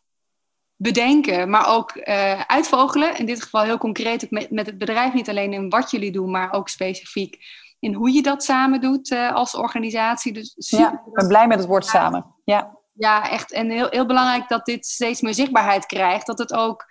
bedenken, 0.75 1.49
maar 1.49 1.67
ook 1.67 1.95
uh, 1.95 2.41
uitvogelen. 2.41 3.17
In 3.17 3.25
dit 3.25 3.43
geval 3.43 3.63
heel 3.63 3.77
concreet 3.77 4.23
ook 4.23 4.29
met, 4.29 4.51
met 4.51 4.65
het 4.65 4.77
bedrijf. 4.77 5.13
Niet 5.13 5.29
alleen 5.29 5.53
in 5.53 5.69
wat 5.69 5.91
jullie 5.91 6.11
doen, 6.11 6.31
maar 6.31 6.53
ook 6.53 6.69
specifiek 6.69 7.37
in 7.79 7.93
hoe 7.93 8.11
je 8.11 8.21
dat 8.21 8.43
samen 8.43 8.81
doet 8.81 9.11
uh, 9.11 9.33
als 9.33 9.55
organisatie. 9.55 10.33
Dus 10.33 10.53
ja, 10.55 10.91
ik 11.05 11.13
ben 11.13 11.27
blij 11.27 11.47
met 11.47 11.57
het 11.57 11.67
woord 11.67 11.85
samen. 11.85 12.35
Ja, 12.45 12.77
ja 12.93 13.29
echt. 13.29 13.51
En 13.51 13.69
heel, 13.69 13.87
heel 13.89 14.05
belangrijk 14.05 14.47
dat 14.47 14.65
dit 14.65 14.85
steeds 14.85 15.21
meer 15.21 15.33
zichtbaarheid 15.33 15.85
krijgt. 15.85 16.25
Dat 16.25 16.39
het 16.39 16.53
ook 16.53 16.85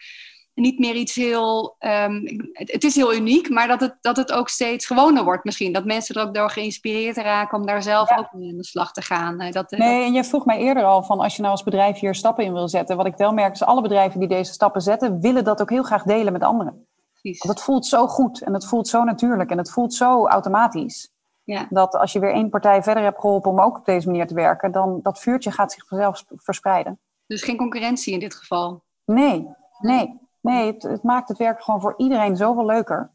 niet 0.61 0.79
meer 0.79 0.95
iets 0.95 1.15
heel. 1.15 1.77
Um, 1.79 2.51
het, 2.53 2.85
is 2.85 2.97
heel 2.97 3.15
uniek, 3.15 3.49
maar 3.49 3.69
dat 3.69 3.81
het, 3.81 3.97
dat 4.01 4.17
het 4.17 4.33
ook 4.33 4.49
steeds 4.49 4.87
gewoner 4.87 5.25
wordt 5.25 5.45
misschien. 5.45 5.73
Dat 5.73 5.85
mensen 5.85 6.15
er 6.15 6.27
ook 6.27 6.35
door 6.35 6.51
geïnspireerd 6.51 7.17
raken 7.17 7.59
om 7.59 7.67
daar 7.67 7.83
zelf 7.83 8.19
ook 8.19 8.33
mee 8.33 8.51
aan 8.51 8.57
de 8.57 8.65
slag 8.65 8.93
te 8.93 9.03
gaan. 9.03 9.41
Eh, 9.41 9.53
dat, 9.53 9.71
nee, 9.71 10.05
en 10.05 10.13
je 10.13 10.25
vroeg 10.25 10.45
mij 10.45 10.59
eerder 10.59 10.85
al 10.85 11.03
van 11.03 11.21
als 11.21 11.37
je 11.37 11.41
nou 11.41 11.53
als 11.53 11.63
bedrijf 11.63 11.99
hier 11.99 12.15
stappen 12.15 12.45
in 12.45 12.53
wil 12.53 12.69
zetten. 12.69 12.97
Wat 12.97 13.07
ik 13.07 13.17
wel 13.17 13.33
merk 13.33 13.53
is 13.55 13.63
alle 13.63 13.83
bedrijven 13.83 14.21
die 14.21 14.29
deze 14.29 14.53
stappen 14.53 14.81
zetten, 14.81 15.21
willen 15.21 15.45
dat 15.45 15.61
ook 15.61 15.71
heel 15.71 15.83
graag 15.83 16.03
delen 16.03 16.33
met 16.33 16.43
anderen. 16.43 16.87
Precies. 17.13 17.43
Want 17.43 17.55
het 17.55 17.65
voelt 17.65 17.87
zo 17.87 18.07
goed 18.07 18.43
en 18.43 18.55
het 18.55 18.67
voelt 18.67 18.89
zo 18.89 19.05
natuurlijk 19.05 19.51
en 19.51 19.59
het 19.59 19.71
voelt 19.71 19.95
zo 19.95 20.27
automatisch. 20.27 21.13
Ja. 21.45 21.67
Dat 21.71 21.95
als 21.97 22.13
je 22.13 22.19
weer 22.19 22.33
één 22.33 22.49
partij 22.49 22.83
verder 22.83 23.03
hebt 23.03 23.21
geholpen 23.21 23.51
om 23.51 23.61
ook 23.61 23.79
op 23.79 23.85
deze 23.85 24.07
manier 24.07 24.27
te 24.27 24.35
werken, 24.35 24.73
dan 24.73 25.01
dat 25.03 25.21
vuurtje 25.21 25.51
gaat 25.51 25.73
zich 25.73 25.87
vanzelf 25.87 26.25
verspreiden. 26.29 27.01
Dus 27.27 27.43
geen 27.43 27.57
concurrentie 27.57 28.13
in 28.13 28.19
dit 28.19 28.35
geval? 28.35 28.85
Nee, 29.05 29.49
nee. 29.79 30.19
Nee, 30.41 30.73
het, 30.73 30.83
het, 30.83 31.03
maakt 31.03 31.29
het 31.29 31.39
werk 31.39 31.63
gewoon 31.63 31.81
voor 31.81 31.95
iedereen 31.97 32.37
zoveel 32.37 32.67
leuker. 32.67 33.11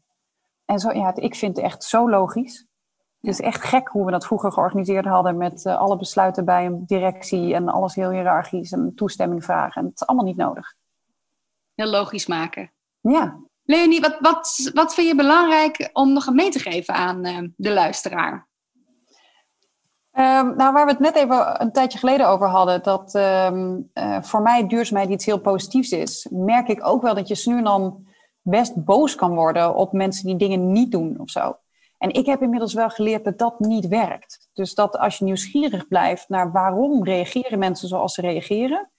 En 0.64 0.78
zo, 0.78 0.92
ja, 0.92 1.14
ik 1.14 1.34
vind 1.34 1.56
het 1.56 1.64
echt 1.64 1.84
zo 1.84 2.10
logisch. 2.10 2.66
Het 3.20 3.30
is 3.30 3.40
echt 3.40 3.64
gek 3.64 3.88
hoe 3.88 4.04
we 4.04 4.10
dat 4.10 4.26
vroeger 4.26 4.52
georganiseerd 4.52 5.04
hadden 5.04 5.36
met 5.36 5.64
uh, 5.64 5.78
alle 5.78 5.96
besluiten 5.96 6.44
bij 6.44 6.66
een 6.66 6.84
directie 6.86 7.54
en 7.54 7.68
alles 7.68 7.94
heel 7.94 8.10
hiërarchisch 8.10 8.72
en 8.72 8.94
toestemming 8.94 9.44
vragen. 9.44 9.80
En 9.80 9.88
het 9.88 10.00
is 10.00 10.06
allemaal 10.06 10.26
niet 10.26 10.36
nodig. 10.36 10.74
Heel 11.74 11.90
logisch 11.90 12.26
maken. 12.26 12.72
Ja. 13.00 13.40
Leonie, 13.62 14.00
wat, 14.00 14.16
wat, 14.20 14.70
wat 14.74 14.94
vind 14.94 15.08
je 15.08 15.14
belangrijk 15.14 15.90
om 15.92 16.12
nog 16.12 16.30
mee 16.30 16.50
te 16.50 16.58
geven 16.58 16.94
aan 16.94 17.26
uh, 17.26 17.48
de 17.56 17.72
luisteraar? 17.72 18.48
Um, 20.18 20.56
nou, 20.56 20.72
waar 20.72 20.84
we 20.84 20.90
het 20.90 21.00
net 21.00 21.16
even 21.16 21.62
een 21.62 21.72
tijdje 21.72 21.98
geleden 21.98 22.28
over 22.28 22.48
hadden, 22.48 22.82
dat 22.82 23.14
um, 23.14 23.90
uh, 23.94 24.22
voor 24.22 24.42
mij 24.42 24.66
duurzaamheid 24.66 25.10
iets 25.10 25.24
heel 25.24 25.40
positiefs 25.40 25.90
is, 25.90 26.28
merk 26.30 26.68
ik 26.68 26.86
ook 26.86 27.02
wel 27.02 27.14
dat 27.14 27.28
je 27.28 27.50
nu 27.50 27.62
dan 27.62 28.06
best 28.40 28.84
boos 28.84 29.14
kan 29.14 29.34
worden 29.34 29.74
op 29.74 29.92
mensen 29.92 30.26
die 30.26 30.36
dingen 30.36 30.72
niet 30.72 30.90
doen 30.92 31.20
of 31.20 31.30
zo. 31.30 31.56
En 31.98 32.12
ik 32.12 32.26
heb 32.26 32.42
inmiddels 32.42 32.74
wel 32.74 32.88
geleerd 32.88 33.24
dat 33.24 33.38
dat 33.38 33.60
niet 33.60 33.88
werkt. 33.88 34.48
Dus 34.52 34.74
dat 34.74 34.98
als 34.98 35.18
je 35.18 35.24
nieuwsgierig 35.24 35.88
blijft 35.88 36.28
naar 36.28 36.52
waarom 36.52 37.04
reageren 37.04 37.58
mensen 37.58 37.88
zoals 37.88 38.14
ze 38.14 38.20
reageren, 38.20 38.90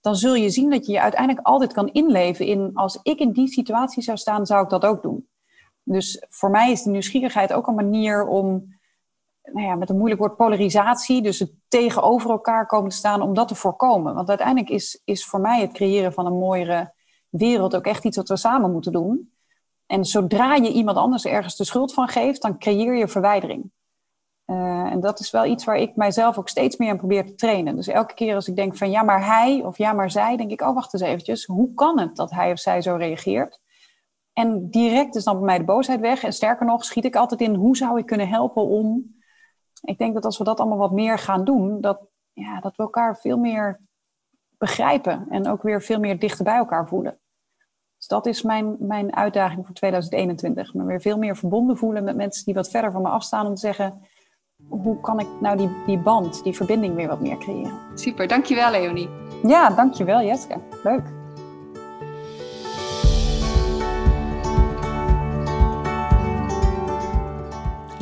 dan 0.00 0.16
zul 0.16 0.34
je 0.34 0.50
zien 0.50 0.70
dat 0.70 0.86
je 0.86 0.92
je 0.92 1.00
uiteindelijk 1.00 1.46
altijd 1.46 1.72
kan 1.72 1.92
inleven 1.92 2.46
in 2.46 2.70
als 2.74 2.98
ik 3.02 3.18
in 3.18 3.32
die 3.32 3.48
situatie 3.48 4.02
zou 4.02 4.16
staan, 4.16 4.46
zou 4.46 4.62
ik 4.62 4.70
dat 4.70 4.84
ook 4.84 5.02
doen. 5.02 5.28
Dus 5.82 6.26
voor 6.28 6.50
mij 6.50 6.70
is 6.70 6.82
de 6.82 6.90
nieuwsgierigheid 6.90 7.52
ook 7.52 7.66
een 7.66 7.74
manier 7.74 8.26
om, 8.26 8.71
nou 9.42 9.66
ja, 9.66 9.74
met 9.74 9.90
een 9.90 9.96
moeilijk 9.96 10.20
woord 10.20 10.36
polarisatie, 10.36 11.22
dus 11.22 11.38
het 11.38 11.52
tegenover 11.68 12.30
elkaar 12.30 12.66
komen 12.66 12.90
te 12.90 12.96
staan, 12.96 13.22
om 13.22 13.34
dat 13.34 13.48
te 13.48 13.54
voorkomen. 13.54 14.14
Want 14.14 14.28
uiteindelijk 14.28 14.70
is, 14.70 15.00
is 15.04 15.26
voor 15.26 15.40
mij 15.40 15.60
het 15.60 15.72
creëren 15.72 16.12
van 16.12 16.26
een 16.26 16.38
mooiere 16.38 16.92
wereld 17.28 17.76
ook 17.76 17.86
echt 17.86 18.04
iets 18.04 18.16
wat 18.16 18.28
we 18.28 18.36
samen 18.36 18.72
moeten 18.72 18.92
doen. 18.92 19.32
En 19.86 20.04
zodra 20.04 20.54
je 20.54 20.72
iemand 20.72 20.96
anders 20.96 21.24
ergens 21.24 21.56
de 21.56 21.64
schuld 21.64 21.94
van 21.94 22.08
geeft, 22.08 22.42
dan 22.42 22.58
creëer 22.58 22.94
je 22.96 23.08
verwijdering. 23.08 23.70
Uh, 24.46 24.92
en 24.92 25.00
dat 25.00 25.20
is 25.20 25.30
wel 25.30 25.44
iets 25.44 25.64
waar 25.64 25.76
ik 25.76 25.96
mijzelf 25.96 26.38
ook 26.38 26.48
steeds 26.48 26.76
meer 26.76 26.90
aan 26.90 26.96
probeer 26.96 27.26
te 27.26 27.34
trainen. 27.34 27.76
Dus 27.76 27.88
elke 27.88 28.14
keer 28.14 28.34
als 28.34 28.48
ik 28.48 28.56
denk 28.56 28.76
van 28.76 28.90
ja, 28.90 29.02
maar 29.02 29.26
hij 29.26 29.62
of 29.64 29.78
ja, 29.78 29.92
maar 29.92 30.10
zij, 30.10 30.36
denk 30.36 30.50
ik, 30.50 30.60
oh 30.60 30.74
wacht 30.74 30.92
eens 30.92 31.02
eventjes, 31.02 31.44
hoe 31.44 31.74
kan 31.74 32.00
het 32.00 32.16
dat 32.16 32.30
hij 32.30 32.52
of 32.52 32.58
zij 32.58 32.82
zo 32.82 32.94
reageert? 32.94 33.60
En 34.32 34.70
direct 34.70 35.14
is 35.14 35.24
dan 35.24 35.36
bij 35.36 35.44
mij 35.44 35.58
de 35.58 35.64
boosheid 35.64 36.00
weg. 36.00 36.22
En 36.22 36.32
sterker 36.32 36.66
nog, 36.66 36.84
schiet 36.84 37.04
ik 37.04 37.16
altijd 37.16 37.40
in 37.40 37.54
hoe 37.54 37.76
zou 37.76 37.98
ik 37.98 38.06
kunnen 38.06 38.28
helpen 38.28 38.62
om. 38.62 39.20
Ik 39.82 39.98
denk 39.98 40.14
dat 40.14 40.24
als 40.24 40.38
we 40.38 40.44
dat 40.44 40.60
allemaal 40.60 40.78
wat 40.78 40.92
meer 40.92 41.18
gaan 41.18 41.44
doen, 41.44 41.80
dat, 41.80 42.00
ja, 42.32 42.60
dat 42.60 42.76
we 42.76 42.82
elkaar 42.82 43.16
veel 43.16 43.38
meer 43.38 43.80
begrijpen 44.58 45.26
en 45.28 45.48
ook 45.48 45.62
weer 45.62 45.82
veel 45.82 46.00
meer 46.00 46.18
dichter 46.18 46.44
bij 46.44 46.56
elkaar 46.56 46.88
voelen. 46.88 47.18
Dus 47.96 48.06
dat 48.06 48.26
is 48.26 48.42
mijn, 48.42 48.76
mijn 48.78 49.16
uitdaging 49.16 49.66
voor 49.66 49.74
2021. 49.74 50.74
Me 50.74 50.84
weer 50.84 51.00
veel 51.00 51.18
meer 51.18 51.36
verbonden 51.36 51.76
voelen 51.76 52.04
met 52.04 52.16
mensen 52.16 52.44
die 52.44 52.54
wat 52.54 52.70
verder 52.70 52.92
van 52.92 53.02
me 53.02 53.08
afstaan 53.08 53.46
om 53.46 53.54
te 53.54 53.60
zeggen, 53.60 54.02
hoe 54.68 55.00
kan 55.00 55.20
ik 55.20 55.28
nou 55.40 55.56
die, 55.56 55.70
die 55.86 55.98
band, 55.98 56.42
die 56.44 56.56
verbinding 56.56 56.94
weer 56.94 57.08
wat 57.08 57.20
meer 57.20 57.38
creëren. 57.38 57.78
Super, 57.94 58.28
dankjewel 58.28 58.70
Leonie. 58.70 59.08
Ja, 59.42 59.70
dankjewel 59.70 60.22
Jeske. 60.22 60.60
Leuk. 60.82 61.21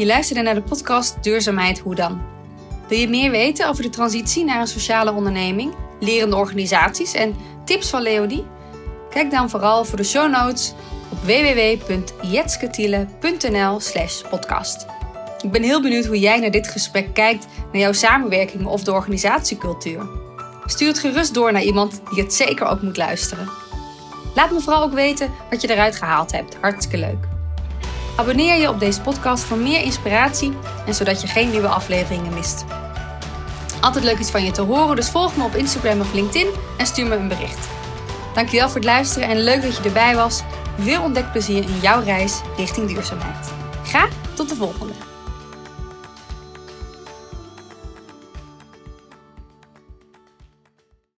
Je 0.01 0.07
luisterde 0.07 0.43
naar 0.43 0.55
de 0.55 0.63
podcast 0.63 1.23
Duurzaamheid 1.23 1.79
Hoe 1.79 1.95
dan? 1.95 2.23
Wil 2.89 2.99
je 2.99 3.09
meer 3.09 3.31
weten 3.31 3.69
over 3.69 3.83
de 3.83 3.89
transitie 3.89 4.45
naar 4.45 4.61
een 4.61 4.67
sociale 4.67 5.13
onderneming, 5.13 5.75
lerende 5.99 6.37
organisaties 6.37 7.13
en 7.13 7.37
tips 7.65 7.91
van 7.91 8.03
Leonie? 8.03 8.47
Kijk 9.11 9.31
dan 9.31 9.51
vooral 9.51 9.85
voor 9.85 9.97
de 9.97 10.05
show 10.05 10.31
notes 10.31 10.75
op 11.11 11.19
www.jetsketiele.nl 11.19 13.81
slash 13.81 14.23
podcast. 14.31 14.87
Ik 15.43 15.51
ben 15.51 15.63
heel 15.63 15.83
benieuwd 15.83 16.07
hoe 16.07 16.19
jij 16.19 16.41
naar 16.41 16.51
dit 16.51 16.69
gesprek 16.69 17.15
kijkt, 17.15 17.47
naar 17.73 17.81
jouw 17.81 17.93
samenwerking 17.93 18.67
of 18.67 18.85
de 18.85 18.93
organisatiecultuur. 18.93 20.09
Stuur 20.65 20.89
het 20.89 20.99
gerust 20.99 21.35
door 21.35 21.53
naar 21.53 21.63
iemand 21.63 22.01
die 22.11 22.23
het 22.23 22.35
zeker 22.35 22.67
ook 22.67 22.83
moet 22.83 22.97
luisteren. 22.97 23.51
Laat 24.35 24.51
me 24.51 24.61
vooral 24.61 24.83
ook 24.83 24.95
weten 24.95 25.31
wat 25.51 25.61
je 25.61 25.71
eruit 25.71 25.97
gehaald 25.97 26.33
hebt. 26.33 26.57
Hartstikke 26.61 26.99
leuk. 26.99 27.30
Abonneer 28.17 28.61
je 28.61 28.69
op 28.69 28.81
deze 28.81 29.01
podcast 29.01 29.45
voor 29.45 29.57
meer 29.57 29.83
inspiratie 29.83 30.53
en 30.87 30.95
zodat 30.95 31.21
je 31.21 31.27
geen 31.27 31.51
nieuwe 31.51 31.69
afleveringen 31.69 32.35
mist. 32.35 32.65
Altijd 33.81 34.05
leuk 34.05 34.19
iets 34.19 34.31
van 34.31 34.45
je 34.45 34.51
te 34.51 34.63
horen, 34.63 34.97
dus 34.97 35.11
volg 35.11 35.37
me 35.37 35.45
op 35.45 35.55
Instagram 35.55 36.01
of 36.01 36.13
LinkedIn 36.13 36.49
en 36.79 36.87
stuur 36.87 37.07
me 37.07 37.17
een 37.17 37.29
bericht. 37.29 37.69
Dankjewel 38.35 38.67
voor 38.67 38.77
het 38.77 38.85
luisteren 38.85 39.29
en 39.29 39.43
leuk 39.43 39.63
dat 39.63 39.77
je 39.77 39.83
erbij 39.83 40.17
was. 40.17 40.43
Veel 40.79 41.03
ontdekplezier 41.03 41.63
in 41.63 41.79
jouw 41.81 42.03
reis 42.03 42.41
richting 42.57 42.89
duurzaamheid. 42.89 43.53
Graag 43.85 44.11
tot 44.35 44.49
de 44.49 44.55
volgende. 44.55 44.90